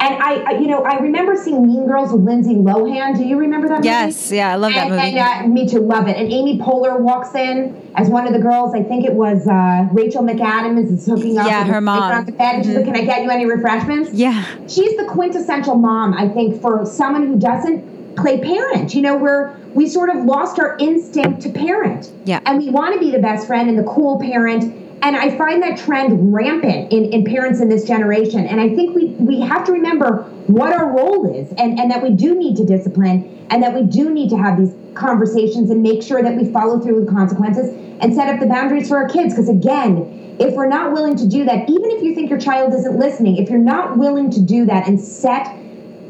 and 0.00 0.14
I, 0.14 0.34
I, 0.36 0.50
you 0.52 0.66
know, 0.66 0.82
I 0.82 0.98
remember 0.98 1.36
seeing 1.36 1.66
Mean 1.66 1.86
Girls 1.86 2.10
with 2.10 2.22
Lindsay 2.22 2.54
Lohan. 2.54 3.18
Do 3.18 3.22
you 3.22 3.36
remember 3.36 3.68
that? 3.68 3.76
Movie? 3.76 3.88
Yes, 3.88 4.32
yeah, 4.32 4.50
I 4.50 4.56
love 4.56 4.72
and, 4.72 4.90
that 4.92 4.96
movie. 4.96 5.18
And 5.18 5.44
uh, 5.44 5.54
me 5.54 5.68
too, 5.68 5.80
love 5.80 6.08
it. 6.08 6.16
And 6.16 6.32
Amy 6.32 6.58
Poehler 6.58 6.98
walks 6.98 7.34
in 7.34 7.92
as 7.96 8.08
one 8.08 8.26
of 8.26 8.32
the 8.32 8.38
girls. 8.38 8.74
I 8.74 8.82
think 8.82 9.04
it 9.04 9.12
was 9.12 9.46
uh, 9.46 9.88
Rachel 9.92 10.22
McAdams 10.22 10.90
is 10.90 11.04
hooking 11.04 11.36
up. 11.36 11.46
Yeah, 11.46 11.64
her 11.64 11.82
mom. 11.82 12.12
At 12.12 12.24
the 12.24 12.32
bed, 12.32 12.54
and 12.56 12.64
she's 12.64 12.74
like, 12.76 12.86
"Can 12.86 12.96
I 12.96 13.04
get 13.04 13.22
you 13.24 13.30
any 13.30 13.44
refreshments?" 13.44 14.10
Yeah. 14.14 14.42
She's 14.66 14.96
the 14.96 15.04
quintessential 15.04 15.74
mom, 15.74 16.14
I 16.14 16.28
think, 16.30 16.62
for 16.62 16.86
someone 16.86 17.26
who 17.26 17.38
doesn't 17.38 17.99
play 18.16 18.40
parent. 18.40 18.94
You 18.94 19.02
know, 19.02 19.16
where 19.16 19.56
we 19.74 19.88
sort 19.88 20.10
of 20.10 20.24
lost 20.24 20.58
our 20.58 20.76
instinct 20.78 21.42
to 21.42 21.50
parent. 21.50 22.12
Yeah. 22.24 22.40
And 22.46 22.58
we 22.58 22.70
want 22.70 22.94
to 22.94 23.00
be 23.00 23.10
the 23.10 23.20
best 23.20 23.46
friend 23.46 23.68
and 23.68 23.78
the 23.78 23.84
cool 23.84 24.20
parent 24.20 24.80
and 25.02 25.16
I 25.16 25.36
find 25.36 25.62
that 25.62 25.78
trend 25.78 26.32
rampant 26.32 26.92
in, 26.92 27.06
in 27.06 27.24
parents 27.24 27.60
in 27.60 27.68
this 27.68 27.86
generation. 27.86 28.46
And 28.46 28.60
I 28.60 28.68
think 28.74 28.94
we, 28.94 29.06
we 29.14 29.40
have 29.40 29.64
to 29.66 29.72
remember 29.72 30.24
what 30.46 30.74
our 30.74 30.94
role 30.94 31.34
is 31.34 31.50
and, 31.52 31.78
and 31.78 31.90
that 31.90 32.02
we 32.02 32.10
do 32.10 32.34
need 32.34 32.56
to 32.56 32.66
discipline 32.66 33.46
and 33.50 33.62
that 33.62 33.74
we 33.74 33.82
do 33.82 34.10
need 34.10 34.28
to 34.30 34.36
have 34.36 34.58
these 34.58 34.74
conversations 34.94 35.70
and 35.70 35.82
make 35.82 36.02
sure 36.02 36.22
that 36.22 36.36
we 36.36 36.52
follow 36.52 36.80
through 36.80 37.00
with 37.00 37.08
consequences 37.08 37.70
and 38.00 38.14
set 38.14 38.28
up 38.28 38.40
the 38.40 38.46
boundaries 38.46 38.88
for 38.88 38.98
our 38.98 39.08
kids. 39.08 39.32
Because 39.32 39.48
again, 39.48 40.36
if 40.38 40.54
we're 40.54 40.68
not 40.68 40.92
willing 40.92 41.16
to 41.16 41.26
do 41.26 41.44
that, 41.44 41.68
even 41.68 41.90
if 41.90 42.02
you 42.02 42.14
think 42.14 42.28
your 42.28 42.40
child 42.40 42.74
isn't 42.74 42.98
listening, 42.98 43.38
if 43.38 43.48
you're 43.48 43.58
not 43.58 43.96
willing 43.96 44.30
to 44.30 44.40
do 44.40 44.66
that 44.66 44.86
and 44.86 45.00
set 45.00 45.46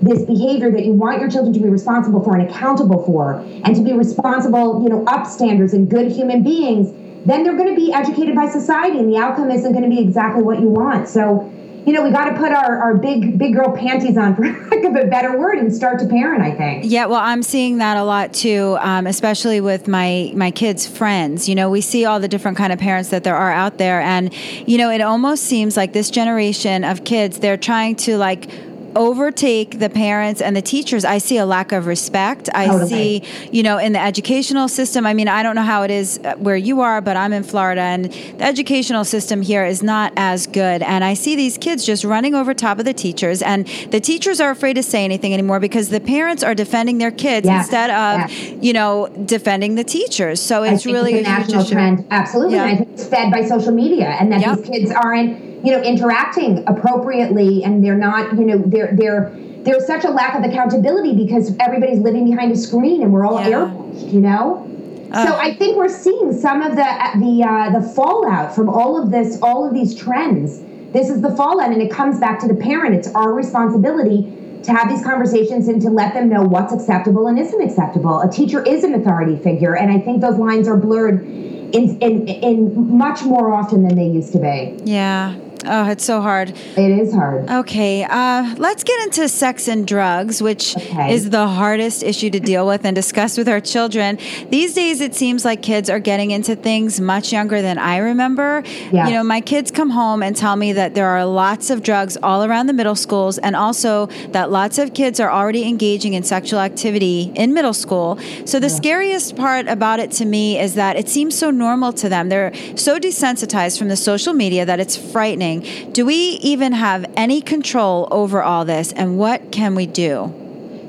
this 0.02 0.22
behavior 0.22 0.70
that 0.70 0.84
you 0.84 0.92
want 0.92 1.20
your 1.20 1.30
children 1.30 1.52
to 1.52 1.60
be 1.60 1.68
responsible 1.68 2.22
for 2.22 2.36
and 2.36 2.48
accountable 2.48 3.04
for 3.04 3.34
and 3.64 3.76
to 3.76 3.82
be 3.82 3.92
responsible, 3.92 4.82
you 4.82 4.88
know, 4.88 5.04
upstanders 5.04 5.72
and 5.72 5.90
good 5.90 6.10
human 6.10 6.42
beings, 6.42 6.92
then 7.26 7.44
they're 7.44 7.56
going 7.56 7.68
to 7.68 7.76
be 7.76 7.92
educated 7.92 8.34
by 8.34 8.48
society 8.48 8.98
and 8.98 9.12
the 9.12 9.18
outcome 9.18 9.50
isn't 9.50 9.72
going 9.72 9.84
to 9.84 9.90
be 9.90 10.00
exactly 10.00 10.42
what 10.42 10.60
you 10.60 10.68
want. 10.68 11.08
So, 11.08 11.52
you 11.86 11.94
know, 11.94 12.02
we 12.02 12.10
got 12.10 12.30
to 12.30 12.38
put 12.38 12.52
our, 12.52 12.78
our 12.78 12.96
big, 12.96 13.38
big 13.38 13.54
girl 13.54 13.74
panties 13.74 14.16
on, 14.16 14.36
for 14.36 14.42
lack 14.70 14.84
of 14.84 14.94
a 14.96 15.06
better 15.06 15.38
word, 15.38 15.58
and 15.58 15.74
start 15.74 15.98
to 16.00 16.06
parent, 16.06 16.42
I 16.42 16.52
think. 16.52 16.84
Yeah, 16.86 17.06
well, 17.06 17.20
I'm 17.20 17.42
seeing 17.42 17.78
that 17.78 17.96
a 17.96 18.04
lot 18.04 18.34
too, 18.34 18.76
um, 18.80 19.06
especially 19.06 19.60
with 19.60 19.88
my, 19.88 20.32
my 20.34 20.50
kids' 20.50 20.86
friends. 20.86 21.48
You 21.48 21.54
know, 21.54 21.70
we 21.70 21.80
see 21.80 22.04
all 22.04 22.20
the 22.20 22.28
different 22.28 22.58
kind 22.58 22.72
of 22.72 22.78
parents 22.78 23.08
that 23.10 23.24
there 23.24 23.36
are 23.36 23.50
out 23.50 23.78
there. 23.78 24.00
And, 24.00 24.32
you 24.68 24.76
know, 24.76 24.90
it 24.90 25.00
almost 25.00 25.44
seems 25.44 25.76
like 25.76 25.92
this 25.92 26.10
generation 26.10 26.84
of 26.84 27.04
kids, 27.04 27.38
they're 27.38 27.56
trying 27.56 27.96
to 27.96 28.18
like, 28.18 28.50
overtake 28.96 29.78
the 29.78 29.88
parents 29.90 30.40
and 30.40 30.54
the 30.56 30.62
teachers. 30.62 31.04
I 31.04 31.18
see 31.18 31.36
a 31.38 31.46
lack 31.46 31.72
of 31.72 31.86
respect. 31.86 32.48
I 32.54 32.66
Totally. 32.66 32.88
see, 32.88 33.22
you 33.50 33.62
know, 33.62 33.78
in 33.78 33.92
the 33.92 34.00
educational 34.00 34.68
system. 34.68 35.06
I 35.06 35.14
mean, 35.14 35.28
I 35.28 35.42
don't 35.42 35.54
know 35.54 35.62
how 35.62 35.82
it 35.82 35.90
is 35.90 36.18
uh, 36.24 36.34
where 36.36 36.56
you 36.56 36.80
are, 36.80 37.00
but 37.00 37.16
I'm 37.16 37.32
in 37.32 37.42
Florida 37.42 37.80
and 37.80 38.06
the 38.06 38.42
educational 38.44 39.04
system 39.04 39.42
here 39.42 39.64
is 39.64 39.82
not 39.82 40.12
as 40.16 40.46
good. 40.46 40.82
And 40.82 41.04
I 41.04 41.14
see 41.14 41.36
these 41.36 41.56
kids 41.58 41.84
just 41.84 42.04
running 42.04 42.34
over 42.34 42.54
top 42.54 42.78
of 42.78 42.84
the 42.84 42.94
teachers, 42.94 43.42
and 43.42 43.66
the 43.90 44.00
teachers 44.00 44.40
are 44.40 44.50
afraid 44.50 44.74
to 44.74 44.82
say 44.82 45.04
anything 45.04 45.32
anymore 45.32 45.60
because 45.60 45.88
the 45.88 46.00
parents 46.00 46.42
are 46.42 46.54
defending 46.54 46.98
their 46.98 47.10
kids 47.10 47.46
Yeah. 47.46 47.58
instead 47.60 47.90
of, 47.90 48.30
Yeah. 48.30 48.54
you 48.60 48.72
know, 48.72 49.08
defending 49.24 49.74
the 49.74 49.84
teachers. 49.84 50.40
So 50.40 50.62
it's 50.62 50.86
really 50.86 51.14
it's 51.14 51.28
a 51.28 51.30
national 51.30 51.64
trend. 51.64 52.04
Absolutely. 52.10 52.54
Yeah. 52.54 52.64
And 52.64 52.72
I 52.72 52.76
think 52.76 52.88
it's 52.94 53.06
fed 53.06 53.30
by 53.30 53.44
social 53.44 53.72
media 53.72 54.16
and 54.20 54.32
that 54.32 54.40
Yep. 54.40 54.56
these 54.58 54.68
kids 54.68 54.90
aren't, 54.92 55.49
you 55.62 55.72
know, 55.72 55.82
interacting 55.82 56.64
appropriately 56.66 57.62
and 57.64 57.84
they're 57.84 57.96
not, 57.98 58.32
you 58.38 58.44
know, 58.44 58.58
they're 58.66 58.94
they're 58.94 59.36
there's 59.62 59.86
such 59.86 60.04
a 60.04 60.10
lack 60.10 60.34
of 60.34 60.42
accountability 60.42 61.14
because 61.14 61.54
everybody's 61.60 61.98
living 61.98 62.28
behind 62.30 62.50
a 62.50 62.56
screen 62.56 63.02
and 63.02 63.12
we're 63.12 63.26
all 63.26 63.38
Yeah. 63.40 63.50
airbrushed, 63.50 64.12
you 64.12 64.20
know? 64.20 64.66
so 65.12 65.36
I 65.36 65.54
think 65.54 65.76
we're 65.76 65.88
seeing 65.88 66.32
some 66.32 66.62
of 66.62 66.76
the 66.76 66.84
the 67.18 67.44
uh, 67.44 67.78
the 67.80 67.86
fallout 67.94 68.54
from 68.54 68.68
all 68.68 69.00
of 69.02 69.10
this, 69.10 69.38
all 69.42 69.66
of 69.66 69.74
these 69.74 69.94
trends. 69.94 70.62
This 70.92 71.08
is 71.08 71.20
the 71.20 71.30
fallout, 71.36 71.70
and 71.72 71.82
it 71.82 71.90
comes 71.90 72.18
back 72.18 72.38
to 72.40 72.48
the 72.48 72.54
parent. 72.54 72.94
It's 72.94 73.12
our 73.14 73.32
responsibility 73.32 74.32
to 74.62 74.72
have 74.72 74.88
these 74.88 75.02
conversations 75.02 75.68
and 75.68 75.80
to 75.82 75.88
let 75.90 76.14
them 76.14 76.28
know 76.28 76.42
what's 76.42 76.72
acceptable 76.72 77.26
and 77.26 77.38
isn't 77.38 77.60
acceptable. 77.60 78.20
A 78.20 78.30
teacher 78.30 78.62
is 78.64 78.84
an 78.84 78.94
authority 78.94 79.36
figure, 79.36 79.76
and 79.76 79.90
I 79.90 79.98
think 79.98 80.20
those 80.20 80.36
lines 80.38 80.68
are 80.68 80.76
blurred 80.76 81.22
in 81.24 81.98
in, 82.00 82.28
in 82.28 82.96
much 82.96 83.22
more 83.24 83.52
often 83.52 83.82
than 83.82 83.96
they 83.96 84.06
used 84.06 84.32
to 84.32 84.38
be. 84.38 84.78
Yeah. 84.84 85.34
Oh, 85.66 85.90
it's 85.90 86.04
so 86.04 86.20
hard. 86.20 86.50
It 86.50 86.90
is 87.00 87.12
hard. 87.12 87.48
Okay, 87.50 88.04
uh, 88.04 88.54
let's 88.58 88.82
get 88.82 89.02
into 89.02 89.28
sex 89.28 89.68
and 89.68 89.86
drugs, 89.86 90.42
which 90.42 90.76
Okay. 90.76 91.12
is 91.14 91.30
the 91.30 91.46
hardest 91.46 92.02
issue 92.02 92.30
to 92.30 92.40
deal 92.40 92.66
with 92.66 92.84
and 92.84 92.94
discuss 92.94 93.36
with 93.36 93.48
our 93.48 93.60
children. 93.60 94.18
These 94.50 94.74
days, 94.74 95.00
it 95.00 95.14
seems 95.14 95.44
like 95.44 95.60
kids 95.62 95.90
are 95.90 95.98
getting 95.98 96.30
into 96.30 96.56
things 96.56 97.00
much 97.00 97.32
younger 97.32 97.60
than 97.60 97.78
I 97.78 97.98
remember. 97.98 98.62
Yeah. 98.90 99.06
You 99.08 99.14
know, 99.14 99.24
my 99.24 99.40
kids 99.40 99.70
come 99.70 99.90
home 99.90 100.22
and 100.22 100.34
tell 100.34 100.56
me 100.56 100.72
that 100.72 100.94
there 100.94 101.08
are 101.08 101.26
lots 101.26 101.68
of 101.70 101.82
drugs 101.82 102.16
all 102.22 102.44
around 102.44 102.66
the 102.66 102.72
middle 102.72 102.94
schools, 102.96 103.36
and 103.38 103.54
also 103.54 104.06
that 104.32 104.50
lots 104.50 104.78
of 104.78 104.94
kids 104.94 105.20
are 105.20 105.30
already 105.30 105.68
engaging 105.68 106.14
in 106.14 106.22
sexual 106.22 106.60
activity 106.60 107.32
in 107.34 107.52
middle 107.52 107.74
school. 107.74 108.18
So, 108.44 108.58
the 108.60 108.70
scariest 108.70 109.36
part 109.36 109.68
about 109.68 110.00
it 110.00 110.10
to 110.12 110.24
me 110.24 110.58
is 110.58 110.74
that 110.74 110.96
it 110.96 111.08
seems 111.08 111.34
so 111.36 111.50
normal 111.50 111.92
to 111.94 112.08
them. 112.08 112.28
They're 112.28 112.52
so 112.76 112.98
desensitized 112.98 113.78
from 113.78 113.88
the 113.88 113.96
social 113.96 114.32
media 114.32 114.64
that 114.64 114.80
it's 114.80 114.96
frightening. 114.96 115.49
Do 115.58 116.06
we 116.06 116.14
even 116.14 116.72
have 116.72 117.04
any 117.16 117.40
control 117.42 118.06
over 118.10 118.42
all 118.42 118.64
this, 118.64 118.92
and 118.92 119.18
what 119.18 119.50
can 119.50 119.74
we 119.74 119.86
do? 119.86 120.32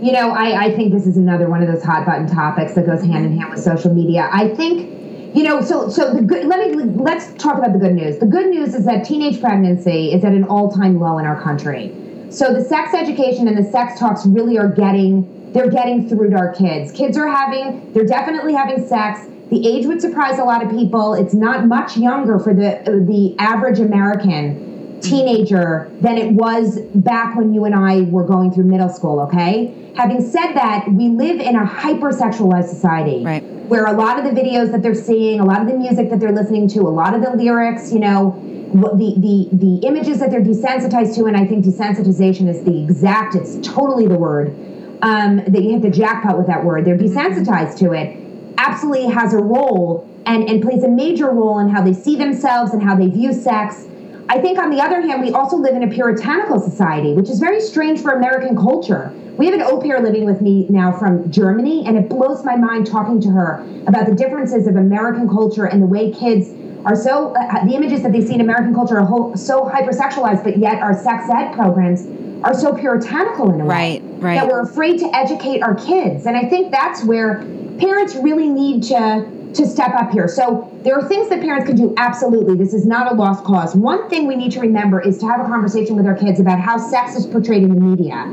You 0.01 0.11
know, 0.11 0.31
I, 0.31 0.65
I 0.65 0.75
think 0.75 0.93
this 0.93 1.05
is 1.05 1.17
another 1.17 1.49
one 1.49 1.61
of 1.61 1.67
those 1.71 1.83
hot 1.83 2.05
button 2.05 2.27
topics 2.27 2.73
that 2.73 2.85
goes 2.85 3.01
hand 3.03 3.25
in 3.25 3.37
hand 3.37 3.51
with 3.51 3.59
social 3.59 3.93
media. 3.93 4.29
I 4.31 4.49
think, 4.55 5.35
you 5.35 5.43
know, 5.43 5.61
so 5.61 5.89
so 5.89 6.13
the 6.13 6.21
good. 6.21 6.45
Let 6.45 6.71
me 6.71 6.83
let's 6.83 7.33
talk 7.41 7.57
about 7.57 7.73
the 7.73 7.79
good 7.79 7.93
news. 7.93 8.17
The 8.19 8.25
good 8.25 8.47
news 8.47 8.73
is 8.73 8.85
that 8.85 9.05
teenage 9.05 9.39
pregnancy 9.39 10.11
is 10.13 10.23
at 10.23 10.33
an 10.33 10.43
all 10.43 10.71
time 10.71 10.99
low 10.99 11.19
in 11.19 11.25
our 11.25 11.39
country. 11.41 11.95
So 12.31 12.53
the 12.53 12.63
sex 12.63 12.93
education 12.93 13.47
and 13.47 13.57
the 13.57 13.69
sex 13.69 13.99
talks 13.99 14.25
really 14.25 14.57
are 14.57 14.69
getting 14.69 15.51
they're 15.51 15.69
getting 15.69 16.07
through 16.07 16.29
to 16.29 16.37
our 16.37 16.53
kids. 16.53 16.91
Kids 16.91 17.17
are 17.17 17.27
having 17.27 17.91
they're 17.93 18.05
definitely 18.05 18.53
having 18.53 18.87
sex. 18.87 19.27
The 19.51 19.67
age 19.67 19.85
would 19.85 19.99
surprise 19.99 20.39
a 20.39 20.45
lot 20.45 20.63
of 20.63 20.71
people. 20.71 21.13
It's 21.13 21.33
not 21.33 21.67
much 21.67 21.97
younger 21.97 22.39
for 22.39 22.53
the 22.53 22.81
the 23.05 23.35
average 23.37 23.79
American 23.79 24.99
teenager 25.01 25.91
than 25.99 26.17
it 26.17 26.31
was 26.31 26.79
back 26.95 27.35
when 27.35 27.53
you 27.53 27.65
and 27.65 27.75
I 27.75 28.01
were 28.01 28.23
going 28.23 28.53
through 28.53 28.65
middle 28.65 28.87
school, 28.87 29.19
okay? 29.21 29.91
Having 29.97 30.29
said 30.29 30.53
that, 30.53 30.87
we 30.89 31.09
live 31.09 31.41
in 31.41 31.55
a 31.55 31.65
hypersexualized 31.65 32.69
society. 32.69 33.25
Right. 33.25 33.43
Where 33.43 33.85
a 33.85 33.93
lot 33.93 34.19
of 34.19 34.23
the 34.23 34.31
videos 34.39 34.71
that 34.71 34.83
they're 34.83 34.95
seeing, 34.95 35.39
a 35.39 35.45
lot 35.45 35.61
of 35.61 35.67
the 35.67 35.77
music 35.77 36.09
that 36.11 36.19
they're 36.19 36.31
listening 36.31 36.69
to, 36.69 36.81
a 36.81 36.93
lot 36.93 37.13
of 37.13 37.21
the 37.21 37.31
lyrics, 37.31 37.91
you 37.91 37.99
know, 37.99 38.39
the 38.73 39.15
the 39.17 39.49
the 39.51 39.85
images 39.85 40.19
that 40.19 40.31
they're 40.31 40.41
desensitized 40.41 41.15
to, 41.15 41.25
and 41.25 41.35
I 41.35 41.45
think 41.45 41.65
desensitization 41.65 42.47
is 42.47 42.63
the 42.63 42.81
exact, 42.81 43.35
it's 43.35 43.57
totally 43.67 44.07
the 44.07 44.17
word. 44.17 44.55
Um, 45.01 45.37
that 45.47 45.61
you 45.63 45.71
hit 45.71 45.81
the 45.81 45.89
jackpot 45.89 46.37
with 46.37 46.47
that 46.47 46.63
word. 46.63 46.85
They're 46.85 46.97
desensitized 46.97 47.77
to 47.79 47.91
it. 47.93 48.30
Absolutely 48.61 49.07
has 49.07 49.33
a 49.33 49.37
role 49.37 50.07
and, 50.27 50.47
and 50.47 50.61
plays 50.61 50.83
a 50.83 50.87
major 50.87 51.31
role 51.31 51.57
in 51.57 51.67
how 51.67 51.81
they 51.81 51.93
see 51.93 52.15
themselves 52.15 52.73
and 52.73 52.81
how 52.83 52.95
they 52.95 53.07
view 53.07 53.33
sex. 53.33 53.87
I 54.29 54.39
think, 54.39 54.59
on 54.59 54.69
the 54.69 54.79
other 54.79 55.01
hand, 55.01 55.21
we 55.21 55.31
also 55.31 55.57
live 55.57 55.75
in 55.75 55.83
a 55.83 55.91
puritanical 55.91 56.59
society, 56.59 57.13
which 57.13 57.29
is 57.29 57.39
very 57.39 57.59
strange 57.59 57.99
for 57.99 58.11
American 58.11 58.55
culture. 58.55 59.11
We 59.37 59.45
have 59.47 59.55
an 59.55 59.63
au 59.63 59.81
pair 59.81 59.99
living 59.99 60.25
with 60.25 60.41
me 60.41 60.67
now 60.69 60.91
from 60.91 61.29
Germany, 61.31 61.83
and 61.87 61.97
it 61.97 62.07
blows 62.07 62.45
my 62.45 62.55
mind 62.55 62.85
talking 62.85 63.19
to 63.21 63.29
her 63.31 63.65
about 63.87 64.05
the 64.05 64.15
differences 64.15 64.67
of 64.67 64.75
American 64.75 65.27
culture 65.27 65.65
and 65.65 65.81
the 65.81 65.87
way 65.87 66.13
kids 66.13 66.47
are 66.85 66.95
so, 66.95 67.33
uh, 67.35 67.65
the 67.65 67.73
images 67.73 68.03
that 68.03 68.11
they 68.11 68.21
see 68.21 68.35
in 68.35 68.41
American 68.41 68.73
culture 68.73 68.99
are 68.99 69.05
ho- 69.05 69.33
so 69.35 69.65
hypersexualized, 69.65 70.43
but 70.43 70.57
yet 70.57 70.81
our 70.81 70.93
sex 70.93 71.25
ed 71.29 71.51
programs 71.53 72.05
are 72.43 72.53
so 72.53 72.73
puritanical 72.73 73.51
in 73.51 73.61
a 73.61 73.65
way. 73.65 74.01
Right, 74.01 74.01
right. 74.21 74.35
That 74.35 74.47
we're 74.47 74.61
afraid 74.61 74.99
to 74.99 75.15
educate 75.15 75.61
our 75.61 75.75
kids. 75.75 76.25
And 76.25 76.37
I 76.37 76.47
think 76.47 76.71
that's 76.71 77.03
where 77.03 77.41
parents 77.81 78.15
really 78.15 78.47
need 78.47 78.83
to 78.83 79.41
to 79.53 79.67
step 79.67 79.93
up 79.95 80.11
here. 80.11 80.29
So 80.29 80.71
there 80.83 80.97
are 80.97 81.05
things 81.09 81.27
that 81.27 81.41
parents 81.41 81.67
can 81.67 81.75
do. 81.75 81.93
Absolutely, 81.97 82.55
this 82.55 82.73
is 82.73 82.85
not 82.85 83.11
a 83.11 83.15
lost 83.15 83.43
cause. 83.43 83.75
One 83.75 84.09
thing 84.09 84.25
we 84.25 84.37
need 84.37 84.53
to 84.53 84.61
remember 84.61 85.01
is 85.01 85.17
to 85.17 85.25
have 85.25 85.41
a 85.41 85.43
conversation 85.43 85.97
with 85.97 86.05
our 86.05 86.15
kids 86.15 86.39
about 86.39 86.59
how 86.59 86.77
sex 86.77 87.15
is 87.15 87.27
portrayed 87.27 87.63
in 87.63 87.75
the 87.75 87.81
media. 87.81 88.25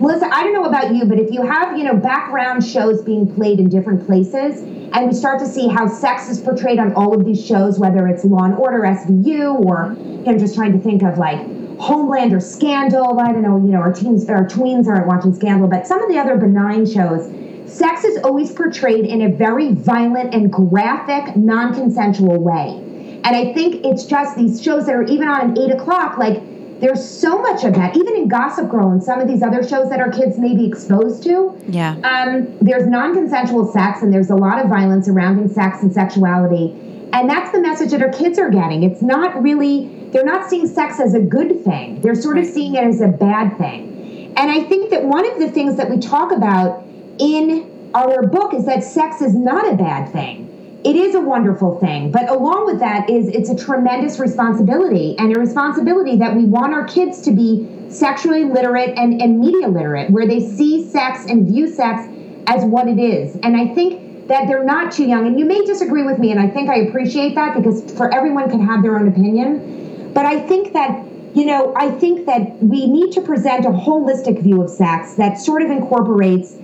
Melissa, 0.00 0.26
I 0.32 0.42
don't 0.42 0.54
know 0.54 0.64
about 0.64 0.94
you, 0.94 1.04
but 1.04 1.18
if 1.18 1.30
you 1.30 1.44
have 1.44 1.76
you 1.76 1.84
know 1.84 1.94
background 1.94 2.64
shows 2.64 3.02
being 3.02 3.32
played 3.34 3.58
in 3.58 3.68
different 3.68 4.06
places, 4.06 4.62
and 4.62 5.08
we 5.08 5.14
start 5.14 5.40
to 5.40 5.46
see 5.46 5.68
how 5.68 5.86
sex 5.86 6.30
is 6.30 6.40
portrayed 6.40 6.78
on 6.78 6.94
all 6.94 7.12
of 7.14 7.26
these 7.26 7.44
shows, 7.44 7.78
whether 7.78 8.06
it's 8.08 8.24
Law 8.24 8.44
and 8.44 8.54
Order, 8.54 8.80
SVU, 8.80 9.60
or 9.60 9.94
know, 10.32 10.38
just 10.38 10.54
trying 10.54 10.72
to 10.72 10.78
think 10.78 11.02
of 11.02 11.18
like 11.18 11.38
Homeland 11.78 12.32
or 12.32 12.40
Scandal. 12.40 13.20
I 13.20 13.32
don't 13.32 13.42
know, 13.42 13.58
you 13.58 13.72
know, 13.72 13.80
our 13.80 13.92
teens, 13.92 14.28
our 14.30 14.46
tweens 14.46 14.86
aren't 14.86 15.06
watching 15.06 15.34
Scandal, 15.34 15.68
but 15.68 15.86
some 15.86 16.02
of 16.02 16.08
the 16.08 16.18
other 16.18 16.36
benign 16.36 16.86
shows 16.86 17.30
sex 17.72 18.04
is 18.04 18.22
always 18.22 18.52
portrayed 18.52 19.06
in 19.06 19.22
a 19.22 19.28
very 19.28 19.72
violent 19.72 20.34
and 20.34 20.52
graphic, 20.52 21.34
non 21.36 21.74
consensual 21.74 22.40
way. 22.40 22.78
And 23.24 23.36
I 23.36 23.52
think 23.52 23.84
it's 23.84 24.04
just 24.04 24.36
these 24.36 24.62
shows 24.62 24.86
that 24.86 24.94
are 24.94 25.04
even 25.04 25.28
on 25.28 25.50
at 25.52 25.58
eight 25.58 25.70
o'clock, 25.70 26.18
like 26.18 26.42
there's 26.80 27.08
so 27.08 27.40
much 27.40 27.62
of 27.62 27.74
that, 27.74 27.96
even 27.96 28.16
in 28.16 28.28
Gossip 28.28 28.68
Girl 28.68 28.90
and 28.90 29.02
some 29.02 29.20
of 29.20 29.28
these 29.28 29.42
other 29.42 29.66
shows 29.66 29.88
that 29.90 30.00
our 30.00 30.10
kids 30.10 30.38
may 30.38 30.56
be 30.56 30.66
exposed 30.66 31.22
to. 31.22 31.56
Yeah. 31.68 31.92
Um, 32.02 32.58
there's 32.60 32.88
non 32.88 33.14
consensual 33.14 33.72
sex 33.72 34.02
and 34.02 34.12
there's 34.12 34.30
a 34.30 34.36
lot 34.36 34.62
of 34.62 34.68
violence 34.68 35.06
surrounding 35.06 35.48
sex 35.48 35.82
and 35.82 35.92
sexuality. 35.92 36.76
And 37.12 37.28
that's 37.30 37.52
the 37.52 37.60
message 37.60 37.90
that 37.90 38.02
our 38.02 38.10
kids 38.10 38.38
are 38.38 38.50
getting. 38.50 38.82
It's 38.82 39.02
not 39.02 39.40
really, 39.40 40.08
they're 40.10 40.24
not 40.24 40.48
seeing 40.48 40.66
sex 40.66 40.98
as 40.98 41.14
a 41.14 41.20
good 41.20 41.62
thing, 41.62 42.00
they're 42.00 42.16
sort 42.16 42.38
of 42.38 42.46
seeing 42.46 42.74
it 42.74 42.84
as 42.84 43.00
a 43.00 43.08
bad 43.08 43.56
thing. 43.58 44.34
And 44.36 44.50
I 44.50 44.64
think 44.64 44.90
that 44.90 45.04
one 45.04 45.30
of 45.30 45.38
the 45.38 45.50
things 45.50 45.76
that 45.76 45.88
we 45.88 45.98
talk 45.98 46.32
about 46.32 46.84
in 47.18 47.90
our 47.94 48.26
book 48.26 48.54
is 48.54 48.64
that 48.66 48.82
sex 48.82 49.20
is 49.20 49.34
not 49.34 49.70
a 49.70 49.76
bad 49.76 50.10
thing. 50.12 50.48
It 50.84 50.96
is 50.96 51.14
a 51.14 51.20
wonderful 51.20 51.78
thing, 51.78 52.10
but 52.10 52.28
along 52.28 52.66
with 52.66 52.80
that 52.80 53.08
is 53.08 53.28
it's 53.28 53.48
a 53.48 53.56
tremendous 53.56 54.18
responsibility 54.18 55.14
and 55.18 55.36
a 55.36 55.38
responsibility 55.38 56.16
that 56.16 56.34
we 56.34 56.44
want 56.44 56.74
our 56.74 56.84
kids 56.84 57.20
to 57.22 57.30
be 57.30 57.68
sexually 57.88 58.44
literate 58.44 58.98
and, 58.98 59.20
and 59.22 59.38
media 59.38 59.68
literate, 59.68 60.10
where 60.10 60.26
they 60.26 60.40
see 60.40 60.88
sex 60.88 61.24
and 61.26 61.46
view 61.46 61.68
sex 61.68 62.08
as 62.48 62.64
what 62.64 62.88
it 62.88 62.98
is. 62.98 63.36
And 63.44 63.56
I 63.56 63.72
think 63.74 64.26
that 64.26 64.48
they're 64.48 64.64
not 64.64 64.90
too 64.92 65.04
young. 65.04 65.26
And 65.26 65.38
you 65.38 65.44
may 65.44 65.64
disagree 65.64 66.02
with 66.02 66.18
me, 66.18 66.32
and 66.32 66.40
I 66.40 66.48
think 66.48 66.68
I 66.68 66.78
appreciate 66.80 67.36
that 67.36 67.56
because 67.56 67.92
for 67.92 68.12
everyone 68.12 68.50
can 68.50 68.60
have 68.66 68.82
their 68.82 68.98
own 68.98 69.06
opinion. 69.06 70.10
But 70.12 70.26
I 70.26 70.40
think 70.40 70.72
that 70.72 71.06
you 71.34 71.46
know, 71.46 71.72
I 71.76 71.90
think 71.90 72.26
that 72.26 72.62
we 72.62 72.86
need 72.86 73.12
to 73.12 73.22
present 73.22 73.64
a 73.64 73.70
holistic 73.70 74.42
view 74.42 74.60
of 74.60 74.68
sex 74.68 75.14
that 75.14 75.38
sort 75.38 75.62
of 75.62 75.70
incorporates 75.70 76.56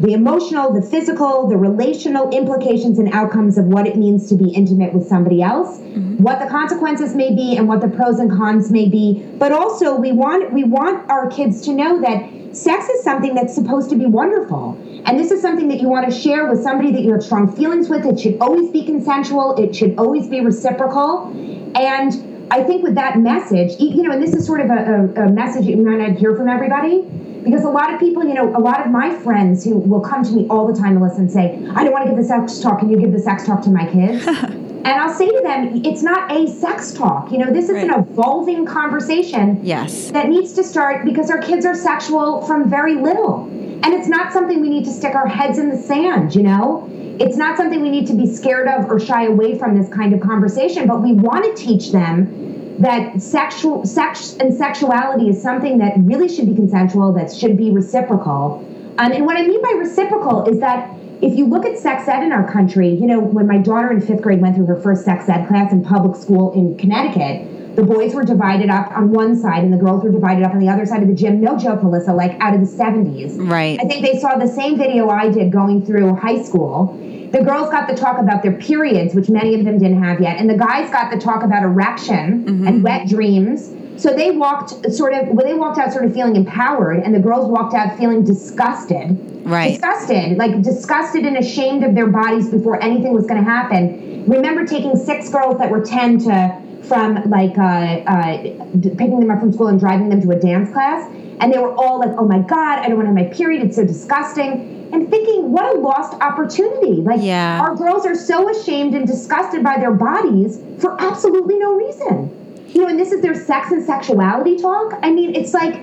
the 0.00 0.14
emotional, 0.14 0.72
the 0.72 0.82
physical, 0.82 1.46
the 1.46 1.56
relational 1.56 2.30
implications 2.30 2.98
and 2.98 3.12
outcomes 3.12 3.58
of 3.58 3.66
what 3.66 3.86
it 3.86 3.96
means 3.96 4.28
to 4.30 4.34
be 4.34 4.48
intimate 4.50 4.94
with 4.94 5.06
somebody 5.06 5.42
else, 5.42 5.78
mm-hmm. 5.78 6.16
what 6.22 6.40
the 6.40 6.46
consequences 6.48 7.14
may 7.14 7.34
be 7.34 7.56
and 7.56 7.68
what 7.68 7.82
the 7.82 7.88
pros 7.88 8.18
and 8.18 8.30
cons 8.30 8.70
may 8.70 8.88
be. 8.88 9.22
But 9.38 9.52
also 9.52 9.94
we 9.94 10.12
want 10.12 10.52
we 10.52 10.64
want 10.64 11.08
our 11.10 11.30
kids 11.30 11.60
to 11.62 11.72
know 11.72 12.00
that 12.00 12.56
sex 12.56 12.88
is 12.88 13.04
something 13.04 13.34
that's 13.34 13.54
supposed 13.54 13.90
to 13.90 13.96
be 13.96 14.06
wonderful. 14.06 14.78
And 15.04 15.18
this 15.18 15.30
is 15.30 15.40
something 15.42 15.68
that 15.68 15.80
you 15.80 15.88
want 15.88 16.10
to 16.10 16.18
share 16.18 16.48
with 16.48 16.62
somebody 16.62 16.92
that 16.92 17.02
you 17.02 17.12
have 17.12 17.22
strong 17.22 17.54
feelings 17.54 17.88
with. 17.88 18.04
It 18.06 18.18
should 18.18 18.38
always 18.40 18.70
be 18.70 18.84
consensual, 18.84 19.54
it 19.56 19.76
should 19.76 19.98
always 19.98 20.28
be 20.28 20.40
reciprocal. 20.40 21.30
And 21.74 22.48
I 22.50 22.64
think 22.64 22.82
with 22.82 22.96
that 22.96 23.18
message, 23.18 23.78
you 23.78 24.02
know, 24.02 24.12
and 24.12 24.22
this 24.22 24.34
is 24.34 24.44
sort 24.46 24.60
of 24.60 24.70
a, 24.70 25.12
a, 25.16 25.26
a 25.26 25.30
message 25.30 25.66
that 25.66 25.70
you 25.70 25.84
might 25.84 25.98
not 25.98 26.18
hear 26.18 26.34
from 26.34 26.48
everybody, 26.48 27.08
because 27.42 27.64
a 27.64 27.68
lot 27.68 27.92
of 27.92 28.00
people, 28.00 28.24
you 28.24 28.34
know, 28.34 28.54
a 28.56 28.60
lot 28.60 28.84
of 28.84 28.90
my 28.90 29.14
friends 29.20 29.64
who 29.64 29.78
will 29.78 30.00
come 30.00 30.24
to 30.24 30.32
me 30.32 30.46
all 30.48 30.66
the 30.66 30.78
time, 30.78 30.94
Melissa, 30.94 31.20
and 31.20 31.30
say, 31.30 31.54
I 31.74 31.84
don't 31.84 31.92
want 31.92 32.04
to 32.04 32.10
give 32.10 32.18
the 32.18 32.24
sex 32.24 32.60
talk. 32.60 32.80
Can 32.80 32.90
you 32.90 32.98
give 32.98 33.12
the 33.12 33.18
sex 33.18 33.46
talk 33.46 33.62
to 33.62 33.70
my 33.70 33.86
kids? 33.90 34.26
And 34.82 34.98
I'll 34.98 35.12
say 35.12 35.28
to 35.28 35.40
them, 35.42 35.82
it's 35.84 36.02
not 36.02 36.32
a 36.32 36.48
sex 36.48 36.94
talk. 36.94 37.30
You 37.30 37.36
know, 37.36 37.52
this 37.52 37.66
is 37.66 37.72
right. 37.72 37.90
an 37.90 38.00
evolving 38.00 38.64
conversation. 38.64 39.60
Yes. 39.62 40.10
That 40.10 40.30
needs 40.30 40.54
to 40.54 40.64
start 40.64 41.04
because 41.04 41.30
our 41.30 41.38
kids 41.38 41.66
are 41.66 41.74
sexual 41.74 42.40
from 42.46 42.70
very 42.70 42.94
little. 42.94 43.44
And 43.82 43.92
it's 43.92 44.08
not 44.08 44.32
something 44.32 44.58
we 44.62 44.70
need 44.70 44.84
to 44.86 44.90
stick 44.90 45.14
our 45.14 45.28
heads 45.28 45.58
in 45.58 45.68
the 45.68 45.76
sand, 45.76 46.34
you 46.34 46.42
know? 46.42 46.88
It's 47.20 47.36
not 47.36 47.58
something 47.58 47.82
we 47.82 47.90
need 47.90 48.06
to 48.06 48.14
be 48.14 48.26
scared 48.26 48.68
of 48.68 48.90
or 48.90 48.98
shy 48.98 49.26
away 49.26 49.58
from 49.58 49.76
this 49.76 49.90
kind 49.90 50.14
of 50.14 50.20
conversation, 50.20 50.86
but 50.86 51.02
we 51.02 51.12
want 51.12 51.44
to 51.44 51.62
teach 51.62 51.92
them 51.92 52.49
that 52.80 53.20
sexual 53.20 53.84
sex 53.84 54.36
and 54.40 54.54
sexuality 54.54 55.28
is 55.28 55.40
something 55.40 55.78
that 55.78 55.92
really 55.98 56.28
should 56.34 56.46
be 56.46 56.54
consensual, 56.54 57.12
that 57.12 57.32
should 57.32 57.56
be 57.56 57.70
reciprocal. 57.70 58.66
Um, 58.98 59.12
and 59.12 59.26
what 59.26 59.36
I 59.36 59.46
mean 59.46 59.62
by 59.62 59.74
reciprocal 59.78 60.46
is 60.48 60.60
that 60.60 60.96
if 61.22 61.36
you 61.36 61.46
look 61.46 61.66
at 61.66 61.78
sex 61.78 62.08
ed 62.08 62.22
in 62.22 62.32
our 62.32 62.50
country, 62.50 62.88
you 62.88 63.06
know, 63.06 63.20
when 63.20 63.46
my 63.46 63.58
daughter 63.58 63.92
in 63.92 64.00
fifth 64.00 64.22
grade 64.22 64.40
went 64.40 64.56
through 64.56 64.66
her 64.66 64.80
first 64.80 65.04
sex 65.04 65.28
ed 65.28 65.46
class 65.46 65.72
in 65.72 65.84
public 65.84 66.16
school 66.16 66.52
in 66.54 66.78
Connecticut, 66.78 67.76
the 67.76 67.82
boys 67.82 68.14
were 68.14 68.24
divided 68.24 68.70
up 68.70 68.90
on 68.96 69.10
one 69.10 69.36
side 69.36 69.62
and 69.62 69.72
the 69.72 69.76
girls 69.76 70.02
were 70.02 70.10
divided 70.10 70.42
up 70.42 70.52
on 70.52 70.58
the 70.58 70.68
other 70.68 70.86
side 70.86 71.02
of 71.02 71.08
the 71.08 71.14
gym. 71.14 71.40
No 71.40 71.58
joke, 71.58 71.82
Melissa, 71.82 72.14
like 72.14 72.32
out 72.40 72.54
of 72.54 72.60
the 72.60 72.66
70s. 72.66 73.36
Right. 73.38 73.78
I 73.80 73.84
think 73.84 74.04
they 74.04 74.18
saw 74.18 74.38
the 74.38 74.48
same 74.48 74.78
video 74.78 75.08
I 75.08 75.30
did 75.30 75.52
going 75.52 75.84
through 75.84 76.14
high 76.14 76.42
school. 76.42 76.98
The 77.32 77.42
girls 77.44 77.70
got 77.70 77.88
the 77.88 77.94
talk 77.94 78.18
about 78.18 78.42
their 78.42 78.52
periods, 78.52 79.14
which 79.14 79.28
many 79.28 79.54
of 79.54 79.64
them 79.64 79.78
didn't 79.78 80.02
have 80.02 80.20
yet, 80.20 80.38
and 80.38 80.50
the 80.50 80.58
guys 80.58 80.90
got 80.90 81.12
the 81.12 81.18
talk 81.18 81.44
about 81.44 81.62
erection 81.62 82.44
mm-hmm. 82.44 82.66
and 82.66 82.82
wet 82.82 83.08
dreams. 83.08 83.72
So 83.96 84.14
they 84.14 84.30
walked 84.30 84.92
sort 84.92 85.12
of, 85.12 85.28
well, 85.28 85.46
they 85.46 85.54
walked 85.54 85.78
out 85.78 85.92
sort 85.92 86.06
of 86.06 86.14
feeling 86.14 86.34
empowered, 86.34 87.00
and 87.00 87.14
the 87.14 87.20
girls 87.20 87.48
walked 87.48 87.74
out 87.74 87.96
feeling 87.98 88.24
disgusted. 88.24 89.18
Right. 89.44 89.72
Disgusted, 89.72 90.38
like 90.38 90.62
disgusted 90.62 91.24
and 91.24 91.36
ashamed 91.36 91.84
of 91.84 91.94
their 91.94 92.06
bodies 92.08 92.50
before 92.50 92.82
anything 92.82 93.12
was 93.12 93.26
going 93.26 93.42
to 93.42 93.48
happen. 93.48 94.24
Remember 94.26 94.66
taking 94.66 94.96
six 94.96 95.30
girls 95.30 95.58
that 95.58 95.70
were 95.70 95.84
10 95.84 96.18
to 96.20 96.62
from 96.90 97.30
like 97.30 97.56
uh, 97.56 97.62
uh, 97.62 98.42
picking 98.82 99.20
them 99.20 99.30
up 99.30 99.38
from 99.40 99.52
school 99.52 99.68
and 99.68 99.78
driving 99.78 100.08
them 100.08 100.20
to 100.20 100.30
a 100.32 100.38
dance 100.38 100.72
class, 100.72 101.08
and 101.40 101.52
they 101.52 101.58
were 101.58 101.74
all 101.74 102.00
like, 102.00 102.10
"Oh 102.18 102.26
my 102.26 102.40
god, 102.40 102.80
I 102.80 102.88
don't 102.88 102.96
want 102.96 103.08
to 103.08 103.14
have 103.14 103.30
my 103.30 103.34
period. 103.34 103.62
It's 103.62 103.76
so 103.76 103.84
disgusting." 103.86 104.79
And 104.92 105.08
thinking, 105.08 105.52
what 105.52 105.76
a 105.76 105.78
lost 105.78 106.14
opportunity! 106.20 107.00
Like, 107.00 107.20
yeah. 107.22 107.60
our 107.60 107.74
girls 107.76 108.04
are 108.06 108.14
so 108.14 108.50
ashamed 108.50 108.94
and 108.94 109.06
disgusted 109.06 109.62
by 109.62 109.78
their 109.78 109.92
bodies 109.92 110.60
for 110.78 111.00
absolutely 111.00 111.58
no 111.58 111.74
reason. 111.76 112.36
You 112.68 112.82
know, 112.82 112.88
and 112.88 112.98
this 112.98 113.12
is 113.12 113.22
their 113.22 113.34
sex 113.34 113.70
and 113.70 113.84
sexuality 113.84 114.56
talk. 114.56 114.98
I 115.02 115.10
mean, 115.10 115.34
it's 115.34 115.54
like 115.54 115.80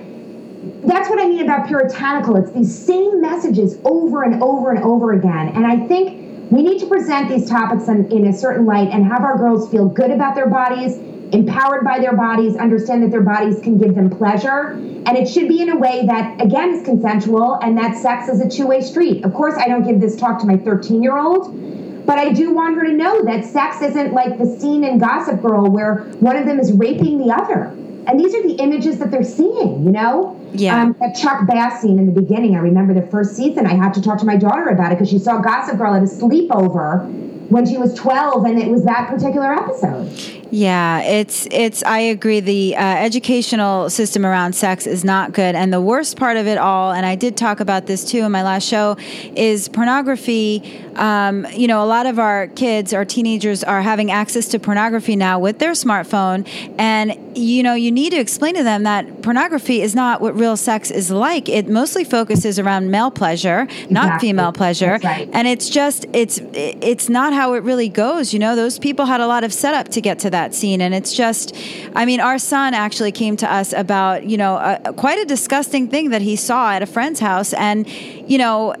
that's 0.82 1.08
what 1.08 1.20
I 1.20 1.26
mean 1.26 1.42
about 1.42 1.66
puritanical. 1.66 2.36
It's 2.36 2.50
these 2.52 2.76
same 2.76 3.20
messages 3.20 3.78
over 3.84 4.22
and 4.22 4.42
over 4.42 4.70
and 4.70 4.82
over 4.82 5.12
again. 5.12 5.48
And 5.48 5.66
I 5.66 5.86
think 5.86 6.50
we 6.50 6.62
need 6.62 6.80
to 6.80 6.86
present 6.86 7.28
these 7.28 7.48
topics 7.48 7.88
in, 7.88 8.10
in 8.10 8.26
a 8.26 8.32
certain 8.32 8.64
light 8.64 8.88
and 8.88 9.04
have 9.04 9.22
our 9.22 9.36
girls 9.36 9.70
feel 9.70 9.86
good 9.86 10.10
about 10.10 10.34
their 10.34 10.48
bodies, 10.48 10.98
empowered 11.32 11.84
by 11.84 11.98
their 11.98 12.16
bodies, 12.16 12.56
understand 12.56 13.02
that 13.02 13.10
their 13.10 13.22
bodies 13.22 13.60
can 13.60 13.78
give 13.78 13.94
them 13.94 14.10
pleasure. 14.10 14.70
And 14.70 15.16
it 15.16 15.28
should 15.28 15.48
be 15.48 15.60
in 15.60 15.70
a 15.70 15.76
way 15.76 16.06
that, 16.06 16.40
again, 16.40 16.70
is 16.70 16.84
consensual 16.84 17.54
and 17.62 17.76
that 17.78 17.96
sex 17.96 18.28
is 18.28 18.40
a 18.40 18.48
two 18.48 18.66
way 18.66 18.80
street. 18.80 19.24
Of 19.24 19.34
course, 19.34 19.54
I 19.58 19.68
don't 19.68 19.86
give 19.86 20.00
this 20.00 20.16
talk 20.16 20.40
to 20.40 20.46
my 20.46 20.56
13 20.56 21.02
year 21.02 21.16
old, 21.16 22.06
but 22.06 22.18
I 22.18 22.32
do 22.32 22.52
want 22.52 22.76
her 22.76 22.84
to 22.84 22.92
know 22.92 23.24
that 23.24 23.44
sex 23.44 23.82
isn't 23.82 24.12
like 24.12 24.38
the 24.38 24.46
scene 24.58 24.84
in 24.84 24.98
Gossip 24.98 25.42
Girl 25.42 25.70
where 25.70 26.04
one 26.20 26.36
of 26.36 26.46
them 26.46 26.58
is 26.58 26.72
raping 26.72 27.18
the 27.18 27.34
other. 27.34 27.74
And 28.06 28.18
these 28.18 28.34
are 28.34 28.42
the 28.42 28.54
images 28.54 28.98
that 29.00 29.10
they're 29.10 29.22
seeing, 29.22 29.84
you 29.84 29.92
know? 29.92 30.34
Yeah. 30.54 30.82
Um, 30.82 30.96
that 30.98 31.14
Chuck 31.14 31.46
Bass 31.46 31.82
scene 31.82 31.98
in 31.98 32.06
the 32.06 32.20
beginning, 32.20 32.56
I 32.56 32.60
remember 32.60 32.94
the 32.94 33.06
first 33.08 33.36
season, 33.36 33.66
I 33.66 33.74
had 33.74 33.92
to 33.94 34.02
talk 34.02 34.18
to 34.20 34.24
my 34.24 34.36
daughter 34.36 34.64
about 34.68 34.92
it 34.92 34.94
because 34.94 35.10
she 35.10 35.18
saw 35.18 35.40
Gossip 35.42 35.76
Girl 35.76 35.94
at 35.94 36.02
a 36.02 36.06
sleepover 36.06 37.06
when 37.50 37.66
she 37.66 37.76
was 37.76 37.94
12 37.94 38.44
and 38.44 38.58
it 38.58 38.70
was 38.70 38.84
that 38.84 39.08
particular 39.08 39.52
episode. 39.52 40.10
Yeah, 40.50 41.02
it's 41.02 41.46
it's. 41.50 41.82
I 41.82 41.98
agree. 41.98 42.40
The 42.40 42.76
uh, 42.76 42.80
educational 42.80 43.90
system 43.90 44.24
around 44.24 44.54
sex 44.54 44.86
is 44.86 45.04
not 45.04 45.32
good, 45.32 45.54
and 45.54 45.72
the 45.72 45.80
worst 45.80 46.16
part 46.16 46.36
of 46.38 46.46
it 46.46 46.56
all. 46.56 46.92
And 46.92 47.04
I 47.04 47.16
did 47.16 47.36
talk 47.36 47.60
about 47.60 47.86
this 47.86 48.10
too 48.10 48.20
in 48.20 48.32
my 48.32 48.42
last 48.42 48.66
show. 48.66 48.96
Is 49.34 49.68
pornography. 49.68 50.84
Um, 50.96 51.46
you 51.52 51.68
know, 51.68 51.84
a 51.84 51.86
lot 51.86 52.06
of 52.06 52.18
our 52.18 52.48
kids, 52.48 52.92
our 52.92 53.04
teenagers, 53.04 53.62
are 53.62 53.82
having 53.82 54.10
access 54.10 54.48
to 54.48 54.58
pornography 54.58 55.16
now 55.16 55.38
with 55.38 55.58
their 55.58 55.72
smartphone, 55.72 56.48
and 56.78 57.36
you 57.36 57.62
know, 57.62 57.74
you 57.74 57.92
need 57.92 58.10
to 58.10 58.18
explain 58.18 58.54
to 58.54 58.62
them 58.62 58.84
that 58.84 59.22
pornography 59.22 59.82
is 59.82 59.94
not 59.94 60.20
what 60.20 60.34
real 60.34 60.56
sex 60.56 60.90
is 60.90 61.10
like. 61.10 61.48
It 61.48 61.68
mostly 61.68 62.04
focuses 62.04 62.58
around 62.58 62.90
male 62.90 63.10
pleasure, 63.10 63.62
exactly. 63.62 63.94
not 63.94 64.20
female 64.20 64.52
pleasure, 64.52 64.98
right. 65.04 65.28
and 65.32 65.46
it's 65.46 65.68
just 65.68 66.06
it's 66.14 66.40
it's 66.54 67.10
not 67.10 67.34
how 67.34 67.52
it 67.52 67.62
really 67.62 67.90
goes. 67.90 68.32
You 68.32 68.38
know, 68.38 68.56
those 68.56 68.78
people 68.78 69.04
had 69.04 69.20
a 69.20 69.26
lot 69.26 69.44
of 69.44 69.52
setup 69.52 69.88
to 69.88 70.00
get 70.00 70.18
to 70.20 70.30
that 70.30 70.37
that 70.38 70.54
scene. 70.54 70.80
And 70.80 70.94
it's 70.94 71.12
just, 71.12 71.54
I 71.94 72.04
mean, 72.04 72.20
our 72.20 72.38
son 72.38 72.74
actually 72.74 73.12
came 73.12 73.36
to 73.38 73.52
us 73.52 73.72
about, 73.72 74.24
you 74.24 74.36
know, 74.36 74.56
a, 74.56 74.92
quite 74.92 75.18
a 75.18 75.24
disgusting 75.24 75.88
thing 75.88 76.10
that 76.10 76.22
he 76.22 76.36
saw 76.36 76.72
at 76.72 76.82
a 76.82 76.86
friend's 76.86 77.20
house. 77.20 77.52
And, 77.52 77.88
you 77.88 78.38
know, 78.38 78.74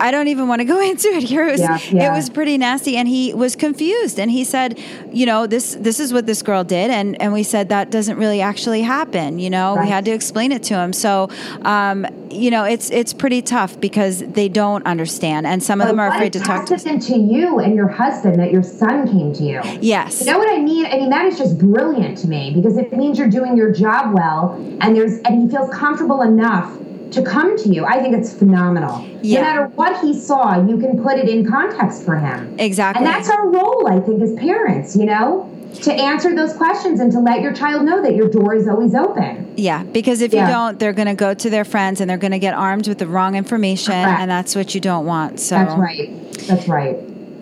I 0.00 0.10
don't 0.10 0.28
even 0.28 0.48
want 0.48 0.60
to 0.60 0.64
go 0.64 0.80
into 0.90 1.08
it 1.08 1.22
here. 1.22 1.46
It 1.46 1.52
was, 1.52 1.60
yeah, 1.60 1.78
yeah. 1.90 2.12
it 2.12 2.16
was 2.16 2.28
pretty 2.30 2.58
nasty. 2.58 2.96
And 2.96 3.06
he 3.06 3.32
was 3.32 3.54
confused. 3.54 4.18
And 4.18 4.30
he 4.30 4.44
said, 4.44 4.78
you 5.12 5.26
know, 5.26 5.46
this, 5.46 5.76
this 5.78 6.00
is 6.00 6.12
what 6.12 6.26
this 6.26 6.42
girl 6.42 6.64
did. 6.64 6.90
And, 6.90 7.20
and 7.22 7.32
we 7.32 7.42
said, 7.42 7.68
that 7.68 7.90
doesn't 7.90 8.18
really 8.18 8.40
actually 8.40 8.82
happen. 8.82 9.38
You 9.38 9.50
know, 9.50 9.76
right. 9.76 9.84
we 9.84 9.90
had 9.90 10.04
to 10.06 10.10
explain 10.10 10.50
it 10.50 10.62
to 10.64 10.74
him. 10.74 10.92
So, 10.92 11.30
um, 11.62 12.06
you 12.30 12.50
know, 12.50 12.64
it's, 12.64 12.90
it's 12.90 13.12
pretty 13.12 13.42
tough 13.42 13.80
because 13.80 14.18
they 14.18 14.48
don't 14.48 14.84
understand. 14.86 15.46
And 15.46 15.62
some 15.62 15.80
of 15.80 15.86
them 15.86 16.00
are 16.00 16.08
afraid 16.08 16.32
to 16.32 16.40
talk 16.40 16.66
to, 16.66 16.76
to 16.76 17.16
you 17.16 17.60
and 17.60 17.74
your 17.74 17.88
husband 17.88 18.40
that 18.40 18.50
your 18.50 18.62
son 18.62 19.06
came 19.06 19.32
to 19.34 19.42
you. 19.42 19.60
Yes. 19.80 20.20
You 20.20 20.32
know 20.32 20.38
what 20.38 20.52
I 20.52 20.58
mean? 20.58 20.86
I 20.86 20.96
mean, 20.96 21.03
that 21.10 21.26
is 21.26 21.38
just 21.38 21.58
brilliant 21.58 22.18
to 22.18 22.28
me 22.28 22.52
because 22.54 22.76
it 22.76 22.92
means 22.92 23.18
you're 23.18 23.30
doing 23.30 23.56
your 23.56 23.72
job 23.72 24.14
well 24.14 24.54
and 24.80 24.96
there's 24.96 25.18
and 25.20 25.42
he 25.42 25.48
feels 25.48 25.72
comfortable 25.74 26.22
enough 26.22 26.78
to 27.14 27.22
come 27.22 27.56
to 27.58 27.68
you. 27.68 27.84
I 27.84 28.02
think 28.02 28.14
it's 28.14 28.32
phenomenal. 28.32 29.06
Yeah. 29.22 29.40
No 29.40 29.46
matter 29.46 29.66
what 29.74 30.00
he 30.00 30.18
saw, 30.18 30.64
you 30.66 30.78
can 30.78 31.02
put 31.02 31.18
it 31.18 31.28
in 31.28 31.48
context 31.48 32.04
for 32.04 32.16
him. 32.16 32.56
Exactly. 32.58 33.04
And 33.04 33.06
that's 33.06 33.30
our 33.30 33.48
role, 33.48 33.88
I 33.88 34.00
think, 34.00 34.20
as 34.22 34.34
parents, 34.34 34.96
you 34.96 35.06
know? 35.06 35.50
To 35.82 35.92
answer 35.92 36.34
those 36.36 36.52
questions 36.52 37.00
and 37.00 37.10
to 37.12 37.18
let 37.18 37.40
your 37.40 37.52
child 37.52 37.84
know 37.84 38.00
that 38.00 38.14
your 38.14 38.28
door 38.28 38.54
is 38.54 38.68
always 38.68 38.94
open. 38.94 39.52
Yeah, 39.56 39.82
because 39.82 40.20
if 40.20 40.32
yeah. 40.32 40.46
you 40.46 40.52
don't, 40.52 40.78
they're 40.78 40.92
going 40.92 41.08
to 41.08 41.14
go 41.14 41.34
to 41.34 41.50
their 41.50 41.64
friends 41.64 42.00
and 42.00 42.08
they're 42.08 42.16
going 42.16 42.32
to 42.32 42.38
get 42.38 42.54
armed 42.54 42.86
with 42.86 42.98
the 42.98 43.08
wrong 43.08 43.34
information, 43.34 43.92
Correct. 43.92 44.20
and 44.20 44.30
that's 44.30 44.54
what 44.54 44.74
you 44.74 44.80
don't 44.80 45.04
want. 45.04 45.40
So 45.40 45.56
that's 45.56 45.74
right. 45.74 46.32
That's 46.46 46.68
right. 46.68 46.96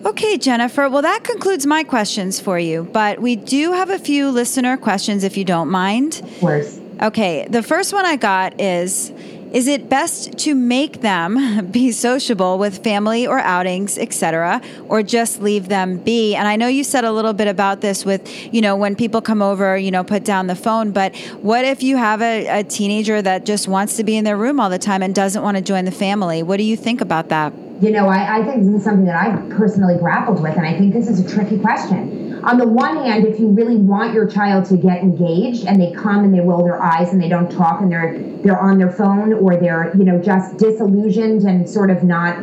Okay, 0.05 0.37
Jennifer. 0.37 0.89
Well, 0.89 1.01
that 1.01 1.23
concludes 1.23 1.65
my 1.65 1.83
questions 1.83 2.39
for 2.39 2.59
you, 2.59 2.83
but 2.91 3.19
we 3.19 3.37
do 3.37 3.71
have 3.71 3.89
a 3.89 3.97
few 3.97 4.29
listener 4.31 4.75
questions 4.75 5.23
if 5.23 5.37
you 5.37 5.45
don't 5.45 5.69
mind. 5.69 6.19
Of 6.21 6.39
course. 6.39 6.79
Okay, 7.01 7.47
the 7.49 7.63
first 7.63 7.93
one 7.93 8.05
I 8.05 8.17
got 8.17 8.59
is 8.59 9.11
is 9.53 9.67
it 9.67 9.87
best 9.87 10.35
to 10.39 10.55
make 10.55 11.01
them 11.01 11.67
be 11.71 11.91
sociable 11.91 12.57
with 12.57 12.83
family 12.83 13.27
or 13.27 13.37
outings, 13.37 13.99
etc., 13.99 14.59
or 14.89 15.03
just 15.03 15.41
leave 15.41 15.69
them 15.69 15.97
be? 15.97 16.35
And 16.35 16.47
I 16.47 16.55
know 16.55 16.67
you 16.67 16.83
said 16.83 17.05
a 17.05 17.11
little 17.11 17.33
bit 17.33 17.47
about 17.47 17.79
this 17.79 18.03
with, 18.03 18.27
you 18.51 18.61
know, 18.61 18.75
when 18.75 18.95
people 18.95 19.21
come 19.21 19.43
over, 19.43 19.77
you 19.77 19.91
know, 19.91 20.03
put 20.03 20.25
down 20.25 20.47
the 20.47 20.55
phone, 20.55 20.91
but 20.91 21.15
what 21.41 21.65
if 21.65 21.83
you 21.83 21.97
have 21.97 22.21
a, 22.23 22.61
a 22.61 22.63
teenager 22.63 23.21
that 23.21 23.45
just 23.45 23.67
wants 23.67 23.95
to 23.97 24.03
be 24.03 24.17
in 24.17 24.23
their 24.23 24.37
room 24.37 24.59
all 24.59 24.71
the 24.71 24.79
time 24.79 25.03
and 25.03 25.13
doesn't 25.13 25.43
want 25.43 25.55
to 25.55 25.61
join 25.61 25.85
the 25.85 25.91
family? 25.91 26.41
What 26.41 26.57
do 26.57 26.63
you 26.63 26.75
think 26.75 26.99
about 26.99 27.29
that? 27.29 27.53
You 27.83 27.91
know, 27.91 28.07
I, 28.07 28.37
I, 28.37 28.43
think 28.45 28.63
this 28.63 28.75
is 28.75 28.83
something 28.83 29.05
that 29.05 29.17
I've 29.17 29.49
personally 29.49 29.97
grappled 29.97 30.41
with, 30.41 30.55
and 30.55 30.65
I 30.65 30.77
think 30.77 30.93
this 30.93 31.09
is 31.09 31.19
a 31.19 31.29
tricky 31.29 31.59
question. 31.59 32.41
On 32.45 32.57
the 32.57 32.65
one 32.67 33.03
hand, 33.03 33.25
if 33.25 33.41
you 33.41 33.49
really 33.49 33.75
want 33.75 34.13
your 34.13 34.25
child 34.25 34.63
to 34.65 34.77
get 34.77 34.99
engaged 34.99 35.65
and 35.65 35.81
they 35.81 35.91
come 35.91 36.23
and 36.23 36.33
they 36.33 36.39
roll 36.39 36.63
their 36.63 36.81
eyes 36.81 37.11
and 37.11 37.21
they 37.21 37.27
don't 37.27 37.51
talk 37.51 37.81
and 37.81 37.91
they're 37.91 38.17
they're 38.41 38.59
on 38.59 38.77
their 38.77 38.91
phone 38.91 39.33
or 39.33 39.57
they're 39.57 39.95
you 39.97 40.05
know 40.05 40.21
just 40.21 40.57
disillusioned 40.57 41.43
and 41.43 41.69
sort 41.69 41.89
of 41.89 42.03
not 42.03 42.37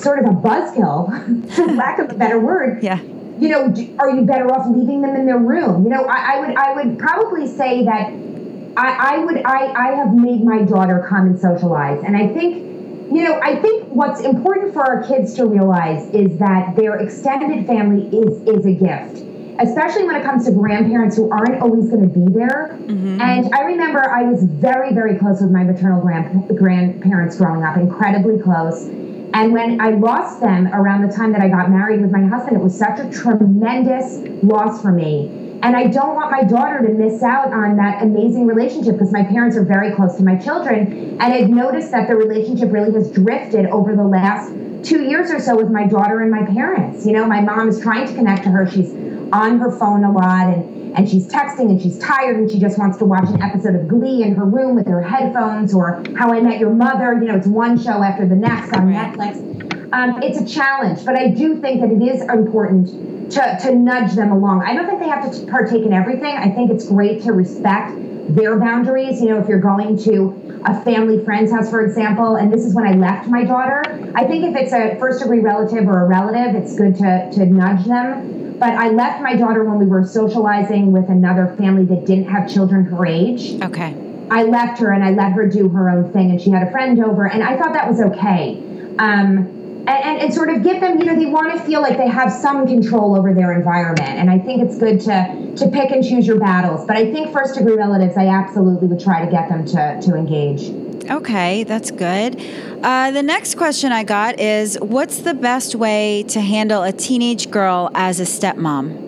sort 0.00 0.18
of 0.18 0.24
a 0.26 0.34
buzzkill, 0.34 1.52
for 1.54 1.66
lack 1.66 2.00
of 2.00 2.10
a 2.10 2.14
better 2.14 2.40
word. 2.40 2.82
Yeah. 2.82 3.00
You 3.38 3.48
know, 3.50 3.74
are 4.00 4.10
you 4.10 4.22
better 4.22 4.52
off 4.52 4.66
leaving 4.68 5.02
them 5.02 5.14
in 5.14 5.26
their 5.26 5.38
room? 5.38 5.84
You 5.84 5.90
know, 5.90 6.04
I, 6.04 6.34
I 6.34 6.40
would 6.40 6.56
I 6.56 6.72
would 6.74 6.98
probably 6.98 7.46
say 7.46 7.84
that 7.84 8.08
I, 8.76 9.14
I 9.14 9.18
would 9.18 9.36
I, 9.44 9.72
I 9.72 9.94
have 9.94 10.14
made 10.14 10.42
my 10.42 10.62
daughter 10.62 11.06
come 11.08 11.26
and 11.26 11.38
socialize, 11.38 12.02
and 12.04 12.16
I 12.16 12.26
think 12.26 12.68
you 13.10 13.24
know, 13.24 13.40
I 13.42 13.56
think 13.56 13.88
what's 13.88 14.20
important 14.20 14.74
for 14.74 14.82
our 14.82 15.06
kids 15.06 15.34
to 15.34 15.46
realize 15.46 16.08
is 16.10 16.38
that 16.38 16.76
their 16.76 16.96
extended 16.96 17.66
family 17.66 18.06
is 18.08 18.42
is 18.42 18.66
a 18.66 18.72
gift 18.72 19.24
especially 19.60 20.04
when 20.04 20.14
it 20.14 20.24
comes 20.24 20.44
to 20.44 20.52
grandparents 20.52 21.16
who 21.16 21.30
aren't 21.30 21.60
always 21.60 21.88
going 21.88 22.02
to 22.02 22.08
be 22.08 22.32
there. 22.32 22.78
Mm-hmm. 22.82 23.20
And 23.20 23.54
I 23.54 23.62
remember 23.62 23.98
I 24.08 24.22
was 24.22 24.44
very, 24.44 24.94
very 24.94 25.18
close 25.18 25.40
with 25.40 25.50
my 25.50 25.64
maternal 25.64 26.00
grand- 26.00 26.56
grandparents 26.56 27.36
growing 27.36 27.64
up, 27.64 27.76
incredibly 27.76 28.38
close. 28.38 28.84
And 29.34 29.52
when 29.52 29.80
I 29.80 29.90
lost 29.90 30.40
them 30.40 30.68
around 30.68 31.08
the 31.08 31.14
time 31.14 31.32
that 31.32 31.40
I 31.42 31.48
got 31.48 31.70
married 31.70 32.00
with 32.00 32.10
my 32.10 32.24
husband, 32.24 32.56
it 32.56 32.62
was 32.62 32.76
such 32.76 32.98
a 32.98 33.10
tremendous 33.10 34.18
loss 34.42 34.80
for 34.80 34.92
me. 34.92 35.47
And 35.60 35.74
I 35.74 35.88
don't 35.88 36.14
want 36.14 36.30
my 36.30 36.44
daughter 36.44 36.86
to 36.86 36.92
miss 36.92 37.22
out 37.22 37.52
on 37.52 37.76
that 37.76 38.02
amazing 38.02 38.46
relationship 38.46 38.92
because 38.92 39.12
my 39.12 39.24
parents 39.24 39.56
are 39.56 39.64
very 39.64 39.92
close 39.94 40.16
to 40.16 40.22
my 40.22 40.36
children. 40.36 41.18
And 41.20 41.22
I've 41.22 41.50
noticed 41.50 41.90
that 41.90 42.08
the 42.08 42.14
relationship 42.14 42.70
really 42.70 42.92
has 42.92 43.10
drifted 43.10 43.66
over 43.66 43.96
the 43.96 44.04
last 44.04 44.52
two 44.84 45.02
years 45.02 45.32
or 45.32 45.40
so 45.40 45.56
with 45.56 45.70
my 45.70 45.86
daughter 45.86 46.20
and 46.20 46.30
my 46.30 46.46
parents. 46.46 47.04
You 47.04 47.12
know, 47.12 47.26
my 47.26 47.40
mom 47.40 47.68
is 47.68 47.80
trying 47.80 48.06
to 48.06 48.14
connect 48.14 48.44
to 48.44 48.50
her. 48.50 48.70
She's 48.70 48.92
on 49.32 49.58
her 49.58 49.76
phone 49.76 50.04
a 50.04 50.12
lot 50.12 50.54
and, 50.54 50.96
and 50.96 51.08
she's 51.08 51.26
texting 51.26 51.70
and 51.70 51.82
she's 51.82 51.98
tired 51.98 52.36
and 52.36 52.48
she 52.48 52.60
just 52.60 52.78
wants 52.78 52.96
to 52.98 53.04
watch 53.04 53.28
an 53.28 53.42
episode 53.42 53.74
of 53.74 53.88
Glee 53.88 54.22
in 54.22 54.36
her 54.36 54.44
room 54.44 54.76
with 54.76 54.86
her 54.86 55.02
headphones 55.02 55.74
or 55.74 56.04
How 56.16 56.32
I 56.32 56.40
Met 56.40 56.60
Your 56.60 56.70
Mother. 56.70 57.14
You 57.14 57.32
know, 57.32 57.36
it's 57.36 57.48
one 57.48 57.76
show 57.82 58.00
after 58.02 58.26
the 58.26 58.36
next 58.36 58.72
on 58.74 58.92
Netflix. 58.92 59.92
Um, 59.92 60.22
it's 60.22 60.38
a 60.38 60.46
challenge, 60.46 61.04
but 61.04 61.18
I 61.18 61.28
do 61.28 61.60
think 61.60 61.80
that 61.80 61.90
it 61.90 62.02
is 62.02 62.22
important 62.22 63.07
to, 63.30 63.58
to 63.62 63.74
nudge 63.74 64.14
them 64.14 64.32
along. 64.32 64.62
I 64.62 64.74
don't 64.74 64.86
think 64.86 65.00
they 65.00 65.08
have 65.08 65.30
to 65.30 65.46
partake 65.46 65.84
in 65.84 65.92
everything. 65.92 66.36
I 66.36 66.50
think 66.50 66.70
it's 66.70 66.88
great 66.88 67.22
to 67.24 67.32
respect 67.32 67.94
their 68.34 68.58
boundaries. 68.58 69.20
You 69.20 69.30
know, 69.30 69.38
if 69.40 69.48
you're 69.48 69.60
going 69.60 69.98
to 70.04 70.62
a 70.64 70.82
family 70.82 71.24
friend's 71.24 71.52
house, 71.52 71.70
for 71.70 71.84
example, 71.84 72.36
and 72.36 72.52
this 72.52 72.64
is 72.64 72.74
when 72.74 72.86
I 72.86 72.92
left 72.92 73.28
my 73.28 73.44
daughter, 73.44 73.82
I 74.14 74.24
think 74.24 74.44
if 74.44 74.56
it's 74.56 74.72
a 74.72 74.98
first 74.98 75.20
degree 75.20 75.40
relative 75.40 75.86
or 75.86 76.04
a 76.04 76.06
relative, 76.06 76.54
it's 76.54 76.76
good 76.76 76.96
to, 76.96 77.30
to 77.34 77.46
nudge 77.46 77.86
them. 77.86 78.58
But 78.58 78.70
I 78.70 78.88
left 78.88 79.22
my 79.22 79.36
daughter 79.36 79.62
when 79.62 79.78
we 79.78 79.86
were 79.86 80.04
socializing 80.04 80.90
with 80.90 81.08
another 81.08 81.54
family 81.56 81.84
that 81.86 82.06
didn't 82.06 82.28
have 82.28 82.52
children 82.52 82.86
her 82.86 83.06
age. 83.06 83.60
Okay. 83.62 83.94
I 84.30 84.42
left 84.42 84.80
her 84.80 84.92
and 84.92 85.04
I 85.04 85.10
let 85.10 85.32
her 85.32 85.46
do 85.46 85.68
her 85.68 85.88
own 85.88 86.12
thing, 86.12 86.30
and 86.30 86.40
she 86.40 86.50
had 86.50 86.66
a 86.66 86.70
friend 86.70 87.02
over, 87.02 87.26
and 87.26 87.42
I 87.42 87.56
thought 87.56 87.72
that 87.72 87.88
was 87.88 88.00
okay. 88.00 88.62
Um, 88.98 89.57
and, 89.88 90.04
and, 90.04 90.22
and, 90.22 90.34
sort 90.34 90.50
of 90.50 90.62
give 90.62 90.80
them, 90.80 90.98
you 90.98 91.06
know, 91.06 91.16
they 91.16 91.26
want 91.26 91.50
to 91.52 91.64
feel 91.64 91.80
like 91.80 91.96
they 91.96 92.08
have 92.08 92.30
some 92.30 92.66
control 92.66 93.16
over 93.16 93.32
their 93.32 93.52
environment. 93.52 94.18
And 94.18 94.30
I 94.30 94.38
think 94.38 94.62
it's 94.62 94.78
good 94.78 95.00
to 95.02 95.54
to 95.56 95.68
pick 95.68 95.90
and 95.90 96.04
choose 96.04 96.26
your 96.26 96.38
battles. 96.38 96.86
But 96.86 96.96
I 96.96 97.10
think 97.10 97.32
first 97.32 97.54
degree 97.54 97.74
relatives, 97.74 98.16
I 98.16 98.26
absolutely 98.26 98.86
would 98.88 99.00
try 99.00 99.24
to 99.24 99.30
get 99.30 99.48
them 99.48 99.64
to 99.66 100.00
to 100.02 100.14
engage. 100.14 100.70
Okay, 101.10 101.64
that's 101.64 101.90
good. 101.90 102.38
Uh, 102.82 103.10
the 103.12 103.22
next 103.22 103.56
question 103.56 103.90
I 103.90 104.04
got 104.04 104.38
is 104.38 104.76
What's 104.80 105.20
the 105.22 105.34
best 105.34 105.74
way 105.74 106.22
to 106.28 106.40
handle 106.40 106.82
a 106.82 106.92
teenage 106.92 107.50
girl 107.50 107.90
as 107.94 108.20
a 108.20 108.24
stepmom? 108.24 109.06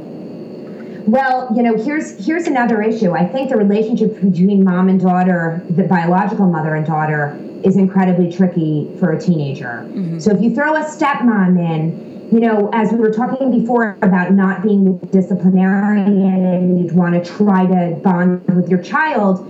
Well, 1.07 1.49
you 1.55 1.63
know, 1.63 1.77
here's 1.77 2.25
here's 2.25 2.47
another 2.47 2.81
issue. 2.83 3.13
I 3.13 3.27
think 3.27 3.51
the 3.51 3.57
relationship 3.57 4.15
between 4.15 4.65
mom 4.65 4.89
and 4.89 4.99
daughter, 4.99 5.63
the 5.69 5.83
biological 5.83 6.47
mother 6.47 6.75
and 6.75 6.87
daughter, 6.87 7.39
is 7.65 7.77
incredibly 7.77 8.33
tricky 8.33 8.91
for 8.99 9.13
a 9.13 9.21
teenager. 9.21 9.87
Mm-hmm. 9.89 10.19
So 10.19 10.33
if 10.33 10.41
you 10.41 10.55
throw 10.55 10.75
a 10.77 10.85
stepmom 10.85 11.59
in, 11.59 12.29
you 12.33 12.41
know, 12.41 12.71
as 12.73 12.93
we 12.93 12.99
were 12.99 13.11
talking 13.11 13.51
before 13.51 13.99
about 14.03 14.33
not 14.33 14.63
being 14.63 14.85
the 14.85 15.07
disciplinarian 15.07 16.07
and 16.07 16.79
you'd 16.79 16.93
want 16.95 17.15
to 17.15 17.31
try 17.37 17.67
to 17.67 17.97
bond 18.03 18.47
with 18.55 18.69
your 18.69 18.83
child, 18.83 19.47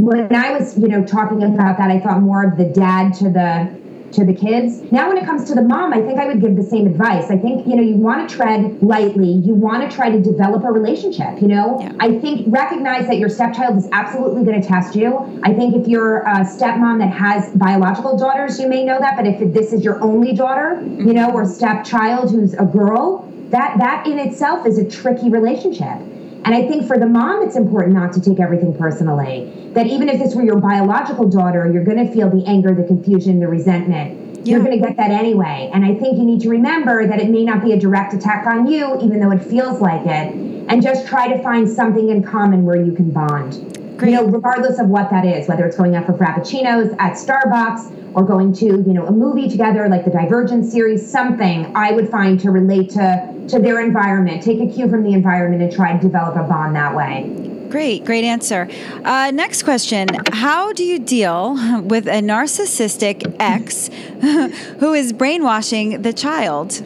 when 0.00 0.34
I 0.34 0.52
was, 0.52 0.76
you 0.78 0.88
know, 0.88 1.04
talking 1.04 1.42
about 1.42 1.78
that, 1.78 1.90
I 1.90 2.00
thought 2.00 2.20
more 2.20 2.44
of 2.44 2.56
the 2.56 2.64
dad 2.64 3.14
to 3.14 3.24
the 3.24 3.78
to 4.12 4.24
the 4.24 4.34
kids. 4.34 4.80
Now, 4.90 5.08
when 5.08 5.18
it 5.18 5.26
comes 5.26 5.44
to 5.44 5.54
the 5.54 5.62
mom, 5.62 5.92
I 5.92 6.00
think 6.00 6.18
I 6.18 6.26
would 6.26 6.40
give 6.40 6.56
the 6.56 6.62
same 6.62 6.86
advice. 6.86 7.30
I 7.30 7.36
think, 7.36 7.66
you 7.66 7.76
know, 7.76 7.82
you 7.82 7.96
want 7.96 8.28
to 8.28 8.34
tread 8.34 8.82
lightly. 8.82 9.30
You 9.30 9.54
want 9.54 9.88
to 9.88 9.94
try 9.94 10.10
to 10.10 10.20
develop 10.20 10.64
a 10.64 10.72
relationship, 10.72 11.40
you 11.40 11.48
know? 11.48 11.78
Yeah. 11.80 11.92
I 12.00 12.18
think 12.18 12.46
recognize 12.48 13.06
that 13.06 13.18
your 13.18 13.28
stepchild 13.28 13.76
is 13.76 13.88
absolutely 13.92 14.44
going 14.44 14.60
to 14.60 14.66
test 14.66 14.94
you. 14.94 15.40
I 15.42 15.52
think 15.52 15.74
if 15.74 15.86
you're 15.86 16.18
a 16.18 16.44
stepmom 16.44 16.98
that 16.98 17.12
has 17.12 17.50
biological 17.56 18.16
daughters, 18.16 18.58
you 18.58 18.68
may 18.68 18.84
know 18.84 18.98
that. 18.98 19.16
But 19.16 19.26
if 19.26 19.52
this 19.52 19.72
is 19.72 19.84
your 19.84 20.02
only 20.02 20.32
daughter, 20.32 20.80
you 20.82 20.88
mm-hmm. 20.88 21.10
know, 21.12 21.30
or 21.30 21.44
stepchild 21.46 22.30
who's 22.30 22.54
a 22.54 22.64
girl, 22.64 23.24
that 23.50 23.78
that 23.78 24.06
in 24.06 24.18
itself 24.18 24.66
is 24.66 24.78
a 24.78 24.88
tricky 24.88 25.30
relationship. 25.30 25.98
And 26.44 26.54
I 26.54 26.66
think 26.66 26.86
for 26.86 26.98
the 26.98 27.06
mom, 27.06 27.42
it's 27.42 27.56
important 27.56 27.94
not 27.94 28.12
to 28.14 28.20
take 28.20 28.40
everything 28.40 28.76
personally. 28.76 29.52
That 29.74 29.86
even 29.86 30.08
if 30.08 30.18
this 30.18 30.34
were 30.34 30.42
your 30.42 30.60
biological 30.60 31.28
daughter, 31.28 31.70
you're 31.70 31.84
going 31.84 32.04
to 32.04 32.12
feel 32.12 32.30
the 32.30 32.44
anger, 32.46 32.74
the 32.74 32.84
confusion, 32.84 33.40
the 33.40 33.48
resentment. 33.48 34.46
Yeah. 34.46 34.52
You're 34.52 34.64
going 34.64 34.80
to 34.80 34.86
get 34.86 34.96
that 34.96 35.10
anyway. 35.10 35.70
And 35.74 35.84
I 35.84 35.94
think 35.94 36.16
you 36.16 36.24
need 36.24 36.40
to 36.42 36.48
remember 36.48 37.06
that 37.06 37.20
it 37.20 37.28
may 37.28 37.44
not 37.44 37.62
be 37.62 37.72
a 37.72 37.78
direct 37.78 38.14
attack 38.14 38.46
on 38.46 38.66
you, 38.66 38.98
even 39.02 39.20
though 39.20 39.32
it 39.32 39.42
feels 39.42 39.80
like 39.80 40.06
it. 40.06 40.34
And 40.68 40.80
just 40.80 41.06
try 41.06 41.28
to 41.28 41.42
find 41.42 41.68
something 41.68 42.08
in 42.08 42.22
common 42.22 42.64
where 42.64 42.80
you 42.80 42.92
can 42.92 43.10
bond. 43.10 43.74
Great. 43.98 44.12
You 44.12 44.16
know, 44.16 44.26
regardless 44.26 44.78
of 44.78 44.88
what 44.88 45.10
that 45.10 45.24
is, 45.24 45.48
whether 45.48 45.66
it's 45.66 45.76
going 45.76 45.96
out 45.96 46.06
for 46.06 46.12
frappuccinos 46.12 46.94
at 47.00 47.14
Starbucks 47.14 48.14
or 48.14 48.22
going 48.22 48.52
to, 48.54 48.66
you 48.66 48.94
know, 48.94 49.06
a 49.06 49.12
movie 49.12 49.48
together 49.48 49.88
like 49.88 50.04
the 50.04 50.10
Divergent 50.10 50.64
series, 50.64 51.10
something 51.10 51.74
I 51.74 51.90
would 51.90 52.08
find 52.08 52.38
to 52.40 52.52
relate 52.52 52.90
to 52.90 53.34
to 53.48 53.58
their 53.58 53.80
environment. 53.80 54.42
Take 54.42 54.60
a 54.60 54.72
cue 54.72 54.88
from 54.88 55.04
the 55.04 55.12
environment 55.12 55.62
and 55.62 55.72
try 55.72 55.96
to 55.96 56.00
develop 56.00 56.36
a 56.36 56.44
bond 56.44 56.76
that 56.76 56.94
way. 56.94 57.48
Great, 57.68 58.04
great 58.04 58.24
answer. 58.24 58.68
Uh, 59.04 59.30
next 59.30 59.62
question 59.62 60.08
How 60.32 60.72
do 60.72 60.84
you 60.84 60.98
deal 60.98 61.54
with 61.82 62.06
a 62.06 62.22
narcissistic 62.22 63.36
ex 63.38 63.88
who 64.80 64.94
is 64.94 65.12
brainwashing 65.12 66.02
the 66.02 66.12
child? 66.12 66.82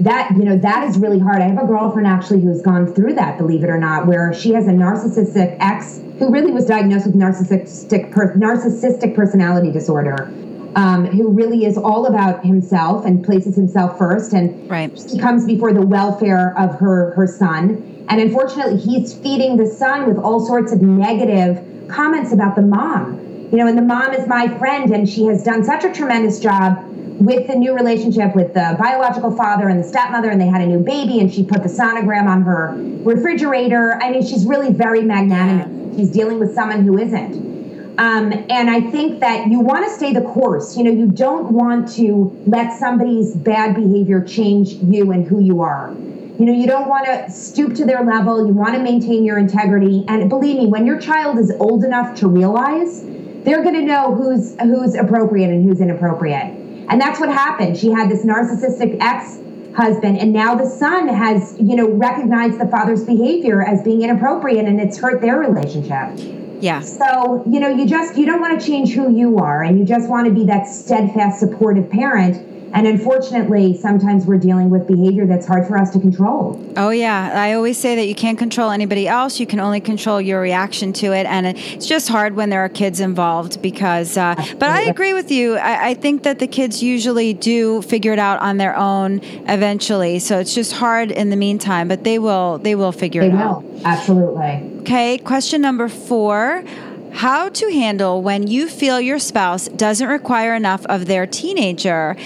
that 0.00 0.30
you 0.36 0.44
know 0.44 0.56
that 0.56 0.88
is 0.88 0.98
really 0.98 1.18
hard 1.18 1.40
i 1.40 1.46
have 1.46 1.62
a 1.62 1.66
girlfriend 1.66 2.08
actually 2.08 2.40
who's 2.40 2.62
gone 2.62 2.92
through 2.92 3.12
that 3.12 3.38
believe 3.38 3.62
it 3.62 3.70
or 3.70 3.78
not 3.78 4.06
where 4.06 4.32
she 4.32 4.52
has 4.52 4.66
a 4.66 4.70
narcissistic 4.70 5.56
ex 5.60 6.00
who 6.18 6.32
really 6.32 6.50
was 6.50 6.64
diagnosed 6.66 7.06
with 7.06 7.14
narcissistic 7.14 8.10
per, 8.10 8.34
narcissistic 8.34 9.14
personality 9.14 9.70
disorder 9.70 10.32
um, 10.74 11.06
who 11.06 11.28
really 11.28 11.64
is 11.64 11.76
all 11.76 12.06
about 12.06 12.44
himself 12.44 13.04
and 13.04 13.24
places 13.24 13.56
himself 13.56 13.98
first 13.98 14.32
and 14.32 14.70
right. 14.70 14.90
he 15.10 15.18
comes 15.18 15.44
before 15.44 15.72
the 15.72 15.84
welfare 15.84 16.58
of 16.58 16.78
her 16.78 17.12
her 17.14 17.26
son 17.26 18.04
and 18.08 18.20
unfortunately 18.20 18.78
he's 18.78 19.14
feeding 19.14 19.56
the 19.56 19.66
son 19.66 20.06
with 20.06 20.18
all 20.18 20.44
sorts 20.44 20.72
of 20.72 20.82
negative 20.82 21.62
comments 21.88 22.32
about 22.32 22.56
the 22.56 22.62
mom 22.62 23.18
you 23.52 23.58
know 23.58 23.66
and 23.66 23.76
the 23.76 23.82
mom 23.82 24.12
is 24.14 24.26
my 24.26 24.48
friend 24.58 24.92
and 24.92 25.08
she 25.08 25.26
has 25.26 25.42
done 25.42 25.64
such 25.64 25.84
a 25.84 25.92
tremendous 25.92 26.40
job 26.40 26.88
with 27.24 27.46
the 27.46 27.54
new 27.54 27.74
relationship 27.74 28.34
with 28.34 28.52
the 28.54 28.76
biological 28.80 29.34
father 29.36 29.68
and 29.68 29.78
the 29.78 29.84
stepmother, 29.84 30.30
and 30.30 30.40
they 30.40 30.46
had 30.46 30.60
a 30.60 30.66
new 30.66 30.80
baby, 30.80 31.20
and 31.20 31.32
she 31.32 31.44
put 31.44 31.62
the 31.62 31.68
sonogram 31.68 32.26
on 32.26 32.42
her 32.42 32.74
refrigerator. 33.04 33.98
I 34.02 34.10
mean, 34.10 34.26
she's 34.26 34.44
really 34.44 34.72
very 34.72 35.02
magnanimous. 35.02 35.96
She's 35.96 36.10
dealing 36.10 36.38
with 36.40 36.54
someone 36.54 36.84
who 36.84 36.98
isn't. 36.98 37.51
Um, 37.98 38.32
and 38.48 38.70
I 38.70 38.80
think 38.90 39.20
that 39.20 39.48
you 39.48 39.60
want 39.60 39.84
to 39.84 39.90
stay 39.90 40.14
the 40.14 40.22
course. 40.22 40.76
You 40.76 40.84
know, 40.84 40.90
you 40.90 41.06
don't 41.06 41.52
want 41.52 41.92
to 41.96 42.34
let 42.46 42.72
somebody's 42.78 43.34
bad 43.36 43.74
behavior 43.74 44.24
change 44.24 44.72
you 44.72 45.12
and 45.12 45.26
who 45.26 45.40
you 45.40 45.60
are. 45.60 45.94
You 46.38 46.46
know, 46.46 46.52
you 46.52 46.66
don't 46.66 46.88
want 46.88 47.04
to 47.04 47.30
stoop 47.30 47.74
to 47.76 47.84
their 47.84 48.02
level. 48.02 48.46
You 48.46 48.54
want 48.54 48.74
to 48.74 48.80
maintain 48.80 49.24
your 49.24 49.38
integrity. 49.38 50.04
And 50.08 50.30
believe 50.30 50.56
me, 50.56 50.66
when 50.66 50.86
your 50.86 50.98
child 50.98 51.38
is 51.38 51.52
old 51.60 51.84
enough 51.84 52.18
to 52.20 52.28
realize, 52.28 53.04
they're 53.44 53.62
going 53.62 53.74
to 53.74 53.82
know 53.82 54.14
who's 54.14 54.58
who's 54.60 54.94
appropriate 54.94 55.50
and 55.50 55.68
who's 55.68 55.80
inappropriate. 55.80 56.56
And 56.88 57.00
that's 57.00 57.20
what 57.20 57.28
happened. 57.28 57.76
She 57.76 57.90
had 57.90 58.10
this 58.10 58.24
narcissistic 58.24 58.96
ex 59.00 59.38
husband 59.76 60.18
and 60.18 60.32
now 60.34 60.54
the 60.54 60.68
son 60.68 61.08
has 61.08 61.56
you 61.58 61.74
know 61.74 61.90
recognized 61.92 62.60
the 62.60 62.66
father's 62.66 63.04
behavior 63.04 63.62
as 63.62 63.82
being 63.82 64.02
inappropriate 64.02 64.66
and 64.66 64.78
it's 64.78 64.98
hurt 64.98 65.22
their 65.22 65.38
relationship 65.38 66.41
yeah. 66.62 66.80
So 66.80 67.42
you 67.50 67.58
know 67.58 67.68
you 67.68 67.86
just 67.86 68.16
you 68.16 68.24
don't 68.24 68.40
want 68.40 68.58
to 68.60 68.64
change 68.64 68.92
who 68.92 69.14
you 69.14 69.38
are 69.38 69.64
and 69.64 69.78
you 69.78 69.84
just 69.84 70.08
want 70.08 70.28
to 70.28 70.32
be 70.32 70.44
that 70.44 70.68
steadfast 70.68 71.40
supportive 71.40 71.90
parent 71.90 72.51
and 72.74 72.86
unfortunately, 72.86 73.76
sometimes 73.76 74.24
we're 74.24 74.38
dealing 74.38 74.70
with 74.70 74.86
behavior 74.86 75.26
that's 75.26 75.46
hard 75.46 75.66
for 75.66 75.76
us 75.76 75.90
to 75.92 76.00
control. 76.00 76.58
Oh, 76.76 76.90
yeah. 76.90 77.32
I 77.34 77.52
always 77.52 77.76
say 77.76 77.94
that 77.96 78.06
you 78.06 78.14
can't 78.14 78.38
control 78.38 78.70
anybody 78.70 79.06
else. 79.06 79.38
You 79.38 79.46
can 79.46 79.60
only 79.60 79.80
control 79.80 80.20
your 80.20 80.40
reaction 80.40 80.92
to 80.94 81.12
it. 81.12 81.26
And 81.26 81.46
it's 81.46 81.86
just 81.86 82.08
hard 82.08 82.34
when 82.34 82.48
there 82.48 82.60
are 82.64 82.70
kids 82.70 83.00
involved 83.00 83.60
because, 83.60 84.16
uh, 84.16 84.34
but 84.58 84.70
I 84.70 84.82
agree 84.82 85.12
with 85.12 85.30
you. 85.30 85.56
I, 85.56 85.88
I, 85.88 85.94
think 85.94 86.22
that 86.22 86.38
the 86.38 86.46
kids 86.46 86.82
usually 86.82 87.34
do 87.34 87.82
figure 87.82 88.12
it 88.12 88.18
out 88.18 88.40
on 88.40 88.56
their 88.56 88.74
own 88.76 89.20
eventually. 89.48 90.18
So 90.18 90.38
it's 90.38 90.54
just 90.54 90.72
hard 90.72 91.10
in 91.10 91.28
the 91.28 91.36
meantime, 91.36 91.88
but 91.88 92.04
they 92.04 92.18
will, 92.18 92.58
they 92.58 92.74
will 92.74 92.92
figure 92.92 93.20
they 93.20 93.28
it 93.28 93.32
will. 93.32 93.40
out. 93.40 93.64
Absolutely. 93.84 94.80
Okay. 94.80 95.18
Question 95.18 95.60
number 95.60 95.88
four 95.88 96.64
how 97.12 97.50
to 97.50 97.70
handle 97.70 98.22
when 98.22 98.46
you 98.46 98.66
feel 98.66 98.98
your 98.98 99.18
spouse 99.18 99.68
doesn't 99.68 100.08
require 100.08 100.54
enough 100.54 100.86
of 100.86 101.04
their 101.04 101.26
teenager 101.26 102.16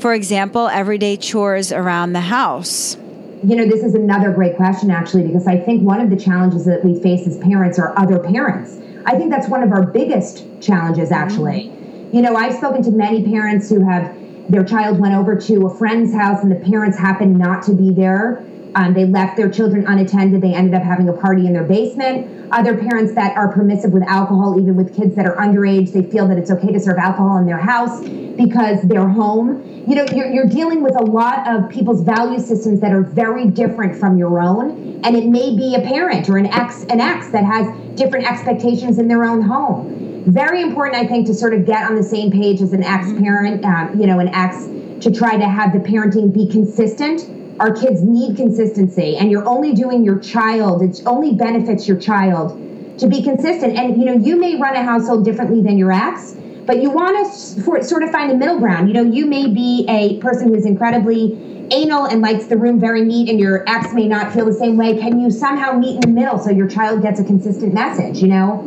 for 0.00 0.14
example, 0.14 0.68
everyday 0.68 1.16
chores 1.16 1.72
around 1.72 2.14
the 2.14 2.20
house? 2.20 2.96
You 3.44 3.56
know, 3.56 3.66
this 3.66 3.82
is 3.82 3.94
another 3.94 4.32
great 4.32 4.56
question, 4.56 4.90
actually, 4.90 5.26
because 5.26 5.46
I 5.46 5.58
think 5.58 5.82
one 5.82 6.00
of 6.00 6.10
the 6.10 6.16
challenges 6.16 6.64
that 6.64 6.84
we 6.84 7.00
face 7.00 7.26
as 7.26 7.38
parents 7.38 7.78
are 7.78 7.98
other 7.98 8.18
parents. 8.18 8.78
I 9.06 9.16
think 9.16 9.30
that's 9.30 9.48
one 9.48 9.62
of 9.62 9.72
our 9.72 9.86
biggest 9.86 10.44
challenges, 10.60 11.10
actually. 11.10 11.64
Mm-hmm. 11.64 12.16
You 12.16 12.22
know, 12.22 12.34
I've 12.36 12.54
spoken 12.54 12.82
to 12.82 12.90
many 12.90 13.24
parents 13.24 13.70
who 13.70 13.80
have 13.84 14.14
their 14.50 14.64
child 14.64 14.98
went 14.98 15.14
over 15.14 15.36
to 15.36 15.66
a 15.66 15.74
friend's 15.78 16.12
house 16.12 16.42
and 16.42 16.50
the 16.50 16.56
parents 16.56 16.98
happened 16.98 17.38
not 17.38 17.62
to 17.64 17.72
be 17.72 17.92
there. 17.92 18.44
Um, 18.74 18.94
they 18.94 19.04
left 19.04 19.36
their 19.36 19.50
children 19.50 19.86
unattended. 19.86 20.42
They 20.42 20.54
ended 20.54 20.74
up 20.74 20.82
having 20.82 21.08
a 21.08 21.12
party 21.12 21.46
in 21.46 21.52
their 21.52 21.64
basement. 21.64 22.52
Other 22.52 22.76
parents 22.76 23.14
that 23.14 23.36
are 23.36 23.52
permissive 23.52 23.92
with 23.92 24.02
alcohol, 24.04 24.60
even 24.60 24.76
with 24.76 24.94
kids 24.94 25.14
that 25.16 25.26
are 25.26 25.36
underage, 25.36 25.92
they 25.92 26.02
feel 26.02 26.26
that 26.28 26.38
it's 26.38 26.50
okay 26.50 26.72
to 26.72 26.80
serve 26.80 26.98
alcohol 26.98 27.38
in 27.38 27.46
their 27.46 27.58
house 27.58 28.00
because 28.00 28.82
they're 28.82 29.08
home. 29.08 29.62
You 29.86 29.94
know, 29.94 30.04
you're, 30.12 30.30
you're 30.30 30.46
dealing 30.46 30.82
with 30.82 30.94
a 30.94 31.04
lot 31.04 31.48
of 31.48 31.70
people's 31.70 32.02
value 32.02 32.38
systems 32.38 32.80
that 32.80 32.92
are 32.92 33.02
very 33.02 33.46
different 33.46 33.98
from 33.98 34.18
your 34.18 34.40
own. 34.40 35.00
And 35.04 35.16
it 35.16 35.26
may 35.26 35.56
be 35.56 35.74
a 35.74 35.80
parent 35.80 36.28
or 36.28 36.36
an 36.36 36.46
ex, 36.46 36.84
an 36.84 37.00
ex 37.00 37.28
that 37.28 37.44
has 37.44 37.66
different 37.96 38.30
expectations 38.30 38.98
in 38.98 39.08
their 39.08 39.24
own 39.24 39.40
home. 39.40 40.22
Very 40.26 40.60
important, 40.60 41.02
I 41.02 41.06
think, 41.06 41.26
to 41.28 41.34
sort 41.34 41.54
of 41.54 41.64
get 41.64 41.88
on 41.88 41.96
the 41.96 42.02
same 42.02 42.30
page 42.30 42.60
as 42.60 42.74
an 42.74 42.84
ex 42.84 43.10
parent, 43.14 43.64
um, 43.64 43.98
you 43.98 44.06
know, 44.06 44.18
an 44.18 44.28
ex 44.28 44.64
to 45.04 45.10
try 45.10 45.38
to 45.38 45.48
have 45.48 45.72
the 45.72 45.78
parenting 45.78 46.32
be 46.32 46.46
consistent. 46.46 47.22
Our 47.58 47.74
kids 47.74 48.02
need 48.02 48.36
consistency, 48.36 49.16
and 49.16 49.30
you're 49.30 49.46
only 49.46 49.72
doing 49.72 50.04
your 50.04 50.18
child, 50.18 50.82
it 50.82 51.02
only 51.06 51.34
benefits 51.34 51.88
your 51.88 51.98
child 51.98 52.58
to 52.98 53.06
be 53.06 53.22
consistent. 53.22 53.76
And 53.76 53.98
you 53.98 54.04
know, 54.04 54.12
you 54.12 54.38
may 54.38 54.56
run 54.56 54.76
a 54.76 54.82
household 54.82 55.24
differently 55.24 55.62
than 55.62 55.78
your 55.78 55.92
ex, 55.92 56.36
but 56.66 56.82
you 56.82 56.90
want 56.90 57.16
to 57.16 57.62
for, 57.62 57.82
sort 57.82 58.02
of 58.02 58.10
find 58.10 58.30
a 58.30 58.36
middle 58.36 58.58
ground. 58.58 58.88
You 58.88 58.94
know, 58.94 59.02
you 59.02 59.26
may 59.26 59.48
be 59.48 59.84
a 59.88 60.18
person 60.20 60.52
who's 60.52 60.66
incredibly 60.66 61.68
anal 61.72 62.06
and 62.06 62.20
likes 62.20 62.46
the 62.46 62.56
room 62.56 62.80
very 62.80 63.04
neat, 63.04 63.28
and 63.28 63.38
your 63.38 63.68
ex 63.68 63.92
may 63.92 64.06
not 64.06 64.32
feel 64.32 64.44
the 64.44 64.52
same 64.52 64.76
way. 64.76 64.98
Can 64.98 65.20
you 65.20 65.30
somehow 65.30 65.72
meet 65.72 65.96
in 65.96 66.00
the 66.00 66.20
middle 66.20 66.38
so 66.38 66.50
your 66.50 66.68
child 66.68 67.02
gets 67.02 67.20
a 67.20 67.24
consistent 67.24 67.72
message? 67.74 68.20
You 68.20 68.28
know, 68.28 68.60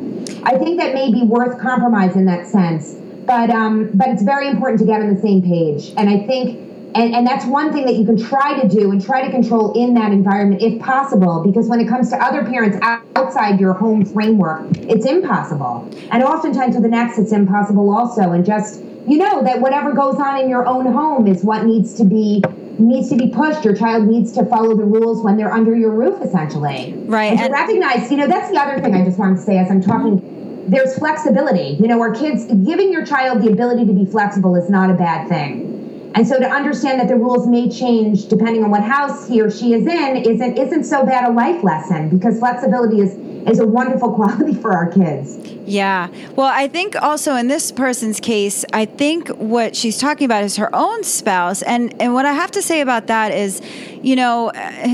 I 0.43 0.57
think 0.57 0.79
that 0.79 0.93
may 0.93 1.11
be 1.11 1.23
worth 1.23 1.59
compromise 1.59 2.15
in 2.15 2.25
that 2.25 2.47
sense. 2.47 2.95
But 3.25 3.49
um, 3.49 3.89
but 3.93 4.09
it's 4.09 4.23
very 4.23 4.49
important 4.49 4.79
to 4.79 4.85
get 4.85 5.01
on 5.01 5.13
the 5.13 5.21
same 5.21 5.41
page, 5.41 5.93
and 5.95 6.09
I 6.09 6.27
think 6.27 6.72
and, 6.95 7.15
and 7.15 7.25
that's 7.25 7.45
one 7.45 7.73
thing 7.73 7.85
that 7.85 7.95
you 7.95 8.05
can 8.05 8.17
try 8.17 8.59
to 8.59 8.67
do 8.67 8.91
and 8.91 9.03
try 9.03 9.23
to 9.25 9.31
control 9.31 9.73
in 9.73 9.93
that 9.95 10.11
environment 10.11 10.61
if 10.61 10.79
possible, 10.81 11.43
because 11.43 11.67
when 11.67 11.79
it 11.79 11.87
comes 11.87 12.09
to 12.09 12.17
other 12.17 12.45
parents 12.45 12.77
outside 13.15 13.59
your 13.59 13.73
home 13.73 14.05
framework, 14.05 14.65
it's 14.77 15.05
impossible. 15.05 15.89
And 16.11 16.23
oftentimes 16.23 16.75
with 16.75 16.83
the 16.83 16.89
next, 16.89 17.17
it's 17.17 17.31
impossible 17.31 17.91
also. 17.93 18.31
And 18.31 18.45
just, 18.45 18.83
you 19.07 19.17
know, 19.17 19.43
that 19.43 19.59
whatever 19.59 19.93
goes 19.93 20.15
on 20.15 20.39
in 20.39 20.49
your 20.49 20.67
own 20.67 20.85
home 20.91 21.27
is 21.27 21.43
what 21.43 21.65
needs 21.65 21.95
to 21.95 22.05
be 22.05 22.43
needs 22.79 23.09
to 23.09 23.15
be 23.15 23.29
pushed. 23.29 23.63
Your 23.63 23.75
child 23.75 24.07
needs 24.07 24.31
to 24.31 24.45
follow 24.45 24.75
the 24.75 24.83
rules 24.83 25.23
when 25.23 25.37
they're 25.37 25.53
under 25.53 25.75
your 25.75 25.91
roof, 25.91 26.21
essentially. 26.21 26.93
Right. 27.05 27.31
And 27.31 27.39
to 27.39 27.45
and 27.45 27.53
recognize, 27.53 28.09
you 28.09 28.17
know, 28.17 28.27
that's 28.27 28.49
the 28.51 28.59
other 28.59 28.81
thing 28.81 28.95
I 28.95 29.05
just 29.05 29.19
wanted 29.19 29.35
to 29.35 29.41
say 29.41 29.57
as 29.57 29.69
I'm 29.69 29.81
talking. 29.81 30.29
There's 30.67 30.97
flexibility. 30.97 31.77
You 31.79 31.87
know, 31.87 31.99
our 31.99 32.15
kids, 32.15 32.45
giving 32.45 32.91
your 32.91 33.05
child 33.05 33.41
the 33.41 33.51
ability 33.51 33.85
to 33.85 33.93
be 33.93 34.05
flexible 34.05 34.55
is 34.55 34.69
not 34.69 34.89
a 34.89 34.93
bad 34.93 35.27
thing 35.27 35.72
and 36.15 36.27
so 36.27 36.37
to 36.37 36.47
understand 36.47 36.99
that 36.99 37.07
the 37.07 37.15
rules 37.15 37.47
may 37.47 37.69
change 37.69 38.27
depending 38.27 38.63
on 38.63 38.69
what 38.69 38.83
house 38.83 39.27
he 39.27 39.41
or 39.41 39.49
she 39.49 39.73
is 39.73 39.85
in 39.87 40.17
isn't 40.17 40.57
isn't 40.57 40.83
so 40.83 41.05
bad 41.05 41.29
a 41.29 41.31
life 41.31 41.63
lesson 41.63 42.09
because 42.09 42.39
flexibility 42.39 42.99
is 42.99 43.17
is 43.47 43.59
a 43.59 43.65
wonderful 43.65 44.11
quality 44.15 44.53
for 44.53 44.71
our 44.71 44.91
kids. 44.91 45.37
Yeah. 45.65 46.09
Well, 46.35 46.51
I 46.51 46.67
think 46.67 47.01
also 47.01 47.35
in 47.35 47.47
this 47.47 47.71
person's 47.71 48.19
case, 48.19 48.65
I 48.73 48.85
think 48.85 49.29
what 49.29 49.75
she's 49.75 49.97
talking 49.97 50.25
about 50.25 50.43
is 50.43 50.57
her 50.57 50.73
own 50.73 51.03
spouse. 51.03 51.61
And 51.61 51.93
and 52.01 52.13
what 52.13 52.25
I 52.25 52.33
have 52.33 52.51
to 52.51 52.61
say 52.61 52.81
about 52.81 53.07
that 53.07 53.31
is, 53.31 53.61
you 54.01 54.15
know, 54.15 54.51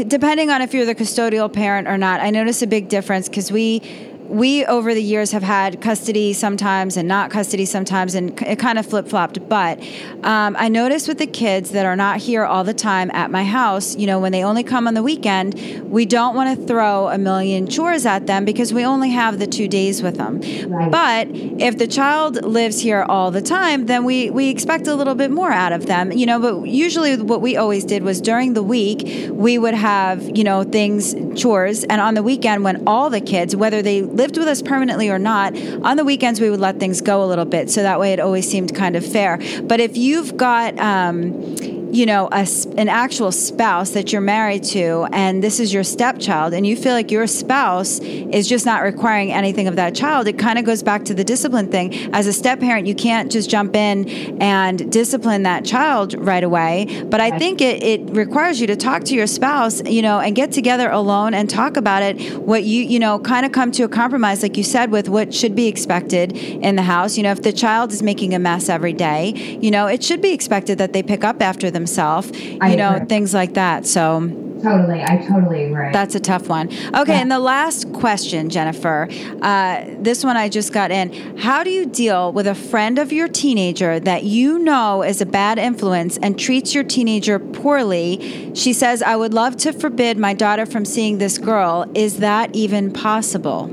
depending 0.07 0.49
on 0.49 0.61
if 0.61 0.73
you're 0.73 0.85
the 0.85 0.95
custodial 0.95 1.51
parent 1.51 1.87
or 1.87 1.97
not, 1.97 2.21
I 2.21 2.29
notice 2.29 2.61
a 2.61 2.67
big 2.67 2.89
difference 2.89 3.29
because 3.29 3.51
we 3.51 3.81
we 4.29 4.63
over 4.65 4.93
the 4.93 5.01
years 5.01 5.31
have 5.31 5.41
had 5.41 5.81
custody 5.81 6.33
sometimes 6.33 6.97
and 6.97 7.07
not 7.07 7.31
custody 7.31 7.65
sometimes 7.65 8.13
and 8.13 8.39
it 8.43 8.59
kind 8.59 8.77
of 8.77 8.85
flip-flopped 8.85 9.49
but 9.49 9.79
um, 10.23 10.55
i 10.59 10.69
noticed 10.69 11.07
with 11.07 11.17
the 11.17 11.25
kids 11.25 11.71
that 11.71 11.85
are 11.85 11.95
not 11.95 12.19
here 12.19 12.45
all 12.45 12.63
the 12.63 12.73
time 12.73 13.09
at 13.11 13.31
my 13.31 13.43
house 13.43 13.95
you 13.95 14.05
know 14.05 14.19
when 14.19 14.31
they 14.31 14.43
only 14.43 14.63
come 14.63 14.87
on 14.87 14.93
the 14.93 15.01
weekend 15.01 15.55
we 15.89 16.05
don't 16.05 16.35
want 16.35 16.59
to 16.59 16.67
throw 16.67 17.07
a 17.07 17.17
million 17.17 17.67
chores 17.67 18.05
at 18.05 18.27
them 18.27 18.45
because 18.45 18.71
we 18.71 18.85
only 18.85 19.09
have 19.09 19.39
the 19.39 19.47
two 19.47 19.67
days 19.67 20.03
with 20.03 20.17
them 20.17 20.39
right. 20.69 20.91
but 20.91 21.27
if 21.59 21.79
the 21.79 21.87
child 21.87 22.43
lives 22.45 22.79
here 22.79 23.01
all 23.09 23.31
the 23.31 23.41
time 23.41 23.87
then 23.87 24.03
we 24.03 24.29
we 24.29 24.49
expect 24.49 24.85
a 24.85 24.93
little 24.93 25.15
bit 25.15 25.31
more 25.31 25.51
out 25.51 25.71
of 25.71 25.87
them 25.87 26.11
you 26.11 26.27
know 26.27 26.39
but 26.39 26.67
usually 26.67 27.17
what 27.17 27.41
we 27.41 27.57
always 27.57 27.83
did 27.83 28.03
was 28.03 28.21
during 28.21 28.53
the 28.53 28.63
week 28.63 29.29
we 29.31 29.57
would 29.57 29.73
have 29.73 30.37
you 30.37 30.43
know 30.43 30.63
things 30.63 31.15
chores 31.39 31.83
and 31.85 31.99
on 31.99 32.13
the 32.13 32.21
weekend 32.21 32.63
when 32.63 32.87
all 32.87 33.09
the 33.09 33.21
kids 33.21 33.55
whether 33.55 33.81
they 33.81 34.03
lived 34.19 34.37
with 34.37 34.49
us 34.49 34.61
permanently 34.61 35.09
or 35.09 35.17
not, 35.17 35.55
on 35.83 35.95
the 35.95 36.03
weekends 36.03 36.41
we 36.41 36.49
would 36.49 36.59
let 36.59 36.77
things 36.77 36.99
go 36.99 37.23
a 37.23 37.27
little 37.27 37.45
bit. 37.45 37.69
So 37.69 37.83
that 37.83 38.01
way 38.01 38.11
it 38.11 38.19
always 38.19 38.47
seemed 38.49 38.75
kind 38.75 38.97
of 38.97 39.05
fair. 39.05 39.39
But 39.63 39.79
if 39.79 39.95
you've 39.95 40.35
got, 40.35 40.77
um, 40.77 41.78
you 41.91 42.05
know, 42.05 42.27
a, 42.31 42.47
an 42.77 42.89
actual 42.89 43.31
spouse 43.31 43.91
that 43.91 44.11
you're 44.11 44.21
married 44.21 44.63
to, 44.63 45.07
and 45.11 45.43
this 45.43 45.59
is 45.59 45.73
your 45.73 45.83
stepchild, 45.83 46.53
and 46.53 46.65
you 46.65 46.75
feel 46.75 46.93
like 46.93 47.11
your 47.11 47.27
spouse 47.27 47.99
is 47.99 48.47
just 48.47 48.65
not 48.65 48.83
requiring 48.83 49.31
anything 49.31 49.67
of 49.67 49.75
that 49.75 49.95
child, 49.95 50.27
it 50.27 50.37
kind 50.37 50.59
of 50.59 50.65
goes 50.65 50.83
back 50.83 51.05
to 51.05 51.13
the 51.13 51.23
discipline 51.23 51.69
thing. 51.71 51.93
As 52.13 52.27
a 52.27 52.33
step 52.33 52.59
parent, 52.59 52.87
you 52.87 52.95
can't 52.95 53.31
just 53.31 53.49
jump 53.49 53.75
in 53.75 54.07
and 54.41 54.91
discipline 54.91 55.43
that 55.43 55.65
child 55.65 56.13
right 56.13 56.43
away. 56.43 57.03
But 57.05 57.21
I 57.21 57.37
think 57.37 57.61
it, 57.61 57.81
it 57.83 58.01
requires 58.11 58.61
you 58.61 58.67
to 58.67 58.75
talk 58.75 59.03
to 59.05 59.15
your 59.15 59.27
spouse, 59.27 59.81
you 59.85 60.01
know, 60.01 60.19
and 60.19 60.35
get 60.35 60.51
together 60.51 60.89
alone 60.89 61.33
and 61.33 61.49
talk 61.49 61.77
about 61.77 62.03
it. 62.03 62.37
What 62.37 62.63
you, 62.63 62.83
you 62.83 62.99
know, 62.99 63.19
kind 63.19 63.45
of 63.45 63.51
come 63.51 63.71
to 63.71 63.83
a 63.83 63.89
compromise, 63.89 64.43
like 64.43 64.57
you 64.57 64.63
said, 64.63 64.91
with 64.91 65.09
what 65.09 65.33
should 65.33 65.55
be 65.55 65.67
expected 65.67 66.35
in 66.35 66.75
the 66.75 66.83
house. 66.83 67.17
You 67.17 67.23
know, 67.23 67.31
if 67.31 67.41
the 67.41 67.53
child 67.53 67.91
is 67.91 68.03
making 68.03 68.33
a 68.33 68.39
mess 68.39 68.69
every 68.69 68.93
day, 68.93 69.57
you 69.61 69.71
know, 69.71 69.87
it 69.87 70.03
should 70.03 70.21
be 70.21 70.31
expected 70.31 70.77
that 70.77 70.93
they 70.93 71.03
pick 71.03 71.23
up 71.23 71.41
after 71.41 71.71
them 71.71 71.78
themselves, 71.79 72.31
you 72.39 72.57
I 72.61 72.75
know, 72.75 72.95
agree. 72.95 73.07
things 73.07 73.33
like 73.33 73.53
that. 73.55 73.85
So 73.85 74.45
Totally, 74.61 75.01
I 75.01 75.25
totally 75.25 75.65
agree. 75.65 75.91
That's 75.93 76.15
a 76.15 76.19
tough 76.19 76.49
one. 76.49 76.67
Okay, 76.93 77.13
yeah. 77.13 77.21
and 77.21 77.31
the 77.31 77.39
last 77.39 77.93
question, 77.93 78.49
Jennifer. 78.49 79.07
Uh, 79.41 79.85
this 79.99 80.23
one 80.23 80.35
I 80.35 80.49
just 80.49 80.73
got 80.73 80.91
in. 80.91 81.37
How 81.37 81.63
do 81.63 81.69
you 81.69 81.85
deal 81.85 82.33
with 82.33 82.45
a 82.45 82.55
friend 82.55 82.99
of 82.99 83.13
your 83.13 83.29
teenager 83.29 84.01
that 84.01 84.23
you 84.23 84.59
know 84.59 85.01
is 85.01 85.21
a 85.21 85.25
bad 85.25 85.59
influence 85.59 86.17
and 86.17 86.37
treats 86.37 86.75
your 86.75 86.83
teenager 86.83 87.39
poorly? 87.39 88.51
She 88.53 88.73
says, 88.73 89.01
I 89.01 89.15
would 89.15 89.33
love 89.33 89.55
to 89.57 89.71
forbid 89.71 90.17
my 90.17 90.33
daughter 90.33 90.65
from 90.65 90.83
seeing 90.83 91.19
this 91.19 91.37
girl. 91.37 91.89
Is 91.95 92.17
that 92.17 92.53
even 92.53 92.91
possible? 92.91 93.67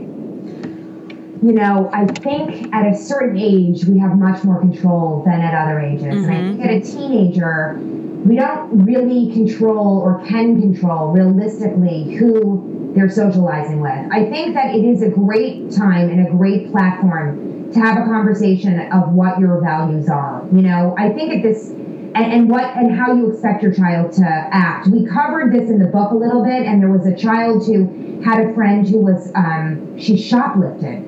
You 1.46 1.52
know, 1.52 1.88
I 1.92 2.06
think 2.06 2.74
at 2.74 2.92
a 2.92 2.96
certain 2.96 3.38
age 3.38 3.84
we 3.84 4.00
have 4.00 4.18
much 4.18 4.42
more 4.42 4.58
control 4.58 5.22
than 5.24 5.40
at 5.40 5.54
other 5.54 5.78
ages. 5.78 6.06
Mm-hmm. 6.06 6.24
And 6.24 6.32
I 6.32 6.40
mm-hmm. 6.40 6.56
think 6.56 6.68
at 6.68 6.70
a 6.70 6.80
teenager, 6.80 7.78
we 8.24 8.34
don't 8.34 8.84
really 8.84 9.32
control 9.32 10.00
or 10.00 10.26
can 10.26 10.60
control 10.60 11.12
realistically 11.12 12.16
who 12.16 12.92
they're 12.96 13.08
socializing 13.08 13.80
with. 13.80 14.10
I 14.10 14.28
think 14.28 14.54
that 14.54 14.74
it 14.74 14.84
is 14.84 15.02
a 15.02 15.08
great 15.08 15.70
time 15.70 16.10
and 16.10 16.26
a 16.26 16.30
great 16.32 16.72
platform 16.72 17.70
to 17.72 17.78
have 17.78 17.96
a 17.96 18.04
conversation 18.06 18.90
of 18.90 19.12
what 19.12 19.38
your 19.38 19.60
values 19.62 20.08
are. 20.08 20.44
You 20.52 20.62
know, 20.62 20.96
I 20.98 21.10
think 21.10 21.32
at 21.32 21.42
this 21.44 21.68
and, 21.68 22.32
and 22.32 22.50
what 22.50 22.64
and 22.76 22.96
how 22.96 23.12
you 23.12 23.30
expect 23.30 23.62
your 23.62 23.72
child 23.72 24.12
to 24.14 24.24
act. 24.24 24.88
We 24.88 25.06
covered 25.06 25.52
this 25.52 25.70
in 25.70 25.78
the 25.78 25.86
book 25.86 26.10
a 26.10 26.16
little 26.16 26.42
bit, 26.42 26.66
and 26.66 26.82
there 26.82 26.90
was 26.90 27.06
a 27.06 27.14
child 27.14 27.64
who 27.66 28.20
had 28.24 28.40
a 28.40 28.54
friend 28.54 28.88
who 28.88 28.98
was 28.98 29.30
um, 29.36 29.96
she 29.96 30.16
shoplifted 30.16 31.05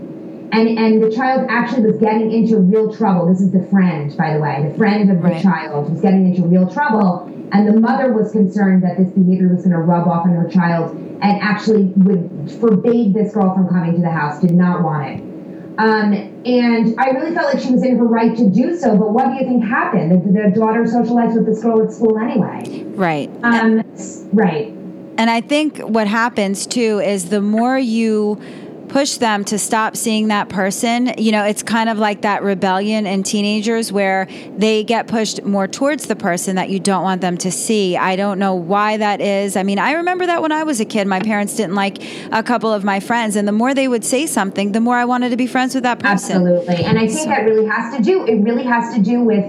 and 0.52 0.78
and 0.78 1.02
the 1.02 1.10
child 1.14 1.46
actually 1.50 1.90
was 1.90 1.98
getting 1.98 2.32
into 2.32 2.58
real 2.58 2.94
trouble. 2.94 3.26
This 3.28 3.40
is 3.40 3.50
the 3.50 3.66
friend, 3.66 4.16
by 4.16 4.34
the 4.34 4.40
way, 4.40 4.68
the 4.70 4.76
friend 4.78 5.10
of 5.10 5.22
the 5.22 5.28
right. 5.28 5.42
child 5.42 5.90
was 5.90 6.00
getting 6.00 6.26
into 6.34 6.46
real 6.46 6.68
trouble, 6.68 7.26
and 7.52 7.66
the 7.66 7.78
mother 7.78 8.12
was 8.12 8.32
concerned 8.32 8.82
that 8.82 8.96
this 8.98 9.10
behavior 9.10 9.48
was 9.48 9.64
going 9.64 9.72
to 9.72 9.78
rub 9.78 10.08
off 10.08 10.24
on 10.24 10.32
her 10.32 10.48
child, 10.48 10.96
and 10.96 11.42
actually 11.42 11.84
would 11.96 12.50
forbade 12.60 13.14
this 13.14 13.34
girl 13.34 13.54
from 13.54 13.68
coming 13.68 13.94
to 13.94 14.00
the 14.00 14.10
house. 14.10 14.40
Did 14.40 14.54
not 14.54 14.82
want 14.82 15.06
it. 15.08 15.28
Um, 15.78 16.12
and 16.44 16.98
I 16.98 17.10
really 17.10 17.32
felt 17.36 17.54
like 17.54 17.62
she 17.62 17.70
was 17.70 17.84
in 17.84 17.98
her 17.98 18.04
right 18.04 18.36
to 18.36 18.50
do 18.50 18.76
so. 18.76 18.96
But 18.96 19.12
what 19.12 19.28
do 19.28 19.34
you 19.34 19.44
think 19.44 19.64
happened? 19.64 20.10
The, 20.10 20.42
the 20.42 20.50
daughter 20.50 20.84
socialized 20.86 21.36
with 21.36 21.46
this 21.46 21.62
girl 21.62 21.84
at 21.84 21.92
school 21.92 22.18
anyway. 22.18 22.82
Right. 22.96 23.30
Um, 23.44 23.84
right. 24.32 24.74
And 25.18 25.30
I 25.30 25.40
think 25.40 25.78
what 25.78 26.08
happens 26.08 26.66
too 26.66 26.98
is 26.98 27.30
the 27.30 27.40
more 27.40 27.78
you 27.78 28.40
push 28.88 29.16
them 29.16 29.44
to 29.46 29.58
stop 29.58 29.96
seeing 29.96 30.28
that 30.28 30.48
person. 30.48 31.12
You 31.18 31.32
know, 31.32 31.44
it's 31.44 31.62
kind 31.62 31.88
of 31.88 31.98
like 31.98 32.22
that 32.22 32.42
rebellion 32.42 33.06
in 33.06 33.22
teenagers 33.22 33.92
where 33.92 34.26
they 34.56 34.84
get 34.84 35.06
pushed 35.06 35.42
more 35.44 35.68
towards 35.68 36.06
the 36.06 36.16
person 36.16 36.56
that 36.56 36.70
you 36.70 36.80
don't 36.80 37.02
want 37.02 37.20
them 37.20 37.36
to 37.38 37.50
see. 37.50 37.96
I 37.96 38.16
don't 38.16 38.38
know 38.38 38.54
why 38.54 38.96
that 38.96 39.20
is. 39.20 39.56
I 39.56 39.62
mean, 39.62 39.78
I 39.78 39.92
remember 39.92 40.26
that 40.26 40.42
when 40.42 40.52
I 40.52 40.62
was 40.62 40.80
a 40.80 40.84
kid, 40.84 41.06
my 41.06 41.20
parents 41.20 41.56
didn't 41.56 41.74
like 41.74 42.02
a 42.32 42.42
couple 42.42 42.72
of 42.72 42.84
my 42.84 43.00
friends, 43.00 43.36
and 43.36 43.46
the 43.46 43.52
more 43.52 43.74
they 43.74 43.88
would 43.88 44.04
say 44.04 44.26
something, 44.26 44.72
the 44.72 44.80
more 44.80 44.96
I 44.96 45.04
wanted 45.04 45.30
to 45.30 45.36
be 45.36 45.46
friends 45.46 45.74
with 45.74 45.84
that 45.84 45.98
person. 45.98 46.46
Absolutely. 46.46 46.84
And 46.84 46.98
I 46.98 47.06
think 47.06 47.20
so. 47.20 47.26
that 47.26 47.44
really 47.44 47.66
has 47.66 47.96
to 47.96 48.02
do, 48.02 48.26
it 48.26 48.36
really 48.36 48.64
has 48.64 48.94
to 48.94 49.02
do 49.02 49.22
with 49.22 49.44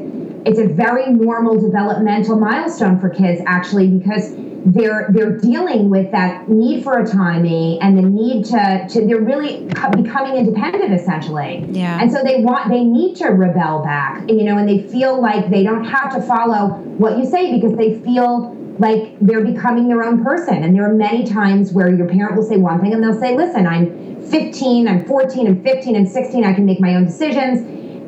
it's 0.46 0.60
a 0.60 0.68
very 0.68 1.12
normal 1.12 1.60
developmental 1.60 2.38
milestone 2.38 3.00
for 3.00 3.10
kids 3.10 3.42
actually 3.46 3.88
because 3.88 4.34
they're 4.66 5.08
they're 5.12 5.38
dealing 5.38 5.90
with 5.90 6.12
that 6.12 6.50
need 6.50 6.84
for 6.84 7.00
autonomy 7.00 7.80
and 7.82 7.98
the 7.98 8.02
need 8.02 8.46
to 8.46 8.88
to 8.90 9.06
they're 9.06 9.22
really 9.22 9.66
becoming 9.96 10.36
independent 10.36 10.94
essentially. 10.94 11.66
Yeah. 11.70 12.02
And 12.02 12.12
so 12.12 12.24
they 12.24 12.42
want 12.42 12.70
they 12.70 12.84
need 12.84 13.16
to 13.18 13.28
rebel 13.28 13.84
back 13.84 14.30
you 14.30 14.44
know 14.44 14.58
and 14.58 14.68
they 14.68 14.88
feel 14.88 15.22
like 15.22 15.50
they 15.50 15.64
don't 15.64 15.86
have 15.86 16.14
to 16.16 16.22
follow 16.22 16.70
what 16.98 17.18
you 17.18 17.26
say 17.26 17.60
because 17.60 17.78
they 17.78 18.00
feel 18.00 18.56
like 18.80 19.18
they're 19.20 19.44
becoming 19.44 19.88
their 19.90 20.04
own 20.04 20.24
person. 20.24 20.64
And 20.64 20.74
there 20.74 20.90
are 20.90 20.94
many 20.94 21.26
times 21.26 21.74
where 21.74 21.94
your 21.94 22.08
parent 22.08 22.36
will 22.36 22.44
say 22.44 22.58
one 22.58 22.80
thing 22.80 22.94
and 22.94 23.04
they'll 23.04 23.20
say 23.20 23.36
listen 23.36 23.68
i'm 23.68 24.22
15 24.30 24.88
i'm 24.88 25.06
14 25.06 25.48
i'm 25.48 25.64
15 25.64 25.96
i'm 25.96 26.06
16 26.06 26.46
i 26.46 26.54
can 26.54 26.66
make 26.66 26.80
my 26.80 26.96
own 26.96 27.06
decisions. 27.06 27.62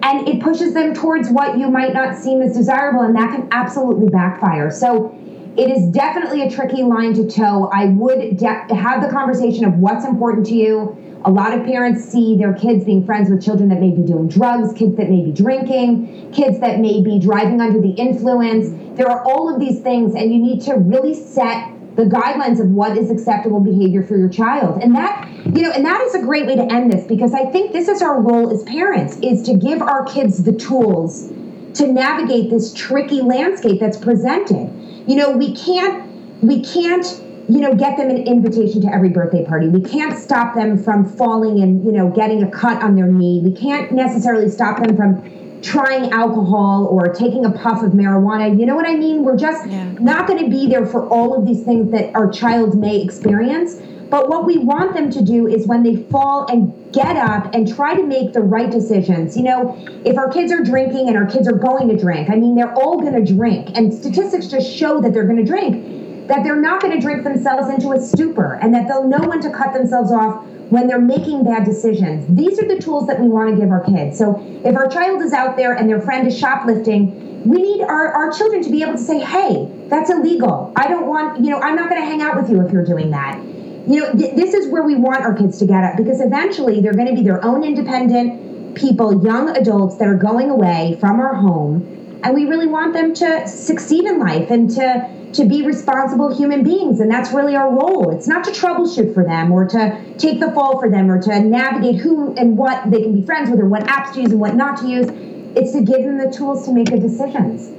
And 0.04 0.28
it 0.28 0.42
pushes 0.42 0.74
them 0.74 0.96
towards 0.96 1.30
what 1.30 1.60
you 1.60 1.70
might 1.70 1.94
not 1.94 2.16
seem 2.18 2.42
as 2.42 2.56
desirable 2.56 3.02
and 3.02 3.16
that 3.16 3.36
can 3.36 3.48
absolutely 3.52 4.10
backfire. 4.10 4.72
So 4.72 5.16
it 5.58 5.70
is 5.70 5.88
definitely 5.90 6.42
a 6.44 6.50
tricky 6.50 6.84
line 6.84 7.14
to 7.14 7.30
toe. 7.30 7.70
I 7.74 7.86
would 7.86 8.38
de- 8.38 8.76
have 8.76 9.02
the 9.02 9.10
conversation 9.10 9.66
of 9.66 9.76
what's 9.76 10.06
important 10.06 10.46
to 10.48 10.54
you, 10.54 10.98
A 11.24 11.30
lot 11.30 11.54
of 11.54 11.64
parents 11.66 12.04
see 12.04 12.36
their 12.36 12.54
kids 12.54 12.84
being 12.84 13.06
friends 13.06 13.30
with 13.30 13.44
children 13.44 13.70
that 13.70 13.80
may 13.80 13.92
be 13.92 14.02
doing 14.02 14.28
drugs, 14.28 14.74
kids 14.74 14.98
that 14.98 15.10
may 15.10 15.24
be 15.24 15.32
drinking, 15.32 16.32
kids 16.32 16.60
that 16.62 16.80
may 16.80 17.04
be 17.04 17.20
driving 17.20 17.62
under 17.62 17.80
the 17.80 17.92
influence. 17.92 18.70
There 18.98 19.08
are 19.08 19.24
all 19.24 19.54
of 19.54 19.60
these 19.60 19.82
things, 19.82 20.16
and 20.16 20.34
you 20.34 20.40
need 20.40 20.62
to 20.64 20.74
really 20.74 21.14
set 21.14 21.70
the 21.96 22.04
guidelines 22.04 22.60
of 22.60 22.70
what 22.70 22.98
is 22.98 23.12
acceptable 23.12 23.60
behavior 23.60 24.02
for 24.02 24.18
your 24.18 24.30
child. 24.30 24.82
And 24.82 24.96
that, 24.96 25.30
you 25.46 25.62
know, 25.62 25.72
and 25.72 25.86
that 25.86 26.02
is 26.02 26.16
a 26.16 26.22
great 26.22 26.48
way 26.48 26.56
to 26.56 26.64
end 26.74 26.92
this 26.92 27.06
because 27.06 27.34
I 27.34 27.46
think 27.52 27.72
this 27.72 27.88
is 27.88 28.02
our 28.02 28.20
role 28.20 28.50
as 28.50 28.64
parents 28.64 29.18
is 29.22 29.44
to 29.44 29.56
give 29.56 29.82
our 29.82 30.06
kids 30.06 30.44
the 30.44 30.54
tools 30.54 31.32
to 31.76 31.92
navigate 31.92 32.50
this 32.50 32.74
tricky 32.74 33.22
landscape 33.22 33.80
that's 33.80 33.98
presented. 33.98 34.70
You 35.08 35.16
know, 35.16 35.32
we 35.32 35.56
can't 35.56 36.08
we 36.44 36.62
can't 36.64 37.06
you 37.50 37.60
know 37.60 37.76
get 37.76 37.98
them 37.98 38.10
an 38.10 38.18
invitation 38.18 38.82
to 38.82 38.88
every 38.88 39.10
birthday 39.10 39.44
party 39.44 39.68
we 39.68 39.82
can't 39.82 40.18
stop 40.18 40.54
them 40.56 40.78
from 40.78 41.04
falling 41.04 41.60
and 41.60 41.84
you 41.84 41.92
know 41.92 42.10
getting 42.10 42.44
a 42.44 42.52
cut 42.52 42.82
on 42.84 42.96
their 42.96 43.08
knee 43.08 43.42
we 43.44 43.52
can't 43.52 43.92
necessarily 43.92 44.48
stop 44.48 44.82
them 44.82 44.96
from 44.96 45.22
trying 45.62 46.12
alcohol 46.12 46.88
or 46.88 47.14
taking 47.14 47.46
a 47.46 47.52
puff 47.52 47.84
of 47.84 47.92
marijuana. 47.92 48.60
You 48.60 48.66
know 48.66 48.76
what 48.76 48.88
I 48.88 48.96
mean? 48.96 49.24
We're 49.24 49.38
just 49.38 49.70
yeah. 49.70 49.92
not 49.94 50.28
going 50.28 50.44
to 50.44 50.50
be 50.50 50.68
there 50.68 50.86
for 50.86 51.08
all 51.08 51.38
of 51.38 51.46
these 51.46 51.64
things 51.64 51.92
that 51.92 52.14
our 52.16 52.30
child 52.32 52.78
may 52.78 53.02
experience. 53.02 53.76
But 54.12 54.28
what 54.28 54.46
we 54.46 54.58
want 54.58 54.94
them 54.94 55.10
to 55.10 55.22
do 55.24 55.48
is 55.48 55.66
when 55.68 55.84
they 55.84 55.96
fall 56.12 56.46
and 56.52 56.74
get 56.92 57.16
up 57.16 57.56
and 57.56 57.66
try 57.66 57.96
to 57.96 58.04
make 58.04 58.34
the 58.34 58.42
right 58.42 58.70
decisions. 58.70 59.38
You 59.38 59.44
know, 59.44 59.86
if 60.04 60.18
our 60.18 60.30
kids 60.30 60.52
are 60.52 60.62
drinking 60.62 61.08
and 61.08 61.16
our 61.16 61.26
kids 61.26 61.48
are 61.48 61.56
going 61.56 61.88
to 61.88 61.96
drink, 61.98 62.30
I 62.30 62.36
mean, 62.36 62.56
they're 62.56 62.74
all 62.74 63.00
going 63.00 63.14
to 63.14 63.34
drink. 63.34 63.70
And 63.74 63.94
statistics 63.94 64.48
just 64.48 64.70
show 64.70 65.00
that 65.00 65.14
they're 65.14 65.24
going 65.24 65.38
to 65.38 65.46
drink, 65.46 66.28
that 66.28 66.44
they're 66.44 66.60
not 66.60 66.82
going 66.82 66.94
to 66.94 67.00
drink 67.00 67.24
themselves 67.24 67.70
into 67.70 67.94
a 67.94 68.02
stupor 68.02 68.60
and 68.62 68.74
that 68.74 68.90
they'll 68.90 69.08
know 69.08 69.26
when 69.30 69.40
to 69.44 69.50
cut 69.50 69.72
themselves 69.72 70.12
off 70.12 70.46
when 70.72 70.88
they're 70.88 71.00
making 71.00 71.46
bad 71.46 71.64
decisions. 71.64 72.26
These 72.36 72.60
are 72.60 72.68
the 72.68 72.82
tools 72.82 73.08
that 73.08 73.22
we 73.22 73.30
want 73.30 73.56
to 73.56 73.62
give 73.62 73.72
our 73.72 73.84
kids. 73.86 74.18
So 74.18 74.44
if 74.66 74.76
our 74.76 74.90
child 74.90 75.22
is 75.22 75.32
out 75.32 75.56
there 75.56 75.74
and 75.74 75.90
their 75.90 76.02
friend 76.02 76.28
is 76.28 76.38
shoplifting, 76.38 77.48
we 77.48 77.62
need 77.62 77.82
our, 77.84 78.10
our 78.10 78.32
children 78.32 78.62
to 78.62 78.70
be 78.70 78.84
able 78.84 78.94
to 78.94 78.98
say, 78.98 79.20
hey, 79.20 79.72
that's 79.88 80.10
illegal. 80.10 80.74
I 80.76 80.90
don't 80.90 81.08
want, 81.08 81.42
you 81.44 81.50
know, 81.50 81.60
I'm 81.60 81.78
not 81.78 81.90
going 81.90 82.02
to 82.02 82.06
hang 82.06 82.22
out 82.22 82.36
with 82.36 82.50
you 82.50 82.60
if 82.66 82.74
you're 82.74 82.86
doing 82.86 83.12
that. 83.12 83.42
You 83.88 84.00
know, 84.00 84.14
th- 84.14 84.36
this 84.36 84.54
is 84.54 84.72
where 84.72 84.84
we 84.84 84.96
want 84.96 85.22
our 85.22 85.34
kids 85.34 85.58
to 85.60 85.66
get 85.66 85.84
at 85.84 85.98
because 85.98 86.22
eventually 86.22 86.82
they're 86.82 86.94
going 86.94 87.08
to 87.08 87.16
be 87.16 87.24
their 87.24 87.44
own 87.44 87.64
independent 87.64 88.76
people, 88.76 89.24
young 89.24 89.56
adults 89.56 89.98
that 89.98 90.08
are 90.08 90.18
going 90.18 90.50
away 90.50 90.98
from 91.00 91.20
our 91.20 91.36
home. 91.36 92.22
And 92.24 92.36
we 92.36 92.46
really 92.46 92.68
want 92.68 92.94
them 92.94 93.14
to 93.16 93.48
succeed 93.48 94.06
in 94.06 94.20
life 94.20 94.52
and 94.52 94.70
to 94.72 95.10
to 95.34 95.46
be 95.46 95.66
responsible 95.66 96.36
human 96.36 96.62
beings. 96.62 97.00
And 97.00 97.10
that's 97.10 97.32
really 97.32 97.56
our 97.56 97.72
role. 97.72 98.10
It's 98.14 98.28
not 98.28 98.44
to 98.44 98.52
troubleshoot 98.52 99.14
for 99.14 99.24
them 99.24 99.52
or 99.52 99.66
to 99.70 99.98
take 100.18 100.42
the 100.42 100.52
fall 100.52 100.78
for 100.80 100.90
them 100.90 101.10
or 101.10 101.22
to 101.22 101.40
navigate 101.40 102.02
who 102.02 102.36
and 102.36 102.58
what 102.58 102.92
they 102.92 103.02
can 103.02 103.14
be 103.14 103.26
friends 103.26 103.50
with 103.50 103.62
or 103.62 103.66
what 103.70 103.84
apps 103.84 104.14
to 104.14 104.22
use 104.22 104.32
and 104.32 104.42
what 104.42 104.56
not 104.56 104.78
to 104.82 104.88
use. 104.90 105.08
It's 105.56 105.72
to 105.72 105.82
give 105.84 106.04
them 106.04 106.18
the 106.18 106.30
tools 106.36 106.66
to 106.66 106.74
make 106.74 106.90
good 106.90 107.02
decisions. 107.02 107.72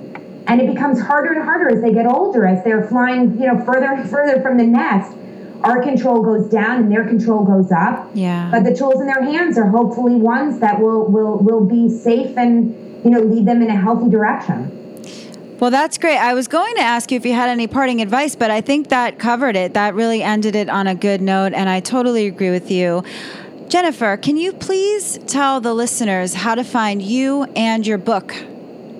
And 0.46 0.60
it 0.60 0.66
becomes 0.72 1.00
harder 1.00 1.32
and 1.32 1.44
harder 1.44 1.68
as 1.68 1.82
they 1.82 1.92
get 1.92 2.06
older 2.06 2.46
as 2.46 2.64
they're 2.64 2.88
flying 2.88 3.38
you 3.38 3.46
know 3.46 3.62
further 3.64 3.92
and 3.92 4.10
further 4.14 4.40
from 4.40 4.56
the 4.56 4.66
nest 4.66 5.12
our 5.64 5.82
control 5.82 6.22
goes 6.22 6.48
down 6.48 6.82
and 6.82 6.92
their 6.92 7.04
control 7.04 7.44
goes 7.44 7.70
up 7.72 8.10
yeah 8.14 8.50
but 8.50 8.64
the 8.64 8.74
tools 8.74 9.00
in 9.00 9.06
their 9.06 9.22
hands 9.22 9.56
are 9.56 9.68
hopefully 9.68 10.16
ones 10.16 10.58
that 10.60 10.80
will 10.80 11.04
will 11.06 11.38
will 11.38 11.64
be 11.64 11.88
safe 11.88 12.36
and 12.36 12.74
you 13.04 13.10
know 13.10 13.20
lead 13.20 13.46
them 13.46 13.62
in 13.62 13.68
a 13.68 13.76
healthy 13.76 14.10
direction 14.10 14.78
well, 15.62 15.70
that's 15.70 15.96
great. 15.96 16.16
I 16.16 16.34
was 16.34 16.48
going 16.48 16.74
to 16.74 16.80
ask 16.80 17.12
you 17.12 17.16
if 17.16 17.24
you 17.24 17.34
had 17.34 17.48
any 17.48 17.68
parting 17.68 18.02
advice, 18.02 18.34
but 18.34 18.50
I 18.50 18.60
think 18.60 18.88
that 18.88 19.20
covered 19.20 19.54
it. 19.54 19.74
That 19.74 19.94
really 19.94 20.20
ended 20.20 20.56
it 20.56 20.68
on 20.68 20.88
a 20.88 20.94
good 20.96 21.22
note, 21.22 21.52
and 21.52 21.68
I 21.68 21.78
totally 21.78 22.26
agree 22.26 22.50
with 22.50 22.68
you. 22.68 23.04
Jennifer, 23.68 24.16
can 24.16 24.36
you 24.36 24.52
please 24.52 25.20
tell 25.28 25.60
the 25.60 25.72
listeners 25.72 26.34
how 26.34 26.56
to 26.56 26.64
find 26.64 27.00
you 27.00 27.44
and 27.54 27.86
your 27.86 27.96
book? 27.96 28.34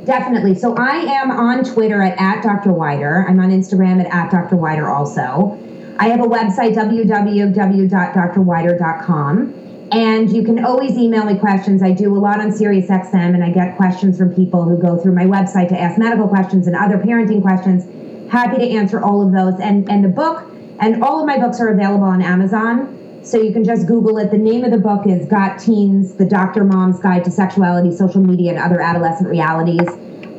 Definitely. 0.04 0.54
So 0.54 0.74
I 0.76 0.98
am 0.98 1.32
on 1.32 1.64
Twitter 1.64 2.00
at, 2.00 2.16
at 2.20 2.44
Dr. 2.44 2.72
Wider. 2.72 3.26
I'm 3.28 3.40
on 3.40 3.50
Instagram 3.50 4.00
at, 4.00 4.06
at 4.06 4.30
Dr. 4.30 4.54
Wider 4.54 4.88
also. 4.88 5.58
I 6.02 6.08
have 6.08 6.18
a 6.18 6.24
website, 6.24 6.74
www.drwider.com. 6.74 9.54
And 9.92 10.32
you 10.32 10.42
can 10.42 10.64
always 10.64 10.98
email 10.98 11.24
me 11.24 11.38
questions. 11.38 11.80
I 11.80 11.92
do 11.92 12.16
a 12.16 12.18
lot 12.18 12.40
on 12.40 12.48
SiriusXM, 12.48 13.14
and 13.14 13.44
I 13.44 13.52
get 13.52 13.76
questions 13.76 14.18
from 14.18 14.34
people 14.34 14.64
who 14.64 14.82
go 14.82 14.98
through 14.98 15.14
my 15.14 15.26
website 15.26 15.68
to 15.68 15.80
ask 15.80 16.00
medical 16.00 16.26
questions 16.26 16.66
and 16.66 16.74
other 16.74 16.98
parenting 16.98 17.40
questions. 17.40 17.84
Happy 18.32 18.56
to 18.56 18.68
answer 18.68 19.00
all 19.00 19.24
of 19.24 19.32
those. 19.32 19.60
And 19.60 19.88
and 19.88 20.04
the 20.04 20.08
book 20.08 20.42
and 20.80 21.04
all 21.04 21.20
of 21.20 21.26
my 21.26 21.38
books 21.38 21.60
are 21.60 21.68
available 21.68 22.02
on 22.02 22.20
Amazon. 22.20 23.20
So 23.22 23.40
you 23.40 23.52
can 23.52 23.62
just 23.62 23.86
Google 23.86 24.18
it. 24.18 24.32
The 24.32 24.38
name 24.38 24.64
of 24.64 24.72
the 24.72 24.78
book 24.78 25.06
is 25.06 25.28
Got 25.28 25.60
Teens: 25.60 26.14
The 26.14 26.26
Doctor 26.26 26.64
Mom's 26.64 26.98
Guide 26.98 27.22
to 27.26 27.30
Sexuality, 27.30 27.94
Social 27.94 28.22
Media, 28.22 28.50
and 28.50 28.58
Other 28.58 28.80
Adolescent 28.80 29.28
Realities. 29.28 29.86